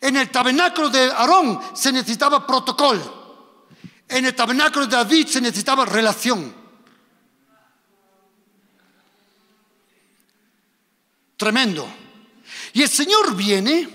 En 0.00 0.16
el 0.16 0.28
tabernáculo 0.28 0.90
de 0.90 1.04
Aarón 1.12 1.60
se 1.72 1.92
necesitaba 1.92 2.44
protocolo. 2.44 3.68
En 4.08 4.24
el 4.24 4.34
tabernáculo 4.34 4.88
de 4.88 4.96
David 4.96 5.28
se 5.28 5.40
necesitaba 5.40 5.84
relación. 5.84 6.52
Tremendo. 11.36 12.03
Y 12.74 12.82
el 12.82 12.90
Señor 12.90 13.34
viene 13.34 13.88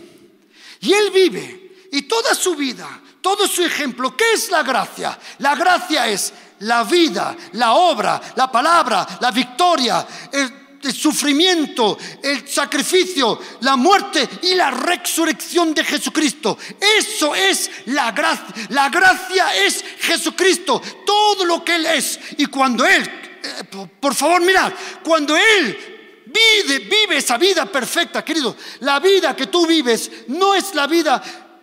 y 0.80 0.93
Él 0.93 1.11
vive. 1.11 1.88
Y 1.91 2.03
toda 2.03 2.34
su 2.34 2.55
vida, 2.55 2.88
todo 3.21 3.47
su 3.47 3.63
ejemplo, 3.63 4.15
¿qué 4.15 4.34
es 4.34 4.49
la 4.49 4.63
gracia? 4.63 5.17
La 5.39 5.55
gracia 5.55 6.07
es 6.07 6.34
la 6.59 6.84
vida, 6.84 7.36
la 7.53 7.73
obra, 7.73 8.21
la 8.36 8.51
palabra, 8.51 9.07
la 9.19 9.32
victoria, 9.32 10.05
el, 10.32 10.53
sufrimiento, 10.93 11.97
el 12.23 12.47
sacrificio, 12.47 13.38
la 13.61 13.75
muerte 13.75 14.30
y 14.43 14.55
la 14.55 14.71
resurrección 14.71 15.73
de 15.73 15.84
Jesucristo. 15.84 16.57
Eso 16.80 17.36
es 17.36 17.69
la 17.88 18.11
gracia. 18.11 18.55
La 18.69 18.88
gracia 18.88 19.55
es 19.55 19.84
Jesucristo, 19.99 20.82
todo 21.05 21.43
lo 21.43 21.65
que 21.65 21.75
Él 21.75 21.86
es. 21.86 22.17
Y 22.38 22.45
cuando 22.45 22.86
Él, 22.86 23.03
eh, 23.03 23.63
por 23.99 24.15
favor, 24.15 24.41
mirad, 24.41 24.71
cuando 25.03 25.36
Él 25.36 25.99
vive, 26.34 26.80
vive 26.80 27.17
esa 27.17 27.38
vida 27.38 27.65
perfecta, 27.65 28.23
querido. 28.23 28.55
La 28.82 28.99
vida 28.99 29.36
que 29.36 29.47
tú 29.47 29.65
vives 29.65 30.09
no 30.27 30.53
es 30.55 30.73
la 30.75 30.88
vida 30.88 31.21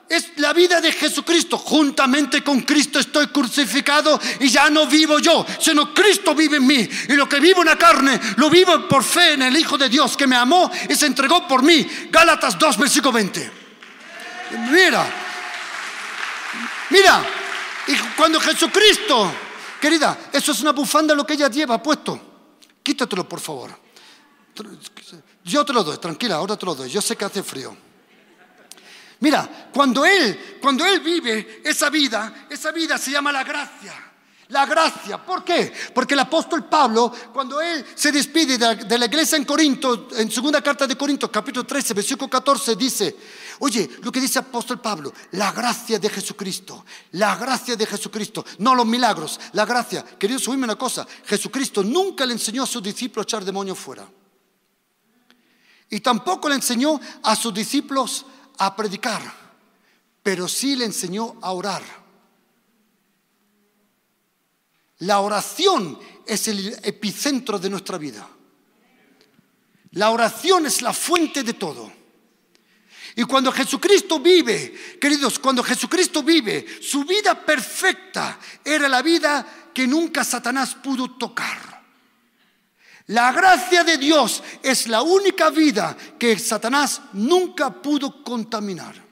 es 0.09 0.33
la 0.37 0.53
vida 0.53 0.81
de 0.81 0.93
Jesucristo. 0.93 1.59
Juntamente 1.59 2.43
con 2.43 2.61
Cristo 2.61 2.99
estoy 2.99 3.29
crucificado 3.29 4.21
y 4.41 4.49
ya 4.49 4.71
no 4.71 4.87
vivo 4.87 5.19
yo, 5.19 5.45
sino 5.61 5.93
Cristo 5.93 6.35
vive 6.35 6.59
en 6.59 6.67
mí. 6.67 6.89
Y 7.09 7.13
lo 7.15 7.29
que 7.29 7.41
vivo 7.41 7.63
en 7.63 7.67
la 7.67 7.77
carne, 7.77 8.21
lo 8.37 8.49
vivo 8.49 8.89
por 8.89 9.03
fe 9.03 9.33
en 9.33 9.43
el 9.43 9.57
Hijo 9.57 9.77
de 9.77 9.89
Dios 9.89 10.17
que 10.17 10.27
me 10.27 10.37
amó 10.37 10.71
y 10.89 10.95
se 10.95 11.07
entregó 11.07 11.47
por 11.47 11.63
mí. 11.63 11.87
Gálatas 12.11 12.59
2, 12.59 12.79
versículo 12.79 13.13
20. 13.13 13.51
Mira, 14.71 15.05
mira, 16.91 17.25
y 17.89 17.97
cuando 18.17 18.41
Jesucristo, 18.41 19.33
querida, 19.81 20.17
eso 20.33 20.53
es 20.53 20.61
una 20.61 20.73
bufanda 20.73 21.15
lo 21.15 21.27
que 21.27 21.35
ella 21.35 21.51
lleva 21.51 21.83
puesto. 21.83 22.21
Quítatelo, 22.83 23.29
por 23.29 23.41
favor. 23.41 23.86
Yo 25.45 25.65
te 25.65 25.73
lo 25.73 25.85
doy, 25.85 25.99
tranquila, 25.99 26.37
ahora 26.37 26.57
te 26.57 26.67
lo 26.67 26.75
doy. 26.75 26.91
Yo 26.91 27.01
sé 27.01 27.17
que 27.17 27.25
hace 27.25 27.43
frío. 27.43 27.77
Mira, 29.21 29.71
cuando 29.73 30.05
Él, 30.05 30.59
cuando 30.61 30.85
Él 30.85 31.01
vive 31.01 31.63
esa 31.65 31.89
vida, 31.91 32.47
esa 32.51 32.71
vida 32.73 32.99
se 32.99 33.11
llama 33.11 33.33
la 33.33 33.45
gracia. 33.45 34.07
La 34.49 34.65
gracia, 34.65 35.19
¿por 35.25 35.43
qué? 35.43 35.73
Porque 35.93 36.15
el 36.15 36.21
apóstol 36.21 36.67
Pablo, 36.67 37.13
cuando 37.33 37.61
él 37.61 37.85
se 37.97 38.13
despide 38.13 38.57
de 38.57 38.99
la, 38.99 39.07
iglesia 39.07 39.37
en 39.37 39.45
Corinto, 39.45 40.07
en 40.17 40.31
segunda 40.31 40.63
carta 40.63 40.87
de 40.87 40.97
Corinto, 40.97 41.33
capítulo 41.33 41.67
13, 41.67 41.95
versículo 41.95 42.31
14, 42.31 42.77
dice, 42.77 43.17
oye, 43.59 43.91
lo 44.03 44.13
que 44.13 44.21
dice 44.21 44.39
el 44.39 44.45
apóstol 44.45 44.81
Pablo, 44.81 45.13
la 45.33 45.51
gracia 45.51 45.99
de 45.99 46.09
Jesucristo, 46.09 46.85
la 47.13 47.35
gracia 47.35 47.75
de 47.75 47.87
Jesucristo, 47.87 48.45
no 48.59 48.77
los 48.77 48.87
milagros, 48.87 49.41
la 49.53 49.65
gracia. 49.65 50.05
Queridos, 50.17 50.45
subirme 50.45 50.65
una 50.65 50.77
cosa, 50.77 51.05
Jesucristo 51.25 51.83
nunca 51.83 52.25
le 52.25 52.35
enseñó 52.35 52.63
a 52.63 52.67
sus 52.67 52.85
discípulos 52.85 53.25
a 53.25 53.27
echar 53.27 53.45
demonios 53.45 53.77
fuera. 53.77 54.07
Y 55.91 56.01
tampoco 56.01 56.49
le 56.49 56.57
enseñó 56.57 57.01
a 57.23 57.37
sus 57.37 57.55
discípulos 57.55 58.27
a 58.59 58.75
predicar, 58.75 59.23
pero 60.23 60.49
sí 60.49 60.77
le 60.77 60.85
enseñó 60.85 61.37
a 61.41 61.53
orar. 61.53 61.83
La 64.99 65.21
oración 65.21 65.99
es 66.27 66.49
el 66.49 66.79
epicentro 66.83 67.59
de 67.59 67.71
nuestra 67.71 67.99
vida. 67.99 68.27
La 69.93 70.11
oración 70.11 70.67
es 70.67 70.83
la 70.83 70.93
fuente 70.93 71.43
de 71.43 71.55
todo. 71.55 71.93
Y 73.15 73.25
cuando 73.25 73.51
Jesucristo 73.51 74.21
vive, 74.21 74.99
queridos, 75.01 75.39
cuando 75.39 75.63
Jesucristo 75.63 76.23
vive, 76.23 76.67
su 76.83 77.05
vida 77.05 77.47
perfecta 77.47 78.39
era 78.63 78.89
la 78.89 79.01
vida 79.01 79.71
que 79.73 79.87
nunca 79.87 80.23
Satanás 80.23 80.75
pudo 80.75 81.13
tocar. 81.17 81.76
La 83.09 83.31
gracia 83.31 83.85
de 83.85 83.99
Dios 83.99 84.43
es 84.63 84.89
la 84.89 85.03
única 85.03 85.51
vida 85.51 85.97
que 86.19 86.39
Satanás 86.39 87.01
nunca 87.13 87.71
pudo 87.71 88.25
contaminar. 88.25 89.07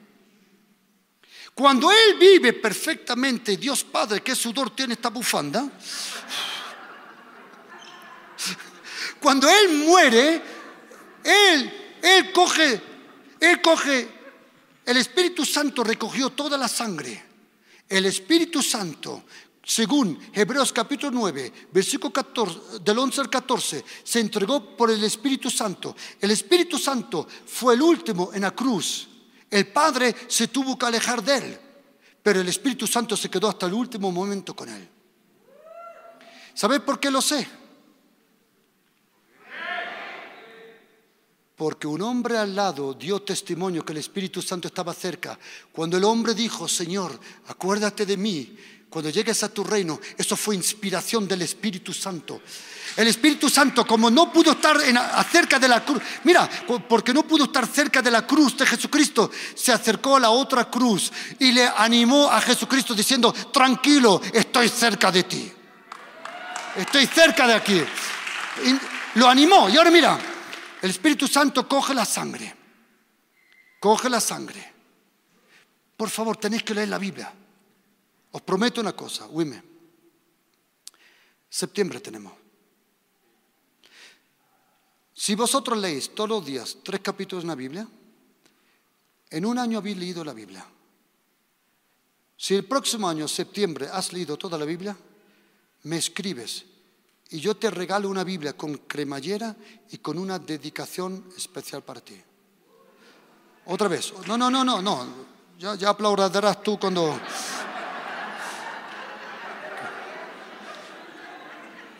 Cuando 1.53 1.89
Él 1.89 2.17
vive 2.19 2.51
perfectamente, 2.51 3.55
Dios 3.55 3.85
Padre, 3.85 4.21
¿qué 4.21 4.35
sudor 4.35 4.75
tiene 4.75 4.95
esta 4.95 5.07
bufanda? 5.09 5.69
Cuando 9.21 9.49
Él 9.49 9.77
muere, 9.77 10.41
Él, 11.23 11.97
Él 12.01 12.31
coge, 12.33 12.81
Él 13.39 13.61
coge, 13.61 14.09
el 14.85 14.97
Espíritu 14.97 15.45
Santo 15.45 15.83
recogió 15.85 16.31
toda 16.31 16.57
la 16.57 16.67
sangre. 16.67 17.23
El 17.87 18.05
Espíritu 18.05 18.61
Santo 18.61 19.23
según 19.65 20.19
Hebreos 20.31 20.71
capítulo 20.71 21.11
9, 21.11 21.51
versículo 21.71 22.13
14, 22.13 22.79
del 22.83 22.99
11 22.99 23.21
al 23.21 23.29
14, 23.31 23.83
se 24.03 24.19
entregó 24.19 24.77
por 24.77 24.91
el 24.91 25.03
Espíritu 25.03 25.49
Santo. 25.49 25.95
El 26.21 26.29
Espíritu 26.29 26.77
Santo 26.77 27.27
fue 27.47 27.73
el 27.73 27.81
último 27.81 28.29
en 28.31 28.43
la 28.43 28.51
cruz. 28.51 29.07
El 29.49 29.67
Padre 29.67 30.15
se 30.27 30.49
tuvo 30.49 30.77
que 30.77 30.85
alejar 30.85 31.23
de 31.23 31.37
él, 31.37 31.59
pero 32.21 32.41
el 32.41 32.47
Espíritu 32.47 32.85
Santo 32.85 33.17
se 33.17 33.27
quedó 33.27 33.49
hasta 33.49 33.65
el 33.65 33.73
último 33.73 34.11
momento 34.11 34.55
con 34.55 34.69
él. 34.69 34.87
¿Sabes 36.53 36.81
por 36.81 36.99
qué 36.99 37.09
lo 37.09 37.21
sé? 37.21 37.47
Porque 41.55 41.87
un 41.87 42.01
hombre 42.01 42.37
al 42.37 42.53
lado 42.53 42.93
dio 42.93 43.21
testimonio 43.21 43.83
que 43.83 43.93
el 43.93 43.99
Espíritu 43.99 44.41
Santo 44.41 44.67
estaba 44.67 44.93
cerca. 44.93 45.39
Cuando 45.71 45.97
el 45.97 46.03
hombre 46.03 46.33
dijo, 46.33 46.67
Señor, 46.67 47.17
acuérdate 47.47 48.05
de 48.05 48.17
mí, 48.17 48.57
cuando 48.95 49.09
llegues 49.09 49.43
a 49.43 49.49
tu 49.49 49.61
reino, 49.61 49.99
eso 50.17 50.37
fue 50.37 50.55
inspiración 50.55 51.27
del 51.27 51.41
Espíritu 51.41 51.91
Santo. 51.91 52.41
El 52.95 53.09
Espíritu 53.09 53.49
Santo, 53.49 53.85
como 53.85 54.09
no 54.09 54.31
pudo 54.31 54.51
estar 54.51 54.79
en, 54.83 54.97
cerca 55.29 55.59
de 55.59 55.67
la 55.67 55.83
cruz, 55.83 56.01
mira, 56.23 56.49
porque 56.87 57.13
no 57.13 57.23
pudo 57.23 57.43
estar 57.43 57.67
cerca 57.67 58.01
de 58.01 58.09
la 58.09 58.25
cruz 58.25 58.55
de 58.55 58.65
Jesucristo, 58.65 59.29
se 59.53 59.73
acercó 59.73 60.15
a 60.15 60.21
la 60.21 60.29
otra 60.29 60.71
cruz 60.71 61.11
y 61.39 61.51
le 61.51 61.67
animó 61.67 62.31
a 62.31 62.39
Jesucristo 62.39 62.93
diciendo, 62.93 63.33
tranquilo, 63.33 64.21
estoy 64.31 64.69
cerca 64.69 65.11
de 65.11 65.23
ti. 65.23 65.51
Estoy 66.77 67.05
cerca 67.05 67.47
de 67.47 67.53
aquí. 67.53 67.83
lo 69.15 69.27
animó. 69.27 69.67
Y 69.67 69.75
ahora 69.75 69.91
mira, 69.91 70.17
el 70.81 70.89
Espíritu 70.89 71.27
Santo 71.27 71.67
coge 71.67 71.93
la 71.93 72.05
sangre. 72.05 72.55
Coge 73.77 74.09
la 74.09 74.21
sangre. 74.21 74.73
Por 75.97 76.09
favor, 76.09 76.37
tenéis 76.37 76.63
que 76.63 76.73
leer 76.73 76.87
la 76.87 76.97
Biblia. 76.97 77.33
Os 78.35 78.41
prometo 78.41 78.81
una 78.81 78.91
cosa, 78.91 79.27
Wime. 79.27 79.63
Septiembre 81.47 82.01
tenemos. 82.01 82.33
Si 85.13 85.35
vosotros 85.35 85.79
leéis 85.79 86.13
todos 86.13 86.29
los 86.29 86.45
días 86.45 86.79
tres 86.83 86.99
capítulos 86.99 87.45
en 87.45 87.47
la 87.47 87.55
Biblia, 87.55 87.87
en 89.29 89.45
un 89.45 89.57
año 89.57 89.77
habéis 89.77 89.95
leído 89.95 90.25
la 90.25 90.33
Biblia. 90.33 90.67
Si 92.35 92.53
el 92.55 92.65
próximo 92.65 93.07
año, 93.07 93.25
septiembre, 93.25 93.87
has 93.87 94.11
leído 94.11 94.35
toda 94.35 94.57
la 94.57 94.65
Biblia, 94.65 94.97
me 95.83 95.95
escribes 95.95 96.65
y 97.29 97.39
yo 97.39 97.55
te 97.55 97.71
regalo 97.71 98.09
una 98.09 98.25
Biblia 98.25 98.51
con 98.51 98.79
cremallera 98.79 99.55
y 99.91 99.99
con 99.99 100.17
una 100.17 100.39
dedicación 100.39 101.31
especial 101.37 101.83
para 101.83 102.01
ti. 102.01 102.21
Otra 103.67 103.87
vez. 103.87 104.13
No, 104.27 104.37
no, 104.37 104.51
no, 104.51 104.65
no, 104.65 104.81
no. 104.81 105.07
Ya, 105.57 105.75
ya 105.75 105.91
aplaudirás 105.91 106.61
tú 106.61 106.77
cuando... 106.77 107.17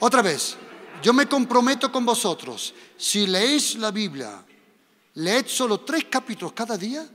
Otra 0.05 0.21
vez, 0.21 0.55
yo 1.01 1.13
me 1.13 1.27
comprometo 1.27 1.91
con 1.91 2.05
vosotros, 2.05 2.75
si 2.95 3.25
leéis 3.25 3.73
la 3.73 3.89
Biblia, 3.89 4.45
leed 5.15 5.47
solo 5.47 5.79
tres 5.79 6.05
capítulos 6.05 6.53
cada 6.53 6.77
día, 6.77 7.09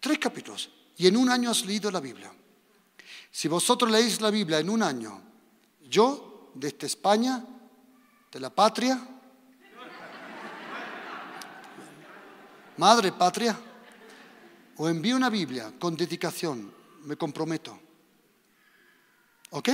tres 0.00 0.18
capítulos, 0.18 0.68
y 0.96 1.06
en 1.06 1.16
un 1.16 1.30
año 1.30 1.48
has 1.48 1.64
leído 1.64 1.88
la 1.92 2.00
Biblia. 2.00 2.32
Si 3.30 3.46
vosotros 3.46 3.88
leéis 3.88 4.20
la 4.20 4.32
Biblia 4.32 4.58
en 4.58 4.68
un 4.68 4.82
año, 4.82 5.22
yo, 5.88 6.50
desde 6.54 6.88
España, 6.88 7.40
de 8.32 8.40
la 8.40 8.50
patria, 8.50 9.00
madre 12.78 13.12
patria, 13.12 13.56
os 14.76 14.90
envío 14.90 15.14
una 15.14 15.30
Biblia 15.30 15.72
con 15.78 15.94
dedicación, 15.94 16.74
me 17.04 17.14
comprometo. 17.14 17.78
¿Ok? 19.50 19.68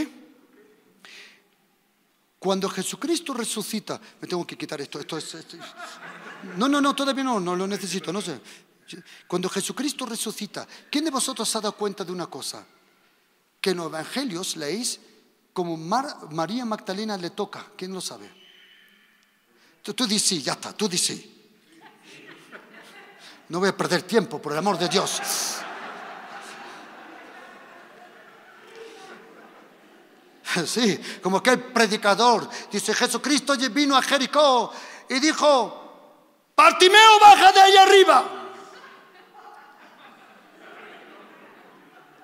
Cuando 2.39 2.69
Jesucristo 2.69 3.33
resucita, 3.35 4.01
me 4.21 4.29
tengo 4.29 4.47
que 4.47 4.57
quitar 4.57 4.81
esto, 4.81 5.01
esto 5.01 5.17
es... 5.17 5.37
no, 6.57 6.69
no, 6.69 6.81
no, 6.81 6.95
todavía 6.95 7.25
no, 7.25 7.41
no 7.41 7.57
lo 7.57 7.67
necesito, 7.67 8.13
no 8.13 8.21
sé. 8.21 8.41
Cuando 9.27 9.49
Jesucristo 9.49 10.07
resucita, 10.07 10.67
¿quién 10.91 11.05
de 11.05 11.11
vosotros 11.11 11.49
se 11.49 11.59
ha 11.59 11.61
dado 11.61 11.77
cuenta 11.77 12.05
de 12.05 12.13
una 12.13 12.27
cosa? 12.27 12.65
Que 13.61 13.71
en 13.71 13.79
los 13.79 13.87
evangelios 13.87 14.57
leéis 14.57 15.01
como 15.53 15.77
María 15.77 16.65
Magdalena 16.65 17.17
le 17.17 17.31
toca, 17.31 17.73
¿quién 17.77 17.93
lo 17.93 18.01
sabe? 18.01 18.31
Tú, 19.83 19.95
tú 19.95 20.07
dices, 20.07 20.45
ya 20.45 20.53
está, 20.53 20.73
tú 20.73 20.89
dices. 20.89 21.25
No 23.49 23.61
voy 23.61 23.71
a 23.71 23.77
perder 23.77 24.03
tiempo, 24.03 24.43
por 24.43 24.53
el 24.53 24.59
amor 24.59 24.79
de 24.79 24.89
Dios. 24.89 25.21
Sí, 30.67 30.99
como 31.23 31.43
que 31.43 31.51
el 31.51 31.61
predicador 31.61 32.49
dice, 32.71 32.95
Jesucristo 32.95 33.55
vino 33.71 33.97
a 33.97 34.03
Jericó 34.03 34.73
y 35.09 35.19
dijo, 35.21 35.83
Partimeo 36.55 37.21
baja 37.21 37.51
de 37.53 37.61
ahí 37.61 37.77
arriba. 37.77 38.25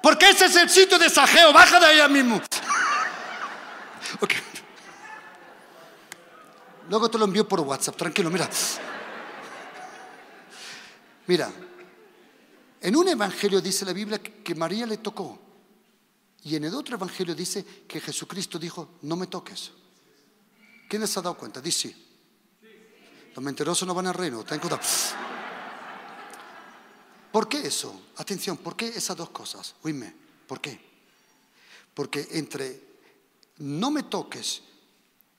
Porque 0.02 0.30
ese 0.30 0.46
es 0.46 0.56
el 0.56 0.70
sitio 0.70 0.98
de 0.98 1.10
sajeo, 1.10 1.52
baja 1.52 1.78
de 1.78 1.86
ahí 1.86 2.08
mismo. 2.10 2.40
Luego 6.88 7.08
te 7.08 7.18
lo 7.18 7.26
envío 7.26 7.46
por 7.46 7.60
WhatsApp, 7.60 7.96
tranquilo, 7.96 8.28
mira. 8.30 8.48
Mira, 11.26 11.48
en 12.80 12.96
un 12.96 13.08
evangelio 13.08 13.60
dice 13.60 13.84
la 13.84 13.92
Biblia 13.92 14.18
que 14.18 14.54
María 14.56 14.86
le 14.86 14.96
tocó 14.96 15.41
y 16.44 16.56
en 16.56 16.64
el 16.64 16.74
otro 16.74 16.96
evangelio 16.96 17.34
dice 17.34 17.64
que 17.86 18.00
Jesucristo 18.00 18.58
dijo, 18.58 18.98
no 19.02 19.16
me 19.16 19.28
toques. 19.28 19.70
¿Quién 20.88 21.02
les 21.02 21.16
ha 21.16 21.22
dado 21.22 21.36
cuenta? 21.36 21.60
Dice, 21.60 21.94
Los 23.34 23.44
mentirosos 23.44 23.86
no 23.86 23.94
van 23.94 24.08
al 24.08 24.14
reino. 24.14 24.44
Ten 24.44 24.58
cuidado. 24.58 24.82
¿Por 27.30 27.48
qué 27.48 27.66
eso? 27.66 28.08
Atención, 28.16 28.58
¿por 28.58 28.76
qué 28.76 28.88
esas 28.88 29.16
dos 29.16 29.30
cosas? 29.30 29.74
Oíme, 29.82 30.14
¿por 30.46 30.60
qué? 30.60 30.78
Porque 31.94 32.28
entre 32.32 32.82
no 33.58 33.90
me 33.90 34.02
toques 34.02 34.62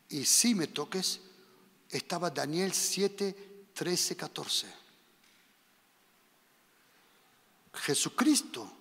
y 0.09 0.25
sí 0.25 0.55
me 0.55 0.67
toques 0.67 1.19
estaba 1.89 2.31
Daniel 2.31 2.73
7, 2.73 3.67
13, 3.73 4.15
14. 4.15 4.73
Jesucristo 7.73 8.71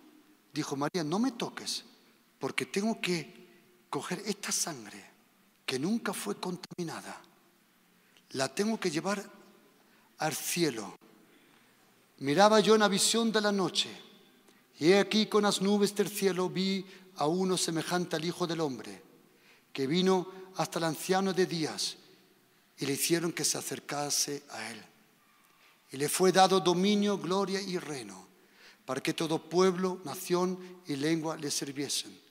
dijo, 0.53 0.77
María, 0.77 1.05
no 1.05 1.18
me 1.18 1.33
toques, 1.33 1.85
porque 2.43 2.66
tengo 2.66 3.01
que 3.01 3.86
coger 3.88 4.20
esta 4.26 4.51
sangre 4.51 5.01
que 5.64 5.78
nunca 5.78 6.12
fue 6.12 6.40
contaminada, 6.40 7.22
la 8.30 8.53
tengo 8.53 8.80
que 8.80 8.90
llevar 8.90 9.24
al 10.18 10.34
cielo. 10.34 10.97
Miraba 12.18 12.59
yo 12.59 12.74
en 12.74 12.80
la 12.80 12.88
visión 12.88 13.30
de 13.30 13.40
la 13.40 13.53
noche, 13.53 13.97
y 14.80 14.93
aquí 14.95 15.26
con 15.26 15.45
las 15.45 15.62
nubes 15.62 15.95
del 15.95 16.09
cielo 16.09 16.49
vi 16.49 16.84
a 17.14 17.28
uno 17.28 17.57
semejante 17.57 18.16
al 18.16 18.24
Hijo 18.24 18.45
del 18.45 18.61
Hombre, 18.61 19.01
que 19.72 19.86
vino 19.86 20.26
hasta 20.57 20.80
el 20.80 20.86
anciano 20.86 21.32
de 21.32 21.47
días 21.47 21.97
y 22.76 22.86
le 22.86 22.95
hicieron 22.95 23.30
que 23.30 23.45
se 23.45 23.57
acercase 23.57 24.43
a 24.51 24.68
él. 24.72 24.82
Y 25.93 25.97
le 25.97 26.09
fue 26.09 26.32
dado 26.32 26.59
dominio, 26.59 27.18
gloria 27.18 27.61
y 27.61 27.78
reino, 27.78 28.26
para 28.84 29.01
que 29.01 29.14
todo 29.14 29.49
pueblo, 29.49 30.01
nación 30.05 30.59
y 30.88 30.97
lengua 30.97 31.36
le 31.36 31.49
sirviesen. 31.49 32.22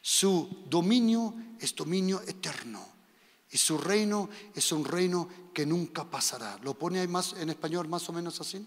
Su 0.00 0.64
dominio 0.68 1.34
es 1.58 1.74
dominio 1.74 2.22
eterno 2.22 2.86
y 3.50 3.58
su 3.58 3.78
reino 3.78 4.28
es 4.54 4.72
un 4.72 4.84
reino 4.84 5.28
que 5.52 5.66
nunca 5.66 6.04
pasará. 6.04 6.58
¿Lo 6.62 6.74
pone 6.74 7.00
ahí 7.00 7.08
más 7.08 7.34
en 7.34 7.50
español 7.50 7.88
más 7.88 8.08
o 8.08 8.12
menos 8.12 8.40
así? 8.40 8.66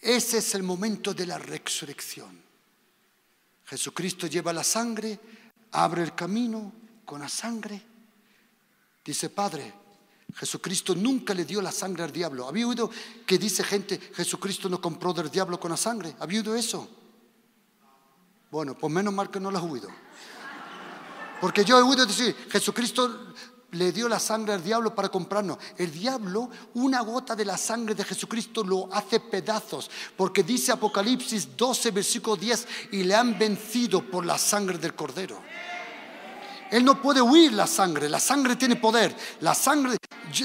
Ese 0.00 0.38
es 0.38 0.54
el 0.54 0.62
momento 0.62 1.14
de 1.14 1.26
la 1.26 1.38
resurrección. 1.38 2.44
Jesucristo 3.64 4.26
lleva 4.26 4.52
la 4.52 4.62
sangre, 4.62 5.18
abre 5.72 6.02
el 6.02 6.14
camino 6.14 6.72
con 7.04 7.20
la 7.20 7.28
sangre 7.28 7.96
Dice, 9.06 9.30
Padre, 9.30 9.72
Jesucristo 10.34 10.92
nunca 10.96 11.32
le 11.32 11.44
dio 11.44 11.62
la 11.62 11.70
sangre 11.70 12.02
al 12.02 12.10
diablo. 12.10 12.48
¿Había 12.48 12.66
oído 12.66 12.90
que 13.24 13.38
dice 13.38 13.62
gente, 13.62 14.00
Jesucristo 14.14 14.68
no 14.68 14.80
compró 14.80 15.12
del 15.12 15.30
diablo 15.30 15.60
con 15.60 15.70
la 15.70 15.76
sangre? 15.76 16.16
¿Había 16.18 16.40
oído 16.40 16.56
eso? 16.56 17.05
Bueno, 18.50 18.76
pues 18.76 18.92
menos 18.92 19.12
mal 19.12 19.30
que 19.30 19.40
no 19.40 19.48
has 19.50 19.62
oído. 19.62 19.88
Porque 21.40 21.64
yo 21.64 21.78
he 21.78 21.82
oído 21.82 22.06
decir, 22.06 22.34
Jesucristo 22.50 23.34
le 23.72 23.92
dio 23.92 24.08
la 24.08 24.18
sangre 24.18 24.54
al 24.54 24.62
diablo 24.62 24.94
para 24.94 25.08
comprarnos. 25.08 25.58
El 25.76 25.92
diablo, 25.92 26.48
una 26.74 27.00
gota 27.02 27.34
de 27.36 27.44
la 27.44 27.56
sangre 27.56 27.94
de 27.94 28.04
Jesucristo 28.04 28.64
lo 28.64 28.88
hace 28.92 29.20
pedazos, 29.20 29.90
porque 30.16 30.42
dice 30.42 30.72
Apocalipsis 30.72 31.56
12, 31.56 31.90
versículo 31.90 32.36
10, 32.36 32.68
y 32.92 33.02
le 33.04 33.14
han 33.14 33.38
vencido 33.38 34.02
por 34.02 34.24
la 34.24 34.38
sangre 34.38 34.78
del 34.78 34.94
cordero. 34.94 35.40
Él 36.70 36.84
no 36.84 37.00
puede 37.00 37.20
huir 37.20 37.52
la 37.52 37.66
sangre. 37.66 38.08
La 38.08 38.18
sangre 38.18 38.56
tiene 38.56 38.76
poder. 38.76 39.14
La 39.40 39.54
sangre, 39.54 39.96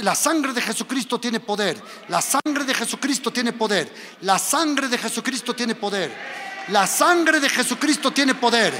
la 0.03 0.13
sangre 0.13 0.53
de 0.53 0.61
Jesucristo 0.61 1.19
tiene 1.19 1.39
poder. 1.39 1.81
La 2.09 2.21
sangre 2.21 2.63
de 2.63 2.73
Jesucristo 2.75 3.31
tiene 3.31 3.53
poder. 3.53 3.91
La 4.21 4.37
sangre 4.37 4.87
de 4.87 4.97
Jesucristo 4.99 5.55
tiene 5.55 5.73
poder. 5.73 6.50
La 6.69 6.87
sangre 6.87 7.39
de 7.39 7.49
Jesucristo 7.49 8.11
tiene 8.11 8.35
poder. 8.35 8.73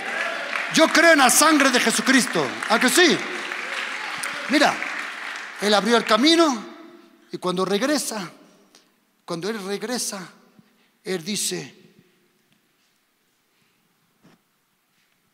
Yo 0.73 0.87
creo 0.87 1.13
en 1.13 1.19
la 1.19 1.29
sangre 1.29 1.69
de 1.69 1.79
Jesucristo. 1.79 2.45
¿A 2.69 2.79
que 2.79 2.89
sí? 2.89 3.17
Mira, 4.49 4.73
Él 5.61 5.73
abrió 5.73 5.97
el 5.97 6.05
camino 6.05 6.65
y 7.31 7.37
cuando 7.37 7.65
regresa, 7.65 8.31
cuando 9.25 9.49
Él 9.49 9.63
regresa, 9.63 10.29
Él 11.03 11.23
dice, 11.23 11.75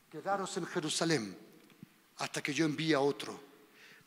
quedaros 0.10 0.58
en 0.58 0.66
Jerusalén 0.66 1.38
hasta 2.18 2.41
que 2.41 2.54
yo 2.54 2.66
envíe 2.66 2.93
a 2.93 3.00
otro. 3.00 3.48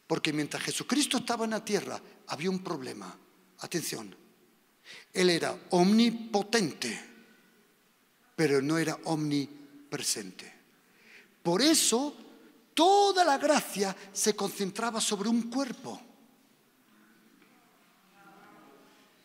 Porque 0.06 0.32
mientras 0.32 0.64
Jesucristo 0.64 1.18
estaba 1.18 1.44
en 1.44 1.52
la 1.52 1.64
tierra, 1.64 2.00
había 2.28 2.50
un 2.50 2.64
problema. 2.64 3.16
Atención, 3.60 4.14
Él 5.12 5.30
era 5.30 5.56
omnipotente, 5.70 7.09
pero 8.40 8.62
no 8.62 8.78
era 8.78 8.96
omnipresente. 9.04 10.50
Por 11.42 11.60
eso, 11.60 12.14
toda 12.72 13.22
la 13.22 13.36
gracia 13.36 13.94
se 14.14 14.34
concentraba 14.34 14.98
sobre 14.98 15.28
un 15.28 15.50
cuerpo. 15.50 16.00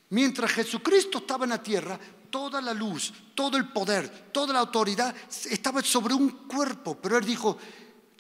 Mientras 0.10 0.52
Jesucristo 0.52 1.20
estaba 1.20 1.46
en 1.46 1.52
la 1.52 1.64
tierra, 1.64 1.98
toda 2.30 2.60
la 2.60 2.74
luz, 2.74 3.14
todo 3.34 3.56
el 3.56 3.72
poder, 3.72 4.34
toda 4.34 4.52
la 4.52 4.60
autoridad 4.60 5.16
estaba 5.50 5.82
sobre 5.82 6.14
un 6.14 6.46
cuerpo. 6.46 6.98
Pero 7.02 7.18
Él 7.18 7.24
dijo, 7.24 7.58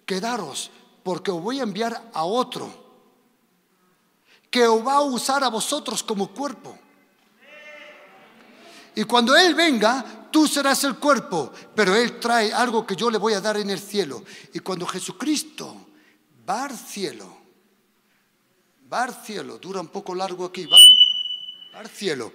quedaros, 0.05 0.71
porque 1.03 1.29
os 1.29 1.43
voy 1.43 1.59
a 1.59 1.63
enviar 1.63 2.09
a 2.13 2.23
otro 2.23 2.85
que 4.49 4.65
os 4.65 4.87
va 4.87 4.93
a 4.93 5.01
usar 5.01 5.43
a 5.43 5.49
vosotros 5.49 6.01
como 6.01 6.33
cuerpo. 6.33 6.79
Y 8.95 9.03
cuando 9.03 9.35
Él 9.35 9.53
venga, 9.55 10.29
tú 10.31 10.47
serás 10.47 10.83
el 10.83 10.95
cuerpo, 10.95 11.51
pero 11.75 11.95
Él 11.95 12.19
trae 12.19 12.53
algo 12.53 12.85
que 12.85 12.95
yo 12.95 13.09
le 13.09 13.17
voy 13.17 13.33
a 13.33 13.41
dar 13.41 13.57
en 13.57 13.69
el 13.69 13.79
cielo. 13.79 14.23
Y 14.53 14.59
cuando 14.59 14.85
Jesucristo 14.85 15.87
va 16.49 16.65
al 16.65 16.77
cielo, 16.77 17.37
va 18.91 19.03
al 19.03 19.13
cielo, 19.13 19.57
dura 19.57 19.81
un 19.81 19.89
poco 19.89 20.15
largo 20.15 20.45
aquí, 20.45 20.65
va, 20.65 20.77
al 21.79 21.89
cielo, 21.89 22.31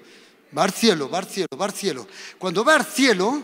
va 0.56 0.64
al 0.64 0.72
cielo, 0.72 1.08
va 1.08 1.18
al 1.18 1.26
cielo, 1.26 1.48
va 1.58 1.64
al 1.64 1.72
cielo. 1.72 2.06
Cuando 2.38 2.64
va 2.64 2.76
al 2.76 2.84
cielo, 2.84 3.42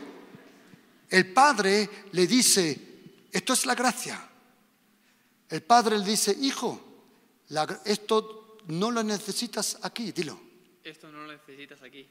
el 1.09 1.33
Padre 1.33 1.89
le 2.13 2.27
dice, 2.27 2.87
esto 3.33 3.53
es 3.53 3.67
la 3.67 3.75
gracia. 3.75 4.31
El 5.49 5.63
padre 5.63 5.99
le 5.99 6.05
dice, 6.05 6.37
hijo, 6.41 6.81
esto 7.85 8.59
no 8.67 8.91
lo 8.91 9.03
necesitas 9.03 9.79
aquí, 9.83 10.11
dilo. 10.11 10.41
Esto 10.83 11.11
no 11.13 11.27
lo 11.27 11.33
necesitas 11.33 11.83
aquí. 11.83 12.09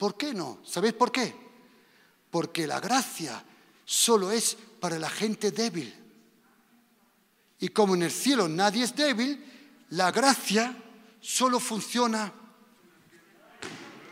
¿Por 0.00 0.16
qué 0.16 0.32
no? 0.32 0.60
¿Sabéis 0.64 0.94
por 0.94 1.12
qué? 1.12 1.36
Porque 2.30 2.66
la 2.66 2.80
gracia 2.80 3.44
solo 3.84 4.30
es 4.30 4.56
para 4.80 4.98
la 4.98 5.10
gente 5.10 5.50
débil. 5.50 5.94
Y 7.58 7.68
como 7.68 7.94
en 7.94 8.04
el 8.04 8.10
cielo 8.10 8.48
nadie 8.48 8.84
es 8.84 8.96
débil, 8.96 9.44
la 9.90 10.10
gracia 10.10 10.74
solo 11.20 11.60
funciona 11.60 12.32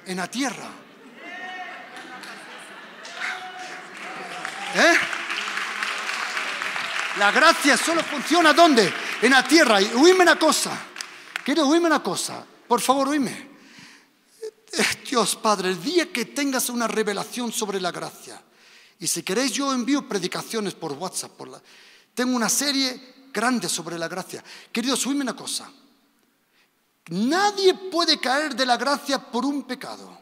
en 0.05 0.18
la 0.18 0.30
tierra. 0.30 0.68
¿Eh? 4.74 4.95
La 7.16 7.32
gracia 7.32 7.78
solo 7.78 8.03
funciona 8.03 8.53
¿dónde? 8.53 8.93
En 9.22 9.30
la 9.30 9.43
tierra. 9.43 9.80
Y 9.80 9.86
oíme 9.95 10.20
una 10.20 10.39
cosa. 10.39 10.78
Quiero 11.43 11.66
oíme 11.66 11.86
una 11.86 12.03
cosa. 12.03 12.45
Por 12.68 12.82
favor, 12.82 13.09
oíme. 13.09 13.47
Dios 15.09 15.36
Padre, 15.36 15.70
el 15.70 15.82
día 15.82 16.12
que 16.12 16.26
tengas 16.26 16.68
una 16.68 16.86
revelación 16.86 17.50
sobre 17.50 17.80
la 17.80 17.90
gracia, 17.90 18.42
y 19.00 19.06
si 19.06 19.22
queréis 19.22 19.52
yo 19.52 19.72
envío 19.72 20.06
predicaciones 20.09 20.74
por 20.74 20.92
WhatsApp, 20.92 21.32
por 21.32 21.48
la... 21.48 21.62
tengo 22.14 22.36
una 22.36 22.48
serie 22.48 23.14
grande 23.32 23.68
sobre 23.68 23.98
la 23.98 24.09
gracia. 24.09 24.42
Queridos, 24.72 25.06
oíme 25.06 25.22
una 25.22 25.36
cosa. 25.36 25.70
Nadie 27.11 27.74
puede 27.74 28.18
caer 28.20 28.54
de 28.54 28.66
la 28.66 28.76
gracia 28.76 29.18
por 29.18 29.46
un 29.46 29.62
pecado. 29.62 30.18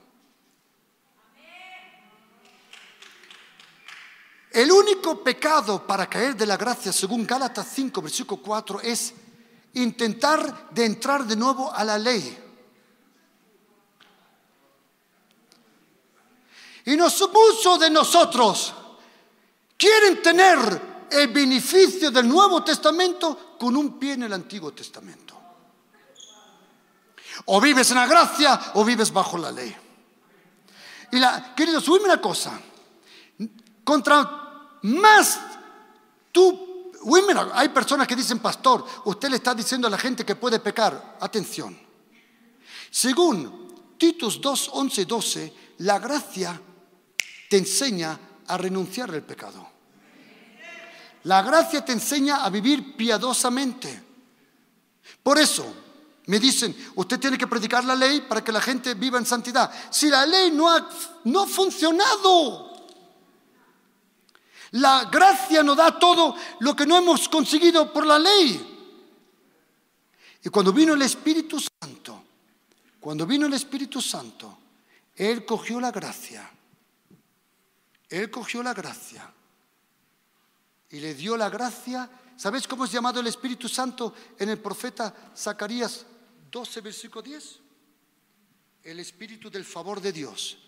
El 4.52 4.70
único 4.70 5.22
pecado 5.22 5.86
para 5.86 6.08
caer 6.08 6.36
de 6.36 6.46
la 6.46 6.56
gracia, 6.56 6.92
según 6.92 7.26
Gálatas 7.26 7.66
5, 7.74 8.00
versículo 8.00 8.40
4, 8.40 8.80
es 8.82 9.12
intentar 9.74 10.70
de 10.70 10.86
entrar 10.86 11.26
de 11.26 11.36
nuevo 11.36 11.72
a 11.72 11.84
la 11.84 11.98
ley. 11.98 12.45
Y 16.86 16.96
nos 16.96 17.12
supuso 17.12 17.78
de 17.78 17.90
nosotros 17.90 18.72
quieren 19.76 20.22
tener 20.22 21.06
el 21.10 21.28
beneficio 21.28 22.10
del 22.12 22.28
Nuevo 22.28 22.62
Testamento 22.62 23.56
con 23.58 23.76
un 23.76 23.98
pie 23.98 24.12
en 24.12 24.22
el 24.22 24.32
Antiguo 24.32 24.72
Testamento. 24.72 25.34
O 27.46 27.60
vives 27.60 27.90
en 27.90 27.96
la 27.96 28.06
gracia 28.06 28.72
o 28.74 28.84
vives 28.84 29.12
bajo 29.12 29.36
la 29.36 29.50
ley. 29.50 29.74
Y 31.12 31.18
la, 31.18 31.54
queridos, 31.54 31.84
subime 31.84 32.04
una 32.04 32.20
cosa. 32.20 32.58
Contra 33.84 34.78
más 34.82 35.40
tú, 36.30 36.92
hay 37.52 37.68
personas 37.68 38.06
que 38.06 38.16
dicen, 38.16 38.38
pastor, 38.38 38.84
usted 39.04 39.28
le 39.28 39.36
está 39.36 39.54
diciendo 39.54 39.88
a 39.88 39.90
la 39.90 39.98
gente 39.98 40.24
que 40.24 40.36
puede 40.36 40.60
pecar. 40.60 41.16
Atención. 41.20 41.78
Según 42.90 43.94
Titus 43.98 44.40
2, 44.40 44.70
11 44.72 45.04
12, 45.04 45.54
la 45.78 45.98
gracia 45.98 46.60
te 47.48 47.56
enseña 47.56 48.18
a 48.46 48.56
renunciar 48.56 49.10
al 49.10 49.22
pecado. 49.22 49.68
La 51.24 51.42
gracia 51.42 51.84
te 51.84 51.92
enseña 51.92 52.44
a 52.44 52.50
vivir 52.50 52.96
piadosamente. 52.96 54.02
Por 55.22 55.38
eso, 55.38 55.74
Me 56.26 56.40
dicen, 56.40 56.76
usted 56.96 57.20
tiene 57.20 57.38
que 57.38 57.46
predicar 57.46 57.84
la 57.84 57.94
ley 57.94 58.22
para 58.22 58.42
que 58.42 58.50
la 58.50 58.60
gente 58.60 58.94
viva 58.94 59.16
en 59.16 59.24
santidad. 59.24 59.70
Si 59.90 60.08
la 60.08 60.26
ley 60.26 60.50
no 60.50 60.68
ha, 60.68 60.88
no 61.24 61.46
funcionado, 61.46 62.88
la 64.72 65.04
gracia 65.04 65.62
nos 65.62 65.76
da 65.76 65.96
todo 65.96 66.34
lo 66.60 66.74
que 66.74 66.84
no 66.84 66.96
hemos 66.96 67.28
conseguido 67.28 67.92
por 67.92 68.04
la 68.04 68.18
ley. 68.18 68.72
Y 70.42 70.48
cuando 70.48 70.72
vino 70.72 70.94
el 70.94 71.02
Espíritu 71.02 71.60
Santo, 71.60 72.24
cuando 72.98 73.24
vino 73.24 73.46
el 73.46 73.52
Espíritu 73.52 74.02
Santo, 74.02 74.58
Él 75.14 75.44
cogió 75.44 75.78
la 75.78 75.92
gracia. 75.92 76.50
Él 78.08 78.30
cogió 78.30 78.62
la 78.62 78.72
gracia 78.72 79.32
y 80.90 81.00
le 81.00 81.14
dio 81.14 81.36
la 81.36 81.50
gracia. 81.50 82.08
¿Sabéis 82.36 82.68
cómo 82.68 82.84
es 82.84 82.92
llamado 82.92 83.20
el 83.20 83.26
Espíritu 83.26 83.68
Santo 83.68 84.14
en 84.38 84.48
el 84.48 84.58
profeta 84.58 85.14
Zacarías 85.36 86.06
12, 86.50 86.80
versículo 86.80 87.22
10? 87.22 87.60
El 88.84 89.00
Espíritu 89.00 89.50
del 89.50 89.64
favor 89.64 90.00
de 90.00 90.12
Dios. 90.12 90.58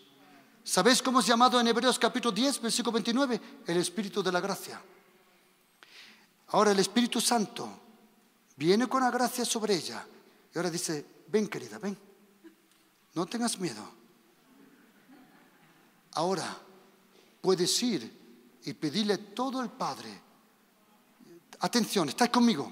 ¿Sabéis 0.64 1.01
cómo 1.01 1.20
es 1.20 1.26
llamado 1.26 1.61
en 1.61 1.68
Hebreos 1.68 1.99
capítulo 1.99 2.32
10, 2.32 2.61
versículo 2.61 2.93
29? 2.93 3.41
El 3.66 3.76
Espíritu 3.76 4.22
de 4.22 4.32
la 4.32 4.41
gracia. 4.41 4.82
Ahora 6.49 6.72
el 6.72 6.78
Espíritu 6.78 7.20
Santo 7.20 7.68
viene 8.57 8.89
con 8.89 9.03
la 9.03 9.11
gracia 9.11 9.45
sobre 9.45 9.76
ella 9.76 10.05
y 10.53 10.59
ahora 10.59 10.70
dice, 10.70 11.07
ven 11.28 11.47
querida, 11.47 11.78
ven, 11.78 11.97
no 13.14 13.26
tengas 13.26 13.59
miedo. 13.59 13.89
Ahora 16.12 16.57
puedes 17.41 17.82
ir 17.82 18.59
y 18.64 18.72
pedirle 18.74 19.18
todo 19.18 19.61
al 19.61 19.72
Padre. 19.72 20.20
Atención, 21.61 22.09
¿estáis 22.09 22.30
conmigo? 22.30 22.70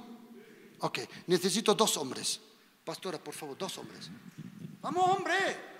Ok, 0.80 0.98
necesito 1.26 1.74
dos 1.74 1.96
hombres. 1.96 2.40
Pastora, 2.84 3.18
por 3.18 3.34
favor, 3.34 3.56
dos 3.56 3.78
hombres. 3.78 4.10
Vamos, 4.80 5.08
hombre. 5.08 5.75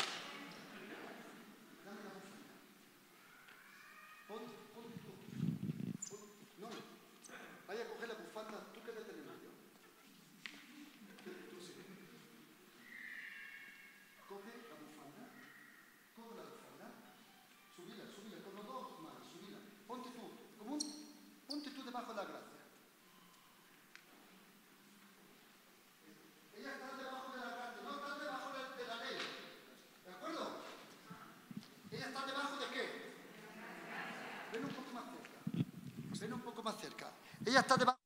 Está 37.60 37.76
debajo. 37.76 37.98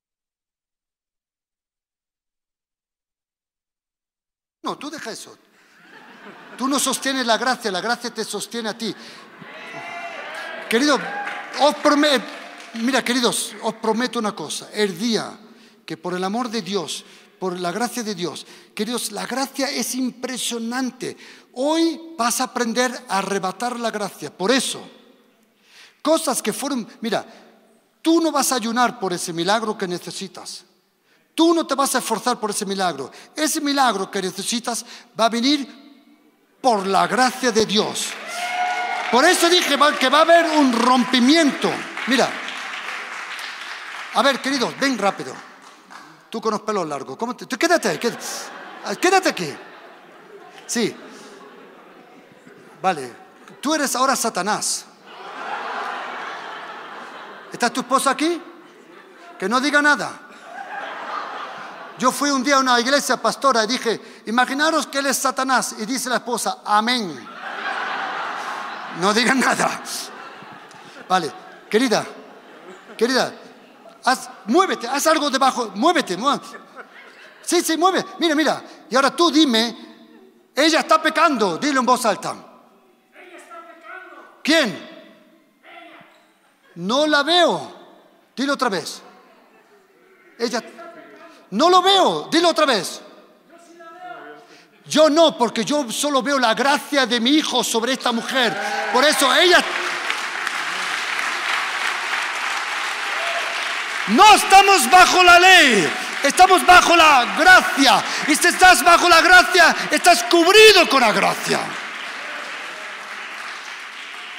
No, 4.62 4.76
tú 4.76 4.90
deja 4.90 5.10
eso. 5.10 5.36
Tú 6.56 6.68
no 6.68 6.78
sostienes 6.78 7.26
la 7.26 7.38
gracia, 7.38 7.70
la 7.70 7.80
gracia 7.80 8.12
te 8.12 8.24
sostiene 8.24 8.68
a 8.68 8.76
ti. 8.76 8.94
Querido, 10.68 10.98
os 11.60 11.74
prometo, 11.76 12.24
mira 12.74 13.02
queridos, 13.02 13.54
os 13.62 13.74
prometo 13.74 14.18
una 14.18 14.34
cosa, 14.34 14.70
el 14.72 14.96
día 14.98 15.38
que 15.84 15.96
por 15.96 16.14
el 16.14 16.22
amor 16.22 16.50
de 16.50 16.62
Dios, 16.62 17.04
por 17.38 17.58
la 17.58 17.72
gracia 17.72 18.02
de 18.02 18.14
Dios, 18.14 18.46
queridos, 18.74 19.10
la 19.10 19.26
gracia 19.26 19.70
es 19.70 19.94
impresionante. 19.94 21.16
Hoy 21.54 22.14
vas 22.16 22.40
a 22.40 22.44
aprender 22.44 22.92
a 23.08 23.18
arrebatar 23.18 23.80
la 23.80 23.90
gracia. 23.90 24.30
Por 24.30 24.52
eso, 24.52 24.86
cosas 26.02 26.42
que 26.42 26.52
fueron, 26.52 26.86
mira, 27.00 27.49
Tú 28.02 28.20
no 28.20 28.32
vas 28.32 28.52
a 28.52 28.56
ayunar 28.56 28.98
por 28.98 29.12
ese 29.12 29.32
milagro 29.32 29.76
que 29.76 29.86
necesitas. 29.86 30.64
Tú 31.34 31.54
no 31.54 31.66
te 31.66 31.74
vas 31.74 31.94
a 31.94 31.98
esforzar 31.98 32.38
por 32.38 32.50
ese 32.50 32.66
milagro. 32.66 33.10
Ese 33.34 33.60
milagro 33.60 34.10
que 34.10 34.22
necesitas 34.22 34.84
va 35.18 35.26
a 35.26 35.28
venir 35.28 35.68
por 36.60 36.86
la 36.86 37.06
gracia 37.06 37.52
de 37.52 37.66
Dios. 37.66 38.06
Por 39.10 39.24
eso 39.24 39.48
dije 39.48 39.76
que 39.98 40.08
va 40.08 40.18
a 40.18 40.22
haber 40.22 40.46
un 40.58 40.72
rompimiento. 40.72 41.70
Mira, 42.06 42.30
a 44.14 44.22
ver, 44.22 44.40
queridos, 44.40 44.78
ven 44.78 44.98
rápido. 44.98 45.34
Tú 46.28 46.40
con 46.40 46.52
los 46.52 46.62
pelos 46.62 46.86
largos. 46.86 47.16
¿Cómo 47.16 47.34
te... 47.34 47.46
quédate 47.46 47.98
quédate, 47.98 48.20
quédate 49.00 49.28
aquí. 49.28 49.52
Sí. 50.66 50.94
Vale. 52.80 53.12
Tú 53.60 53.74
eres 53.74 53.94
ahora 53.96 54.16
Satanás. 54.16 54.86
¿Está 57.52 57.70
tu 57.70 57.80
esposa 57.80 58.10
aquí? 58.10 58.40
Que 59.38 59.48
no 59.48 59.60
diga 59.60 59.80
nada. 59.82 60.28
Yo 61.98 62.10
fui 62.10 62.30
un 62.30 62.42
día 62.42 62.56
a 62.56 62.60
una 62.60 62.80
iglesia 62.80 63.16
pastora 63.18 63.64
y 63.64 63.66
dije, 63.66 64.22
imaginaros 64.26 64.86
que 64.86 64.98
él 64.98 65.06
es 65.06 65.18
Satanás. 65.18 65.74
Y 65.78 65.86
dice 65.86 66.08
la 66.08 66.16
esposa, 66.16 66.58
amén. 66.64 67.28
No 69.00 69.12
digan 69.12 69.38
nada. 69.38 69.82
Vale, 71.08 71.32
querida, 71.68 72.06
querida, 72.96 73.32
muévete, 74.46 74.88
haz 74.88 75.06
algo 75.08 75.28
debajo, 75.28 75.72
muévete, 75.74 76.16
muévete. 76.16 76.58
Sí, 77.42 77.62
sí, 77.62 77.76
mueve. 77.76 78.04
Mira, 78.18 78.34
mira. 78.34 78.62
Y 78.88 78.94
ahora 78.94 79.10
tú 79.14 79.30
dime, 79.30 79.76
ella 80.54 80.80
está 80.80 81.02
pecando. 81.02 81.58
Dile 81.58 81.80
en 81.80 81.86
voz 81.86 82.04
alta. 82.06 82.30
Ella 82.30 83.36
está 83.36 83.56
pecando. 83.66 84.40
¿Quién? 84.42 84.89
No 86.80 87.06
la 87.06 87.22
veo. 87.22 87.72
Dilo 88.34 88.54
otra 88.54 88.70
vez. 88.70 89.02
Ella. 90.38 90.62
No 91.50 91.68
lo 91.68 91.82
veo. 91.82 92.28
Dilo 92.30 92.48
otra 92.48 92.64
vez. 92.64 93.02
Yo 94.86 95.10
no, 95.10 95.36
porque 95.36 95.64
yo 95.64 95.90
solo 95.92 96.22
veo 96.22 96.38
la 96.38 96.54
gracia 96.54 97.04
de 97.04 97.20
mi 97.20 97.32
hijo 97.32 97.62
sobre 97.62 97.92
esta 97.92 98.12
mujer. 98.12 98.56
Por 98.92 99.04
eso 99.04 99.32
ella... 99.34 99.62
No 104.08 104.34
estamos 104.34 104.90
bajo 104.90 105.22
la 105.22 105.38
ley, 105.38 105.88
estamos 106.24 106.66
bajo 106.66 106.96
la 106.96 107.36
gracia. 107.38 108.02
Y 108.26 108.34
si 108.34 108.48
estás 108.48 108.82
bajo 108.82 109.08
la 109.08 109.20
gracia, 109.20 109.76
estás 109.88 110.24
cubrido 110.24 110.88
con 110.88 111.00
la 111.02 111.12
gracia. 111.12 111.60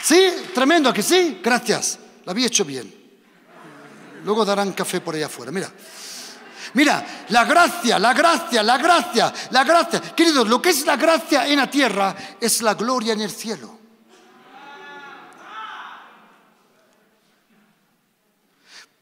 ¿Sí? 0.01 0.49
Tremendo 0.53 0.91
que 0.91 1.03
sí. 1.03 1.39
Gracias. 1.41 2.00
Lo 2.25 2.31
había 2.31 2.47
hecho 2.47 2.65
bien. 2.65 2.93
Luego 4.23 4.45
darán 4.45 4.73
café 4.73 5.01
por 5.01 5.15
allá 5.15 5.25
afuera. 5.25 5.51
Mira. 5.51 5.71
Mira, 6.73 7.25
la 7.29 7.43
gracia, 7.43 7.99
la 7.99 8.13
gracia, 8.13 8.63
la 8.63 8.77
gracia, 8.77 9.33
la 9.51 9.63
gracia. 9.63 9.99
Queridos, 10.15 10.47
lo 10.47 10.61
que 10.61 10.69
es 10.69 10.85
la 10.85 10.95
gracia 10.95 11.47
en 11.47 11.57
la 11.57 11.69
tierra 11.69 12.15
es 12.39 12.61
la 12.61 12.75
gloria 12.75 13.13
en 13.13 13.21
el 13.21 13.31
cielo. 13.31 13.79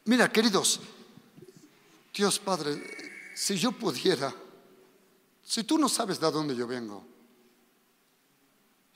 Mira, 0.06 0.32
queridos, 0.32 0.80
Dios 2.12 2.38
Padre, 2.40 3.32
si 3.34 3.56
yo 3.56 3.70
pudiera, 3.72 4.34
si 5.44 5.62
tú 5.62 5.78
no 5.78 5.88
sabes 5.88 6.18
de 6.18 6.30
dónde 6.30 6.56
yo 6.56 6.66
vengo, 6.66 7.06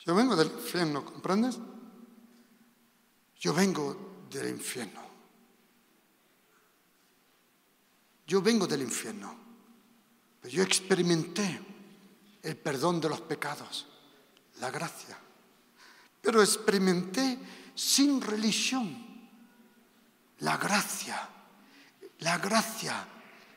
yo 0.04 0.14
vengo 0.14 0.34
del 0.34 0.48
infierno, 0.48 1.04
¿comprendes? 1.04 1.58
Yo 3.38 3.54
vengo 3.54 4.13
del 4.38 4.50
infierno. 4.50 5.00
Yo 8.26 8.40
vengo 8.42 8.66
del 8.66 8.82
infierno, 8.82 9.36
pero 10.40 10.54
yo 10.54 10.62
experimenté 10.62 11.60
el 12.42 12.56
perdón 12.56 13.00
de 13.00 13.08
los 13.08 13.20
pecados, 13.22 13.86
la 14.60 14.70
gracia, 14.70 15.16
pero 16.20 16.42
experimenté 16.42 17.38
sin 17.74 18.20
religión 18.20 19.04
la 20.40 20.56
gracia, 20.56 21.28
la 22.20 22.38
gracia, 22.38 23.06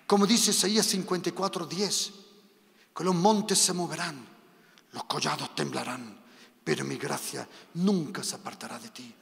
como 0.05 0.25
dice 0.25 0.51
Isaías 0.51 0.85
54, 0.85 1.65
10, 1.65 2.13
que 2.95 3.03
los 3.03 3.15
montes 3.15 3.57
se 3.57 3.73
moverán, 3.73 4.25
los 4.91 5.03
collados 5.05 5.55
temblarán, 5.55 6.17
pero 6.63 6.83
mi 6.83 6.97
gracia 6.97 7.47
nunca 7.75 8.23
se 8.23 8.35
apartará 8.35 8.79
de 8.79 8.89
ti 8.89 9.15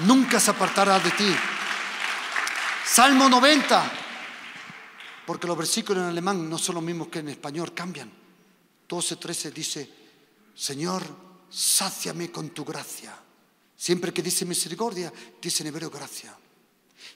nunca 0.00 0.40
se 0.40 0.50
apartará 0.50 0.98
de 0.98 1.10
ti. 1.12 1.34
Salmo 2.86 3.28
90, 3.28 3.92
porque 5.26 5.46
los 5.46 5.56
versículos 5.56 6.02
en 6.02 6.10
alemán 6.10 6.48
no 6.48 6.58
son 6.58 6.76
los 6.76 6.84
mismos 6.84 7.08
que 7.08 7.20
en 7.20 7.30
español, 7.30 7.72
cambian. 7.74 8.12
12, 8.88 9.16
13 9.16 9.50
dice, 9.50 9.90
Señor, 10.54 11.02
sáciame 11.48 12.30
con 12.30 12.50
tu 12.50 12.64
gracia. 12.64 13.16
Siempre 13.76 14.12
que 14.12 14.22
dice 14.22 14.44
misericordia, 14.44 15.12
dice 15.40 15.62
en 15.62 15.68
hebreo 15.68 15.90
gracia. 15.90 16.36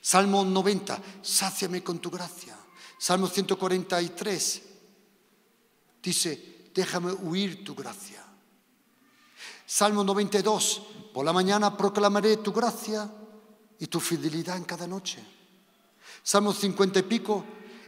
Salmo 0.01 0.45
90, 0.45 1.01
sáciame 1.23 1.83
con 1.83 1.99
tu 1.99 2.11
gracia. 2.11 2.57
Salmo 2.99 3.29
143, 3.29 4.63
Dice, 6.03 6.71
déjame 6.75 7.13
huir 7.13 7.65
tu 7.65 7.75
gracia. 7.75 8.18
Salmo 9.71 10.03
92, 10.03 10.83
por 11.13 11.27
la 11.27 11.33
mañana 11.35 11.77
proclamaré 11.77 12.39
tu 12.39 12.55
gracia 12.55 13.07
y 13.79 13.87
tu 13.87 14.01
fidelidad 14.01 14.57
en 14.57 14.65
cada 14.65 14.87
noche. 14.87 15.23
Salmo 16.23 16.55
50 16.55 17.01
y 17.01 17.03
pico, 17.03 17.45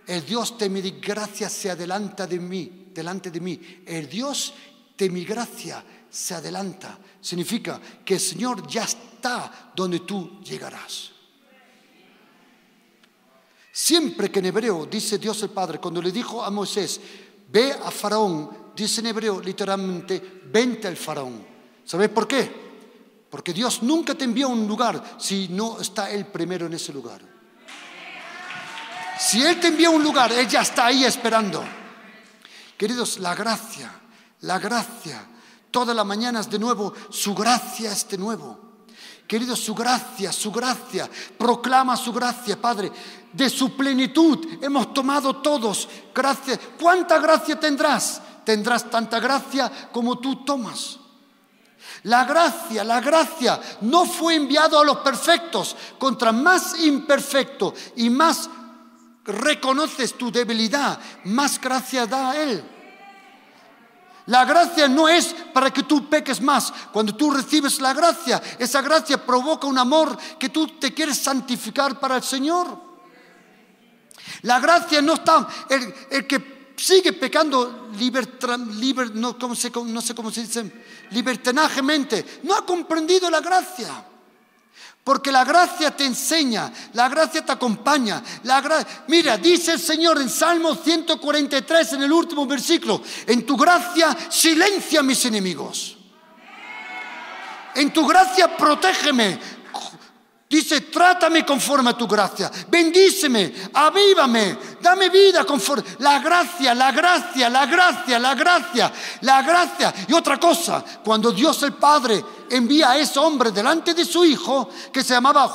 el 0.07 0.26
Dios 0.26 0.59
de 0.59 0.68
mi 0.68 0.83
gracia 0.83 1.49
se 1.49 1.70
adelanta 1.70 2.26
de 2.26 2.39
mí, 2.39 2.91
delante 2.93 3.31
de 3.31 3.41
mí. 3.41 3.83
El 3.87 4.11
Dios 4.11 4.53
de 4.95 5.09
mi 5.09 5.24
gracia 5.24 5.83
se 6.11 6.35
adelanta. 6.35 6.99
Significa 7.18 7.81
que 8.05 8.14
el 8.14 8.20
Señor 8.20 8.68
ya 8.68 8.85
está 8.85 9.72
donde 9.74 10.01
tú 10.01 10.39
llegarás. 10.43 11.12
Siempre 13.72 14.31
que 14.31 14.41
en 14.41 14.45
hebreo 14.45 14.85
dice 14.85 15.16
Dios 15.16 15.43
el 15.45 15.51
Padre, 15.51 15.81
cuando 15.81 16.03
le 16.03 16.12
dijo 16.12 16.45
a 16.45 16.51
Moisés, 16.51 17.01
ve 17.49 17.72
a 17.72 17.91
Faraón, 17.91 18.72
dice 18.76 19.01
en 19.01 19.07
hebreo 19.07 19.41
literalmente, 19.41 20.43
vente 20.45 20.87
al 20.87 20.99
Faraón. 20.99 21.49
¿Sabes 21.91 22.09
por 22.11 22.28
qué? 22.28 22.49
Porque 23.28 23.53
Dios 23.53 23.82
nunca 23.82 24.14
te 24.14 24.22
envía 24.22 24.45
a 24.45 24.49
un 24.49 24.64
lugar 24.64 25.16
si 25.18 25.49
no 25.49 25.80
está 25.80 26.09
Él 26.09 26.24
primero 26.24 26.66
en 26.66 26.74
ese 26.74 26.93
lugar. 26.93 27.20
Si 29.18 29.43
Él 29.43 29.59
te 29.59 29.66
envía 29.66 29.88
a 29.88 29.91
un 29.91 30.01
lugar, 30.01 30.30
Él 30.30 30.47
ya 30.47 30.61
está 30.61 30.86
ahí 30.86 31.05
esperando. 31.05 31.64
Queridos, 32.76 33.18
la 33.18 33.34
gracia, 33.34 33.91
la 34.43 34.61
gracia, 34.61 35.26
todas 35.72 35.97
las 35.97 36.07
mañanas 36.07 36.49
de 36.49 36.61
nuevo, 36.61 36.95
su 37.11 37.34
gracia 37.34 37.91
es 37.91 38.09
de 38.09 38.18
nuevo. 38.18 38.57
Queridos, 39.26 39.59
su 39.59 39.74
gracia, 39.74 40.30
su 40.30 40.53
gracia, 40.53 41.11
proclama 41.36 41.97
su 41.97 42.12
gracia, 42.12 42.61
Padre. 42.61 42.93
De 43.32 43.51
su 43.51 43.76
plenitud 43.76 44.47
hemos 44.62 44.95
tomado 44.95 45.38
todos 45.38 45.88
gracia. 46.14 46.57
¿Cuánta 46.80 47.18
gracia 47.18 47.59
tendrás? 47.59 48.22
Tendrás 48.45 48.88
tanta 48.88 49.18
gracia 49.18 49.91
como 49.91 50.20
tú 50.20 50.45
tomas. 50.45 50.99
La 52.05 52.24
gracia, 52.24 52.85
la 52.85 53.01
gracia 53.01 53.61
no 53.83 54.07
fue 54.07 54.35
enviado 54.35 54.78
a 54.78 54.85
los 54.85 54.99
perfectos. 54.99 55.76
Contra 55.99 56.33
más 56.33 56.78
imperfecto 56.81 57.74
y 57.97 58.11
más 58.11 58.49
reconoces 59.24 60.16
tu 60.16 60.31
debilidad, 60.33 60.99
más 61.24 61.61
gracia 61.61 62.07
da 62.07 62.31
a 62.31 62.37
Él. 62.43 62.64
La 64.26 64.45
gracia 64.45 64.87
no 64.87 65.09
es 65.09 65.35
para 65.53 65.72
que 65.72 65.83
tú 65.83 66.09
peques 66.09 66.41
más. 66.41 66.72
Cuando 66.93 67.14
tú 67.14 67.33
recibes 67.33 67.81
la 67.81 67.93
gracia, 67.93 68.41
esa 68.59 68.81
gracia 68.81 69.24
provoca 69.24 69.66
un 69.66 69.78
amor 69.78 70.16
que 70.39 70.49
tú 70.49 70.78
te 70.78 70.95
quieres 70.95 71.18
santificar 71.18 71.99
para 71.99 72.16
el 72.16 72.22
Señor. 72.22 72.91
La 74.43 74.61
gracia 74.61 75.03
no 75.03 75.14
está, 75.14 75.49
el, 75.68 76.26
que 76.26 76.59
sigue 76.81 77.12
pecando 77.12 77.91
no, 79.14 79.37
no 79.39 79.55
sé 79.55 79.70
cómo 80.14 80.31
se 80.31 80.43
dice, 80.43 80.72
libertinajemente, 81.11 82.41
no 82.45 82.55
ha 82.55 82.64
comprendido 82.64 83.28
la 83.31 83.41
gracia. 83.41 84.07
Porque 85.05 85.33
la 85.33 85.45
gracia 85.45 85.97
te 85.97 86.05
enseña, 86.05 86.72
la 86.93 87.09
gracia 87.09 87.45
te 87.45 87.53
acompaña. 87.53 88.22
Mira, 89.09 89.39
dice 89.39 89.72
el 89.72 89.81
Señor 89.81 90.20
en 90.20 90.28
Salmo 90.28 90.74
143, 90.74 91.95
en 91.95 92.03
el 92.03 92.12
último 92.12 92.47
versículo, 92.47 93.03
en 93.26 93.45
tu 93.45 93.57
gracia 93.57 94.16
silencia 94.31 95.01
a 95.01 95.03
mis 95.03 95.24
enemigos. 95.24 95.97
En 97.74 97.93
tu 97.93 98.07
gracia 98.07 98.57
protégeme, 98.57 99.39
Dice, 100.51 100.80
trátame 100.80 101.46
conforme 101.46 101.90
a 101.90 101.96
tu 101.96 102.09
gracia, 102.09 102.51
bendíceme, 102.66 103.70
avívame, 103.72 104.59
dame 104.82 105.09
vida 105.09 105.44
conforme. 105.44 105.84
La 106.01 106.18
gracia, 106.18 106.74
la 106.74 106.90
gracia, 106.90 107.48
la 107.48 107.66
gracia, 107.66 108.18
la 108.18 108.34
gracia, 108.34 108.92
la 109.20 109.42
gracia. 109.42 109.94
Y 110.09 110.12
otra 110.12 110.40
cosa, 110.40 110.84
cuando 111.05 111.30
Dios 111.30 111.62
el 111.62 111.74
Padre 111.74 112.24
envía 112.51 112.90
a 112.90 112.96
ese 112.96 113.20
hombre 113.20 113.53
delante 113.53 113.94
de 113.94 114.05
su 114.05 114.24
hijo, 114.24 114.68
que 114.92 115.05
se 115.05 115.14
llamaba 115.14 115.46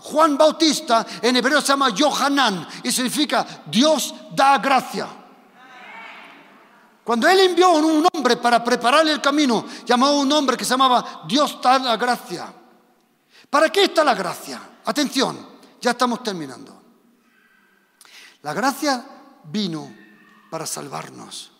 Juan 0.00 0.38
Bautista, 0.38 1.04
en 1.22 1.34
hebreo 1.34 1.60
se 1.60 1.72
llama 1.72 1.90
Johanan, 1.98 2.68
y 2.84 2.92
significa 2.92 3.44
Dios 3.66 4.14
da 4.30 4.58
gracia. 4.58 5.08
Cuando 7.02 7.26
él 7.26 7.40
envió 7.40 7.66
a 7.66 7.78
un 7.80 8.06
hombre 8.14 8.36
para 8.36 8.62
prepararle 8.62 9.10
el 9.10 9.20
camino, 9.20 9.66
llamó 9.84 10.06
a 10.06 10.12
un 10.12 10.30
hombre 10.30 10.56
que 10.56 10.64
se 10.64 10.70
llamaba 10.70 11.22
Dios 11.26 11.58
da 11.60 11.80
la 11.80 11.96
gracia. 11.96 12.46
¿Para 13.50 13.70
qué 13.70 13.84
está 13.84 14.04
la 14.04 14.14
gracia? 14.14 14.60
Atención, 14.84 15.46
ya 15.80 15.92
estamos 15.92 16.22
terminando. 16.22 16.82
La 18.42 18.52
gracia 18.52 19.04
vino 19.44 19.92
para 20.50 20.66
salvarnos. 20.66 21.52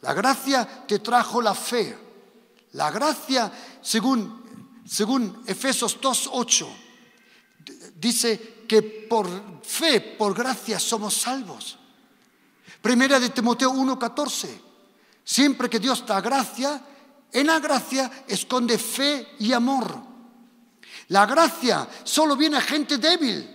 La 0.00 0.14
gracia 0.14 0.86
te 0.86 0.98
trajo 0.98 1.40
la 1.40 1.54
fe. 1.54 1.96
La 2.72 2.90
gracia, 2.90 3.52
según, 3.80 4.80
según 4.86 5.42
Efesios 5.46 6.00
2.8, 6.00 6.66
dice 7.96 8.64
que 8.66 8.82
por 8.82 9.28
fe, 9.62 10.00
por 10.00 10.34
gracia 10.34 10.78
somos 10.80 11.14
salvos. 11.14 11.78
Primera 12.80 13.20
de 13.20 13.28
Timoteo 13.28 13.70
1.14, 13.72 14.48
siempre 15.22 15.68
que 15.68 15.78
Dios 15.78 16.04
da 16.06 16.20
gracia, 16.20 16.82
en 17.30 17.46
la 17.46 17.60
gracia 17.60 18.24
esconde 18.26 18.78
fe 18.78 19.36
y 19.38 19.52
amor. 19.52 20.11
La 21.12 21.26
gracia 21.26 21.86
solo 22.04 22.36
viene 22.36 22.56
a 22.56 22.62
gente 22.62 22.96
débil. 22.96 23.46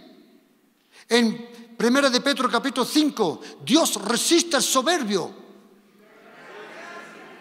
En 1.09 1.49
1 1.79 2.09
de 2.11 2.21
Pedro 2.21 2.49
capítulo 2.49 2.85
5, 2.85 3.41
Dios 3.65 3.95
resiste 4.05 4.57
al 4.57 4.61
soberbio. 4.61 5.33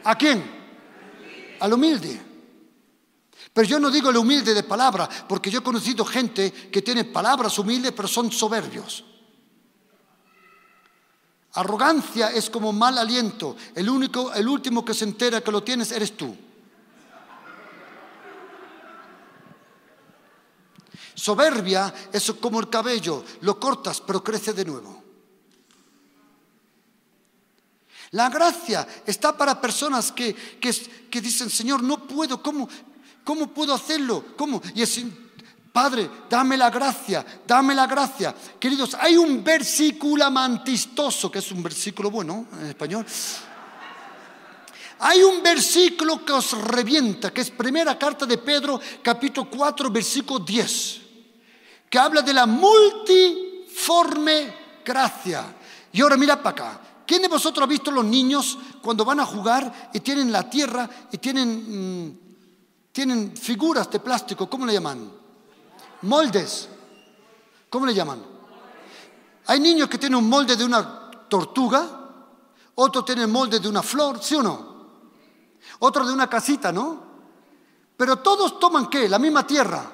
¿A 0.04 0.16
quién? 0.16 0.42
Al 1.60 1.70
humilde. 1.74 2.22
Pero 3.52 3.68
yo 3.68 3.78
no 3.78 3.90
digo 3.90 4.08
el 4.08 4.16
humilde 4.16 4.54
de 4.54 4.62
palabra, 4.62 5.06
porque 5.28 5.50
yo 5.50 5.58
he 5.58 5.62
conocido 5.62 6.02
gente 6.02 6.50
que 6.50 6.80
tiene 6.80 7.04
palabras 7.04 7.58
humildes, 7.58 7.92
pero 7.92 8.08
son 8.08 8.32
soberbios. 8.32 9.04
Arrogancia 11.52 12.30
es 12.30 12.48
como 12.48 12.72
mal 12.72 12.96
aliento. 12.96 13.54
El 13.74 13.90
único, 13.90 14.32
el 14.32 14.48
último 14.48 14.82
que 14.82 14.94
se 14.94 15.04
entera 15.04 15.42
que 15.42 15.52
lo 15.52 15.62
tienes 15.62 15.92
eres 15.92 16.16
tú. 16.16 16.34
Soberbia 21.16 21.92
es 22.12 22.30
como 22.38 22.60
el 22.60 22.68
cabello, 22.68 23.24
lo 23.40 23.58
cortas 23.58 24.02
pero 24.02 24.22
crece 24.22 24.52
de 24.52 24.66
nuevo. 24.66 25.02
La 28.10 28.28
gracia 28.28 28.86
está 29.04 29.36
para 29.36 29.60
personas 29.60 30.12
que, 30.12 30.34
que, 30.60 31.20
dicen, 31.20 31.50
Señor, 31.50 31.82
no 31.82 32.06
puedo, 32.06 32.42
¿cómo, 32.42 32.68
cómo 33.24 33.48
puedo 33.48 33.72
hacerlo? 33.74 34.24
¿Cómo? 34.36 34.60
Y 34.74 34.82
es, 34.82 35.00
Padre, 35.72 36.08
dame 36.28 36.56
la 36.56 36.70
gracia, 36.70 37.24
dame 37.46 37.74
la 37.74 37.86
gracia. 37.86 38.34
Queridos, 38.60 38.94
hay 39.00 39.16
un 39.16 39.42
versículo 39.42 40.30
mantistoso, 40.30 41.30
que 41.30 41.38
es 41.38 41.50
un 41.50 41.62
versículo 41.62 42.10
bueno 42.10 42.46
en 42.60 42.66
español. 42.66 43.06
Hay 44.98 45.22
un 45.22 45.42
versículo 45.42 46.24
que 46.24 46.32
os 46.32 46.52
revienta, 46.52 47.32
que 47.32 47.40
es 47.40 47.50
primera 47.50 47.98
carta 47.98 48.26
de 48.26 48.38
Pedro, 48.38 48.80
capítulo 49.02 49.50
4, 49.50 49.90
versículo 49.90 50.40
10 50.40 51.05
habla 51.98 52.22
de 52.22 52.32
la 52.32 52.46
multiforme 52.46 54.54
gracia. 54.84 55.54
Y 55.92 56.00
ahora 56.00 56.16
mira 56.16 56.42
para 56.42 56.50
acá. 56.50 56.80
¿Quién 57.06 57.22
de 57.22 57.28
vosotros 57.28 57.64
ha 57.64 57.68
visto 57.68 57.90
los 57.90 58.04
niños 58.04 58.58
cuando 58.82 59.04
van 59.04 59.20
a 59.20 59.26
jugar 59.26 59.90
y 59.92 60.00
tienen 60.00 60.32
la 60.32 60.50
tierra 60.50 60.88
y 61.12 61.18
tienen, 61.18 62.08
mm, 62.08 62.18
tienen 62.90 63.36
figuras 63.36 63.88
de 63.90 64.00
plástico? 64.00 64.50
¿Cómo 64.50 64.66
le 64.66 64.72
llaman? 64.72 65.12
Moldes. 66.02 66.68
¿Cómo 67.70 67.86
le 67.86 67.94
llaman? 67.94 68.22
Hay 69.46 69.60
niños 69.60 69.88
que 69.88 69.98
tienen 69.98 70.18
un 70.18 70.28
molde 70.28 70.56
de 70.56 70.64
una 70.64 71.10
tortuga, 71.28 71.86
otro 72.74 73.04
tiene 73.04 73.22
el 73.22 73.28
molde 73.28 73.60
de 73.60 73.68
una 73.68 73.82
flor, 73.82 74.22
¿sí 74.22 74.34
o 74.34 74.42
no? 74.42 74.76
Otro 75.78 76.06
de 76.06 76.12
una 76.12 76.28
casita, 76.28 76.72
¿no? 76.72 77.04
Pero 77.96 78.16
todos 78.16 78.58
toman 78.58 78.88
qué? 78.88 79.08
La 79.08 79.18
misma 79.18 79.46
tierra. 79.46 79.92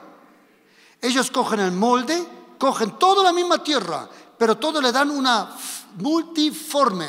Ellos 1.02 1.32
cogen 1.32 1.58
el 1.58 1.72
molde, 1.72 2.54
cogen 2.58 2.96
toda 2.96 3.24
la 3.24 3.32
misma 3.32 3.62
tierra, 3.62 4.08
pero 4.38 4.56
todo 4.56 4.80
le 4.80 4.92
dan 4.92 5.10
una 5.10 5.54
multiforme. 5.96 7.08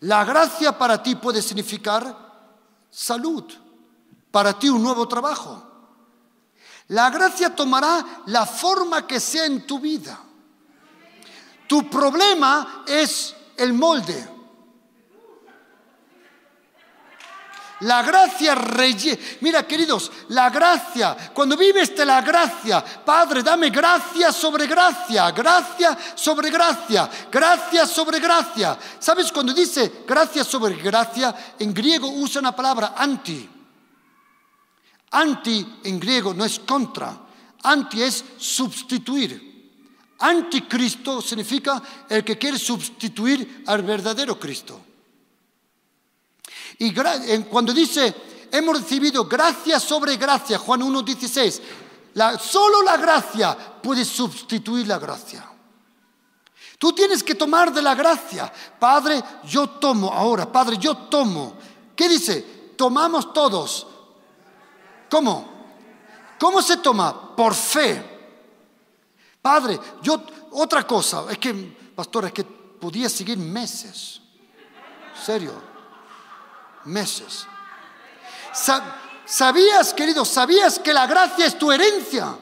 La 0.00 0.24
gracia 0.24 0.76
para 0.78 1.02
ti 1.02 1.14
puede 1.16 1.42
significar 1.42 2.16
salud, 2.90 3.44
para 4.30 4.58
ti 4.58 4.70
un 4.70 4.82
nuevo 4.82 5.06
trabajo. 5.06 5.62
La 6.88 7.10
gracia 7.10 7.54
tomará 7.54 8.22
la 8.26 8.46
forma 8.46 9.06
que 9.06 9.20
sea 9.20 9.44
en 9.44 9.66
tu 9.66 9.78
vida. 9.78 10.18
Tu 11.66 11.90
problema 11.90 12.84
es 12.86 13.36
el 13.58 13.74
molde. 13.74 14.37
La 17.80 18.02
gracia 18.02 18.54
rellena. 18.54 19.18
Mira, 19.40 19.66
queridos, 19.66 20.10
la 20.28 20.50
gracia, 20.50 21.16
cuando 21.32 21.56
vives 21.56 21.94
de 21.94 22.04
la 22.04 22.20
gracia, 22.22 22.84
Padre, 22.84 23.42
dame 23.42 23.70
gracia 23.70 24.32
sobre 24.32 24.66
gracia, 24.66 25.30
gracia 25.30 25.96
sobre 26.14 26.50
gracia, 26.50 27.08
gracia 27.30 27.86
sobre 27.86 28.18
gracia. 28.18 28.76
¿Sabes 28.98 29.30
cuando 29.30 29.54
dice 29.54 30.02
gracia 30.06 30.42
sobre 30.42 30.74
gracia? 30.74 31.34
En 31.58 31.72
griego 31.72 32.08
usa 32.08 32.40
una 32.40 32.54
palabra 32.54 32.94
anti. 32.96 33.48
Anti 35.10 35.78
en 35.84 36.00
griego 36.00 36.34
no 36.34 36.44
es 36.44 36.58
contra, 36.58 37.16
anti 37.62 38.02
es 38.02 38.24
sustituir. 38.36 39.46
Anticristo 40.18 41.22
significa 41.22 41.80
el 42.08 42.24
que 42.24 42.36
quiere 42.36 42.58
sustituir 42.58 43.62
al 43.66 43.82
verdadero 43.82 44.38
Cristo. 44.38 44.87
Y 46.78 46.94
cuando 47.50 47.72
dice, 47.72 48.14
hemos 48.52 48.80
recibido 48.80 49.24
gracia 49.24 49.80
sobre 49.80 50.16
gracia, 50.16 50.58
Juan 50.58 50.80
1.16, 50.80 51.60
la, 52.14 52.38
solo 52.38 52.82
la 52.82 52.96
gracia 52.96 53.56
puede 53.82 54.04
sustituir 54.04 54.86
la 54.86 54.98
gracia. 54.98 55.44
Tú 56.78 56.92
tienes 56.92 57.24
que 57.24 57.34
tomar 57.34 57.72
de 57.72 57.82
la 57.82 57.96
gracia. 57.96 58.52
Padre, 58.78 59.20
yo 59.44 59.68
tomo 59.68 60.12
ahora. 60.12 60.50
Padre, 60.50 60.76
yo 60.78 60.96
tomo. 60.96 61.54
¿Qué 61.96 62.08
dice? 62.08 62.74
Tomamos 62.76 63.32
todos. 63.32 63.84
¿Cómo? 65.10 65.48
¿Cómo 66.38 66.62
se 66.62 66.76
toma? 66.76 67.34
Por 67.34 67.54
fe. 67.54 68.18
Padre, 69.42 69.80
yo, 70.00 70.22
otra 70.52 70.86
cosa, 70.86 71.24
es 71.28 71.38
que, 71.38 71.52
pastor, 71.96 72.26
es 72.26 72.32
que 72.32 72.44
podía 72.44 73.08
seguir 73.08 73.38
meses. 73.38 74.20
Serio 75.20 75.67
meses. 76.88 77.46
¿Sabías, 79.24 79.94
querido, 79.94 80.24
sabías 80.24 80.78
que 80.78 80.92
la 80.92 81.06
gracia 81.06 81.46
es 81.46 81.58
tu 81.58 81.70
herencia? 81.70 82.36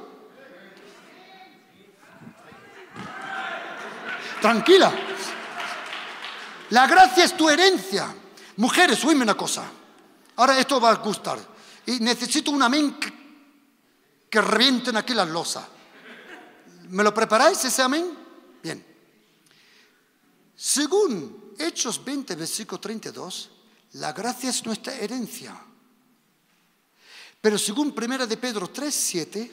Tranquila. 4.40 4.92
La 6.70 6.86
gracia 6.86 7.24
es 7.24 7.36
tu 7.36 7.48
herencia. 7.48 8.14
Mujeres, 8.56 9.04
oíme 9.04 9.22
una 9.22 9.36
cosa. 9.36 9.64
Ahora 10.36 10.58
esto 10.58 10.80
va 10.80 10.90
a 10.90 10.96
gustar. 10.96 11.38
Y 11.86 12.00
necesito 12.00 12.50
un 12.50 12.62
amén 12.62 12.98
que, 12.98 14.40
revienten 14.40 14.96
aquí 14.96 15.14
las 15.14 15.28
losas. 15.28 15.64
¿Me 16.90 17.02
lo 17.02 17.14
preparáis 17.14 17.64
ese 17.64 17.80
amén? 17.80 18.06
Bien. 18.62 18.84
Según 20.54 21.54
Hechos 21.58 22.04
20, 22.04 22.34
versículo 22.34 22.78
32, 22.78 23.50
la 23.96 24.12
gracia 24.12 24.50
es 24.50 24.64
nuestra 24.64 24.94
herencia. 24.94 25.54
Pero 27.40 27.58
según 27.58 27.92
Primera 27.92 28.26
de 28.26 28.36
Pedro 28.36 28.68
3:7, 28.68 29.50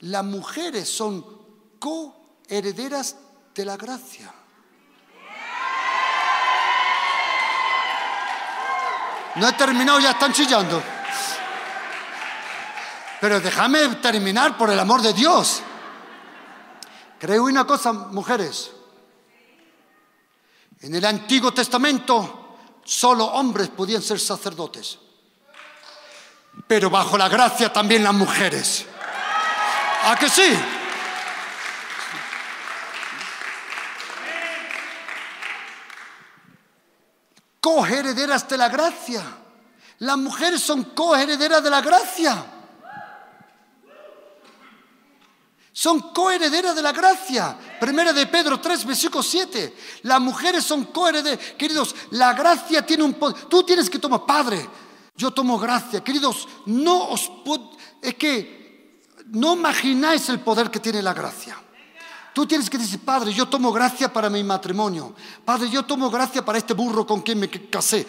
las 0.00 0.24
mujeres 0.24 0.88
son 0.88 1.24
coherederas 1.78 3.16
de 3.54 3.64
la 3.64 3.76
gracia. 3.76 4.32
No 9.36 9.48
he 9.48 9.52
terminado, 9.52 10.00
ya 10.00 10.10
están 10.10 10.32
chillando. 10.32 10.82
Pero 13.20 13.40
déjame 13.40 13.96
terminar 13.96 14.56
por 14.56 14.70
el 14.70 14.78
amor 14.78 15.02
de 15.02 15.12
Dios. 15.12 15.62
Creo 17.18 17.44
una 17.44 17.66
cosa, 17.66 17.92
mujeres. 17.92 18.70
En 20.80 20.94
el 20.94 21.04
Antiguo 21.04 21.52
Testamento 21.52 22.39
solo 22.90 23.24
hombres 23.24 23.68
podían 23.68 24.02
ser 24.02 24.18
sacerdotes. 24.18 24.98
Pero 26.66 26.90
bajo 26.90 27.16
la 27.16 27.28
gracia 27.28 27.72
también 27.72 28.02
las 28.02 28.12
mujeres. 28.12 28.84
¿A 30.06 30.16
que 30.18 30.28
sí? 30.28 30.58
Coherederas 37.60 38.48
de 38.48 38.56
la 38.58 38.68
gracia. 38.68 39.22
Las 40.00 40.18
mujeres 40.18 40.60
son 40.60 40.82
coherederas 40.82 41.62
de 41.62 41.70
la 41.70 41.80
gracia. 41.80 42.44
Son 45.72 46.12
coherederas 46.12 46.74
de 46.74 46.82
la 46.82 46.90
gracia. 46.90 47.56
Primera 47.80 48.12
de 48.12 48.26
Pedro 48.26 48.60
3, 48.60 48.84
versículo 48.84 49.22
7. 49.22 49.74
Las 50.02 50.20
mujeres 50.20 50.64
son 50.64 50.84
coherederas. 50.84 51.38
Queridos, 51.56 51.94
la 52.10 52.34
gracia 52.34 52.84
tiene 52.84 53.02
un 53.02 53.14
poder. 53.14 53.46
Tú 53.46 53.62
tienes 53.62 53.88
que 53.88 53.98
tomar, 53.98 54.26
Padre, 54.26 54.68
yo 55.16 55.30
tomo 55.30 55.58
gracia. 55.58 56.04
Queridos, 56.04 56.46
no 56.66 57.08
os 57.08 57.30
es 58.02 58.14
que 58.14 59.00
no 59.32 59.54
imagináis 59.54 60.28
el 60.28 60.40
poder 60.40 60.70
que 60.70 60.80
tiene 60.80 61.02
la 61.02 61.14
gracia. 61.14 61.56
Tú 62.32 62.46
tienes 62.46 62.70
que 62.70 62.78
decir, 62.78 63.00
Padre, 63.00 63.32
yo 63.32 63.48
tomo 63.48 63.72
gracia 63.72 64.12
para 64.12 64.30
mi 64.30 64.44
matrimonio. 64.44 65.14
Padre, 65.44 65.68
yo 65.70 65.84
tomo 65.84 66.10
gracia 66.10 66.44
para 66.44 66.58
este 66.58 66.74
burro 66.74 67.06
con 67.06 67.22
quien 67.22 67.38
me 67.38 67.48
casé. 67.48 68.06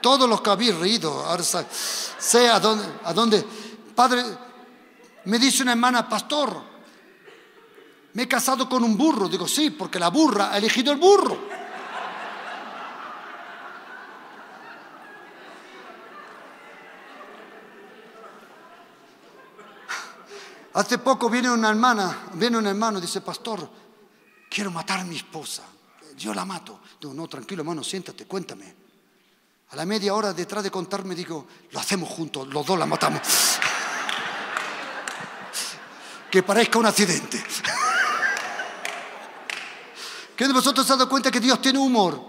Todos 0.00 0.28
los 0.28 0.40
que 0.42 0.50
habéis 0.50 0.74
reído, 0.76 1.10
ahora 1.24 1.42
sé 1.42 2.48
a 2.48 2.60
dónde, 2.60 2.84
a 3.04 3.12
dónde. 3.14 3.44
Padre, 3.94 4.22
me 5.26 5.38
dice 5.38 5.62
una 5.62 5.72
hermana, 5.72 6.08
pastor, 6.08 6.62
me 8.12 8.22
he 8.22 8.28
casado 8.28 8.68
con 8.68 8.84
un 8.84 8.96
burro. 8.96 9.28
Digo, 9.28 9.48
sí, 9.48 9.70
porque 9.70 9.98
la 9.98 10.08
burra 10.08 10.52
ha 10.52 10.58
elegido 10.58 10.92
el 10.92 10.98
burro. 10.98 11.38
Hace 20.74 20.98
poco 20.98 21.30
viene 21.30 21.48
una 21.50 21.70
hermana, 21.70 22.30
viene 22.34 22.58
un 22.58 22.66
hermano, 22.66 23.00
dice, 23.00 23.20
pastor, 23.20 23.68
quiero 24.50 24.72
matar 24.72 25.00
a 25.00 25.04
mi 25.04 25.16
esposa. 25.16 25.62
Yo 26.16 26.34
la 26.34 26.44
mato. 26.44 26.80
Digo, 27.00 27.14
no, 27.14 27.28
tranquilo, 27.28 27.62
hermano, 27.62 27.84
siéntate, 27.84 28.26
cuéntame. 28.26 28.74
A 29.70 29.76
la 29.76 29.86
media 29.86 30.14
hora 30.14 30.32
detrás 30.32 30.62
de 30.62 30.70
contarme 30.70 31.14
digo, 31.14 31.46
lo 31.70 31.80
hacemos 31.80 32.08
juntos, 32.08 32.48
los 32.48 32.66
dos 32.66 32.78
la 32.78 32.86
matamos. 32.86 33.20
Que 36.34 36.42
parezca 36.42 36.80
un 36.80 36.86
accidente. 36.86 37.40
¿Quién 40.36 40.48
de 40.48 40.52
vosotros 40.52 40.84
se 40.84 40.92
ha 40.92 40.96
dado 40.96 41.08
cuenta 41.08 41.30
que 41.30 41.38
Dios 41.38 41.62
tiene 41.62 41.78
humor? 41.78 42.20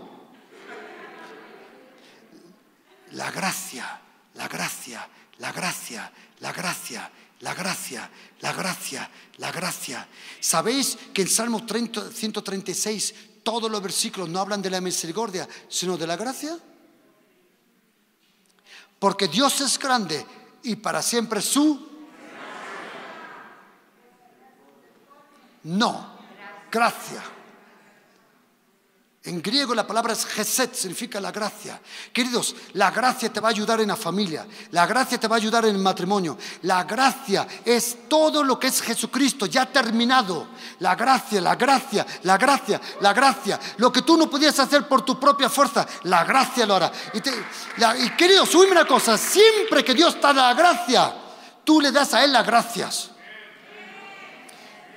La 3.13 3.31
gracia, 3.31 3.99
la 4.35 4.47
gracia, 4.47 5.09
la 5.39 5.51
gracia, 5.51 6.11
la 6.39 6.53
gracia, 6.53 7.11
la 7.39 7.55
gracia, 7.55 8.11
la 8.41 8.53
gracia, 8.53 9.09
la 9.37 9.51
gracia. 9.51 10.07
¿Sabéis 10.39 10.99
que 11.11 11.23
en 11.23 11.27
Salmo 11.27 11.65
136 11.67 13.15
todos 13.41 13.71
los 13.71 13.81
versículos 13.81 14.29
no 14.29 14.39
hablan 14.39 14.61
de 14.61 14.69
la 14.69 14.81
misericordia, 14.81 15.49
sino 15.67 15.97
de 15.97 16.05
la 16.05 16.15
gracia? 16.15 16.55
Porque 18.99 19.27
Dios 19.27 19.61
es 19.61 19.79
grande 19.79 20.23
y 20.61 20.75
para 20.75 21.01
siempre 21.01 21.41
su... 21.41 21.94
No, 25.65 26.17
gracia. 26.71 27.23
En 29.23 29.41
griego 29.41 29.73
la 29.73 29.87
palabra 29.87 30.13
es 30.13 30.23
geset, 30.23 30.75
significa 30.75 31.19
la 31.19 31.31
gracia. 31.31 31.81
Queridos, 32.13 32.55
la 32.73 32.91
gracia 32.91 33.33
te 33.33 33.39
va 33.39 33.47
a 33.47 33.51
ayudar 33.51 33.81
en 33.81 33.87
la 33.87 33.95
familia, 33.95 34.45
la 34.69 34.85
gracia 34.85 35.19
te 35.19 35.27
va 35.27 35.37
a 35.37 35.39
ayudar 35.39 35.65
en 35.65 35.75
el 35.75 35.81
matrimonio. 35.81 36.37
La 36.61 36.83
gracia 36.83 37.47
es 37.65 38.07
todo 38.07 38.43
lo 38.43 38.59
que 38.59 38.67
es 38.67 38.79
Jesucristo, 38.83 39.47
ya 39.47 39.65
terminado. 39.65 40.49
La 40.79 40.93
gracia, 40.93 41.41
la 41.41 41.55
gracia, 41.55 42.05
la 42.21 42.37
gracia, 42.37 42.79
la 43.01 43.13
gracia. 43.13 43.59
Lo 43.77 43.91
que 43.91 44.03
tú 44.03 44.15
no 44.15 44.29
podías 44.29 44.59
hacer 44.59 44.87
por 44.87 45.03
tu 45.03 45.19
propia 45.19 45.49
fuerza, 45.49 45.87
la 46.03 46.23
gracia 46.23 46.67
lo 46.67 46.75
hará. 46.75 46.91
Y, 47.13 48.09
queridos, 48.11 48.53
una 48.53 48.85
cosa, 48.85 49.17
siempre 49.17 49.83
que 49.83 49.95
Dios 49.95 50.21
te 50.21 50.27
da 50.27 50.33
la 50.33 50.53
gracia, 50.53 51.15
tú 51.63 51.81
le 51.81 51.91
das 51.91 52.13
a 52.13 52.23
Él 52.23 52.31
las 52.31 52.45
gracias. 52.45 53.14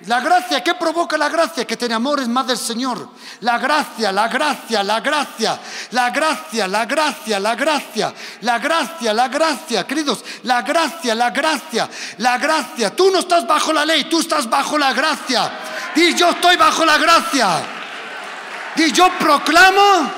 La 0.06 0.20
gracia, 0.20 0.62
¿qué 0.62 0.74
provoca 0.74 1.18
la 1.18 1.28
gracia? 1.28 1.66
Que 1.66 1.76
te 1.76 1.86
enamores 1.86 2.28
más 2.28 2.46
del 2.46 2.56
Señor. 2.56 3.08
La 3.40 3.58
gracia, 3.58 4.12
la 4.12 4.28
gracia, 4.28 4.84
la 4.84 5.00
gracia, 5.00 5.58
la 5.90 6.10
gracia, 6.10 6.68
la 6.68 6.86
gracia, 6.86 7.40
la 7.40 7.54
gracia, 7.56 8.14
la 8.42 8.58
gracia, 8.60 9.12
la 9.12 9.28
gracia, 9.28 9.86
queridos, 9.86 10.24
la 10.44 10.62
gracia, 10.62 11.16
la 11.16 11.30
gracia, 11.30 11.88
la 12.18 12.38
gracia. 12.38 12.94
Tú 12.94 13.10
no 13.10 13.18
estás 13.18 13.44
bajo 13.44 13.72
la 13.72 13.84
ley, 13.84 14.04
tú 14.04 14.20
estás 14.20 14.48
bajo 14.48 14.78
la 14.78 14.92
gracia. 14.92 15.50
Y 15.96 16.14
yo 16.14 16.30
estoy 16.30 16.56
bajo 16.56 16.84
la 16.84 16.96
gracia. 16.96 17.60
Y 18.76 18.92
yo 18.92 19.10
proclamo, 19.18 20.12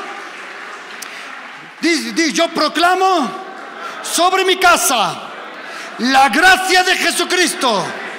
di, 1.80 2.32
yo 2.34 2.48
proclamo 2.48 3.30
sobre 4.02 4.44
mi 4.44 4.56
casa 4.56 5.22
la 6.00 6.28
gracia 6.28 6.82
de 6.82 6.96
Jesucristo 6.96 8.09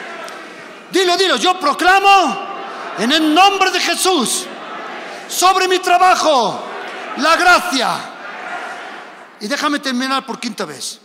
Dilo, 0.92 1.18
dilo, 1.18 1.38
yo 1.38 1.60
proclamo 1.60 2.48
en 2.98 3.12
el 3.12 3.34
nombre 3.34 3.72
de 3.72 3.80
Jesús 3.80 4.46
sobre 5.28 5.68
mi 5.68 5.80
trabajo. 5.80 6.62
La 7.18 7.36
gracia. 7.36 8.00
Y 9.40 9.48
déjame 9.48 9.80
terminar 9.80 10.26
por 10.26 10.40
quinta 10.40 10.66
vez. 10.66 11.00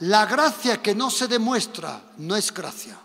La 0.00 0.26
gracia 0.26 0.82
que 0.82 0.94
no 0.94 1.10
se 1.10 1.28
demuestra 1.28 2.00
no 2.16 2.34
es 2.34 2.52
gracia. 2.52 2.98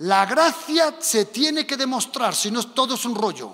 La 0.00 0.26
gracia 0.26 0.96
se 1.00 1.26
tiene 1.26 1.66
que 1.66 1.76
demostrar, 1.76 2.34
si 2.34 2.50
no 2.50 2.62
todo 2.62 2.94
es 2.94 3.04
un 3.06 3.14
rollo. 3.14 3.50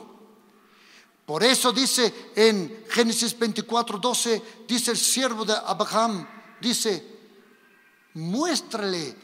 Por 1.24 1.44
eso 1.44 1.70
dice 1.70 2.32
en 2.34 2.84
Génesis 2.90 3.38
24, 3.38 3.98
12, 3.98 4.42
dice 4.66 4.90
el 4.90 4.96
siervo 4.96 5.44
de 5.44 5.54
Abraham, 5.54 6.26
dice, 6.60 7.11
muéstrale 8.14 9.16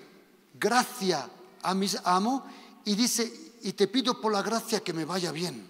gracia 0.55 1.29
a 1.63 1.75
mis 1.75 1.97
amo 2.05 2.47
y 2.85 2.95
dice, 2.95 3.57
y 3.63 3.73
te 3.73 3.89
pido 3.89 4.21
por 4.21 4.33
la 4.33 4.43
gracia 4.43 4.81
que 4.81 4.93
me 4.93 5.05
vaya 5.05 5.33
bien. 5.33 5.69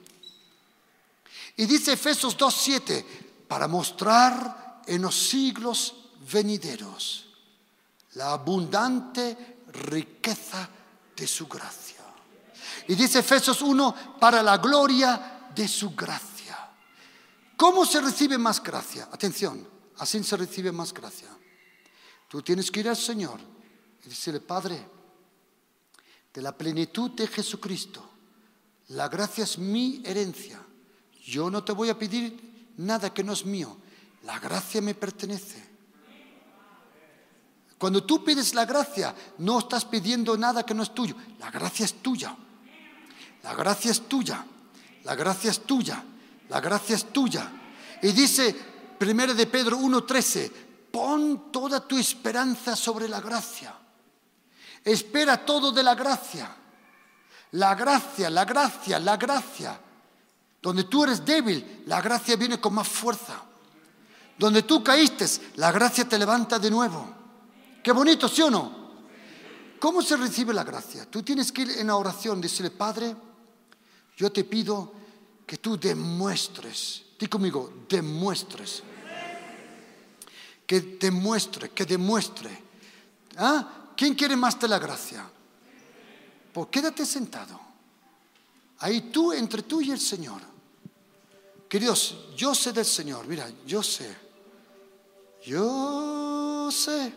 Y 1.57 1.67
dice 1.67 1.95
Efesios 1.95 2.37
2, 2.37 2.55
7, 2.55 3.07
para 3.49 3.67
mostrar 3.67 4.83
en 4.87 5.03
los 5.03 5.15
siglos 5.15 5.95
venideros 6.31 7.27
la 8.15 8.33
abundante 8.33 9.59
riqueza 9.73 10.69
de 11.17 11.27
su 11.27 11.47
gracia. 11.49 11.97
Y 12.87 12.95
dice 12.95 13.19
Efesios 13.19 13.61
1, 13.61 14.19
para 14.21 14.43
la 14.43 14.59
gloria 14.59 15.49
de 15.55 15.67
su 15.67 15.91
gracia. 15.95 16.71
¿Cómo 17.57 17.85
se 17.85 18.01
recibe 18.01 18.39
más 18.39 18.63
gracia? 18.63 19.09
Atención, 19.11 19.67
así 19.99 20.23
se 20.23 20.37
recibe 20.37 20.71
más 20.71 20.95
gracia. 20.95 21.29
Tú 22.29 22.43
tienes 22.43 22.71
que 22.71 22.81
ir 22.81 22.89
al 22.89 22.97
Señor 22.97 23.41
y 24.05 24.09
decirle, 24.09 24.41
Padre, 24.41 24.87
de 26.33 26.43
la 26.43 26.57
plenitud 26.57 27.11
de 27.13 27.27
Jesucristo, 27.27 28.09
la 28.89 29.09
gracia 29.09 29.45
es 29.45 29.59
mi 29.59 30.03
herencia. 30.05 30.61
Yo 31.25 31.51
no 31.51 31.65
te 31.65 31.73
voy 31.73 31.89
a 31.89 31.99
pedir 31.99 32.73
nada 32.77 33.13
que 33.13 33.25
no 33.25 33.33
es 33.33 33.45
mío. 33.45 33.77
La 34.25 34.39
gracia 34.39 34.81
me 34.81 34.95
pertenece. 34.95 35.63
Cuando 37.79 38.03
tú 38.05 38.25
pides 38.25 38.55
la 38.55 38.65
gracia, 38.65 39.15
no 39.39 39.61
estás 39.61 39.85
pidiendo 39.85 40.37
nada 40.37 40.67
que 40.67 40.75
no 40.75 40.83
es 40.83 40.95
tuyo. 40.95 41.15
La 41.39 41.51
gracia 41.51 41.85
es 41.85 41.95
tuya. 41.95 42.37
La 43.43 43.55
gracia 43.55 43.91
es 43.91 44.09
tuya. 44.09 44.45
La 45.05 45.15
gracia 45.15 45.51
es 45.51 45.61
tuya. 45.61 46.05
La 46.49 46.61
gracia 46.61 46.97
es 46.97 47.13
tuya. 47.13 47.51
Y 48.03 48.13
dice 48.13 48.55
1 49.01 49.35
de 49.35 49.47
Pedro 49.47 49.79
1:13, 49.79 50.51
pon 50.99 51.53
toda 51.53 51.79
tu 51.87 51.97
esperanza 51.97 52.75
sobre 52.75 53.09
la 53.09 53.21
gracia. 53.21 53.73
Espera 54.83 55.45
todo 55.45 55.71
de 55.71 55.85
la 55.85 55.95
gracia. 55.95 56.51
La 57.53 57.77
gracia, 57.77 58.29
la 58.29 58.45
gracia, 58.45 58.99
la 58.99 59.17
gracia. 59.17 59.81
Donde 60.61 60.85
tú 60.85 61.05
eres 61.05 61.25
débil, 61.25 61.85
la 61.87 62.01
gracia 62.01 62.35
viene 62.35 62.59
con 62.59 62.75
más 62.75 62.89
fuerza. 62.89 63.41
Donde 64.37 64.65
tú 64.65 64.83
caíste, 64.83 65.25
la 65.55 65.71
gracia 65.71 66.09
te 66.09 66.19
levanta 66.19 66.59
de 66.59 66.71
nuevo. 66.71 67.15
Qué 67.81 67.93
bonito, 67.93 68.29
¿sí 68.29 68.43
o 68.43 68.51
no? 68.51 68.79
¿Cómo 69.79 70.03
se 70.03 70.17
recibe 70.17 70.53
la 70.53 70.65
gracia? 70.65 71.09
Tú 71.09 71.23
tienes 71.23 71.53
que 71.53 71.63
ir 71.63 71.71
en 71.79 71.87
la 71.87 71.95
oración, 71.95 72.41
decirle, 72.41 72.73
Padre, 72.73 73.15
yo 74.17 74.33
te 74.33 74.43
pido 74.43 74.93
que 75.47 75.59
tú 75.59 75.79
demuestres, 75.79 77.05
di 77.17 77.29
conmigo, 77.29 77.85
demuestres. 77.89 78.83
Que 80.69 80.81
demuestre, 81.01 81.71
que 81.71 81.85
demuestre. 81.85 82.51
¿Ah? 83.39 83.91
¿Quién 83.97 84.15
quiere 84.15 84.37
más 84.37 84.61
de 84.61 84.69
la 84.69 84.79
gracia? 84.79 85.29
Pues 86.53 86.69
quédate 86.69 87.05
sentado. 87.05 87.59
Ahí 88.81 89.11
tú, 89.11 89.33
entre 89.33 89.63
tú 89.63 89.81
y 89.81 89.91
el 89.91 89.99
Señor. 89.99 90.43
Queridos, 91.69 92.29
yo 92.37 92.55
sé 92.55 92.73
del 92.73 92.85
Señor, 92.85 93.27
mira, 93.27 93.51
yo 93.67 93.83
sé. 93.83 94.15
Yo 95.45 96.71
sé. 96.71 97.13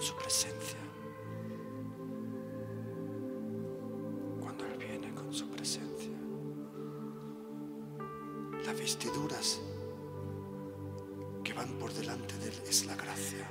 su 0.00 0.14
presencia. 0.16 0.59
Vestiduras 8.90 9.60
que 11.44 11.52
van 11.52 11.68
por 11.78 11.92
delante 11.92 12.34
de 12.38 12.48
Él 12.48 12.54
es 12.68 12.86
la 12.86 12.96
gracia. 12.96 13.48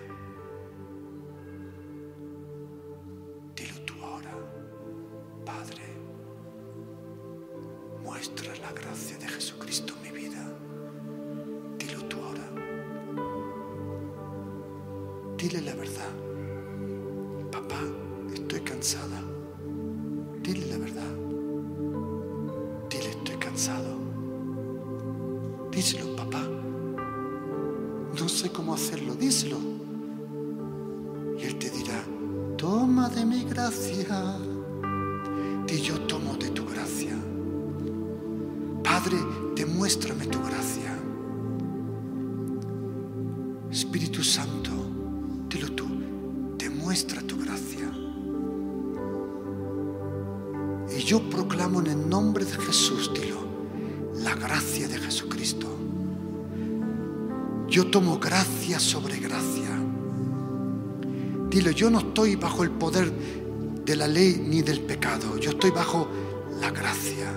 Dilo 3.56 3.80
tú 3.86 3.94
ahora, 4.04 4.34
Padre, 5.46 5.86
muestra 8.04 8.54
la 8.58 8.74
gracia 8.74 9.18
de 9.18 9.28
Jesucristo 9.30 9.94
en 9.96 10.02
mi 10.04 10.20
vida. 10.20 10.44
Dilo 11.78 12.04
tú 12.10 12.18
ahora. 12.22 12.48
Dile 15.38 15.62
la 15.62 15.74
verdad 15.74 16.30
cansada. 18.66 19.19
Díselo, 25.80 26.14
papá. 26.14 26.46
No 28.20 28.28
sé 28.28 28.50
cómo 28.52 28.74
hacerlo, 28.74 29.16
díselo. 29.16 29.56
Y 31.40 31.44
él 31.44 31.58
te 31.58 31.70
dirá, 31.70 32.04
toma 32.58 33.08
de 33.08 33.24
mi 33.26 33.46
gracia. 33.46 34.36
Y 35.70 35.78
yo 35.78 36.02
tomo 36.02 36.36
de 36.36 36.50
tu 36.50 36.66
gracia. 36.66 37.16
Padre, 38.84 39.16
demuéstrame 39.56 40.26
tu 40.26 40.40
gracia. 40.44 41.00
Espíritu 43.72 44.22
Santo, 44.22 44.72
dilo 45.48 45.72
tú, 45.72 45.88
demuestra 46.58 47.22
tu 47.22 47.38
gracia. 47.38 47.90
Y 50.94 51.00
yo 51.04 51.22
proclamo 51.30 51.80
en 51.80 51.88
el 51.88 52.10
nombre 52.10 52.44
de 52.44 52.58
Jesús, 52.58 53.10
dilo, 53.14 53.40
la 54.16 54.36
gracia 54.36 54.90
de 54.90 55.00
Yo 57.70 57.88
tomo 57.90 58.20
gracia 58.20 58.80
sobre 58.80 59.20
gracia. 59.20 59.70
Dilo, 61.50 61.72
yo 61.72 61.90
no 61.90 62.00
estoy 62.00 62.36
bajo 62.36 62.64
el 62.64 62.72
poder 62.72 63.12
de 63.86 63.96
la 63.96 64.08
ley 64.08 64.44
ni 64.46 64.62
del 64.62 64.82
pecado. 64.82 65.38
Yo 65.38 65.52
estoy 65.52 65.72
bajo 65.72 66.08
la 66.60 66.72
gracia. 66.72 67.32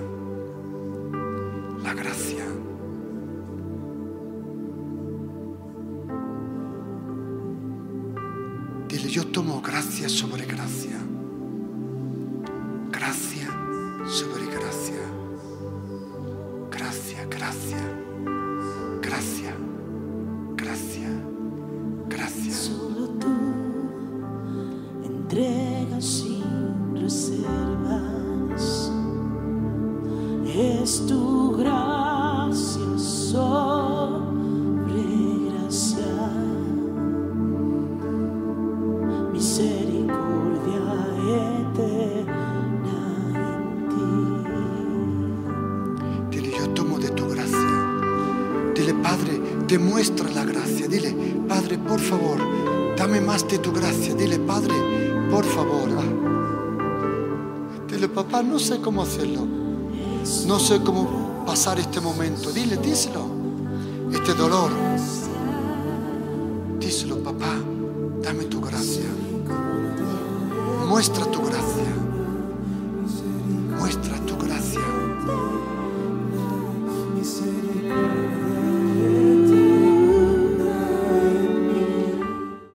Díselo, 71.03 71.32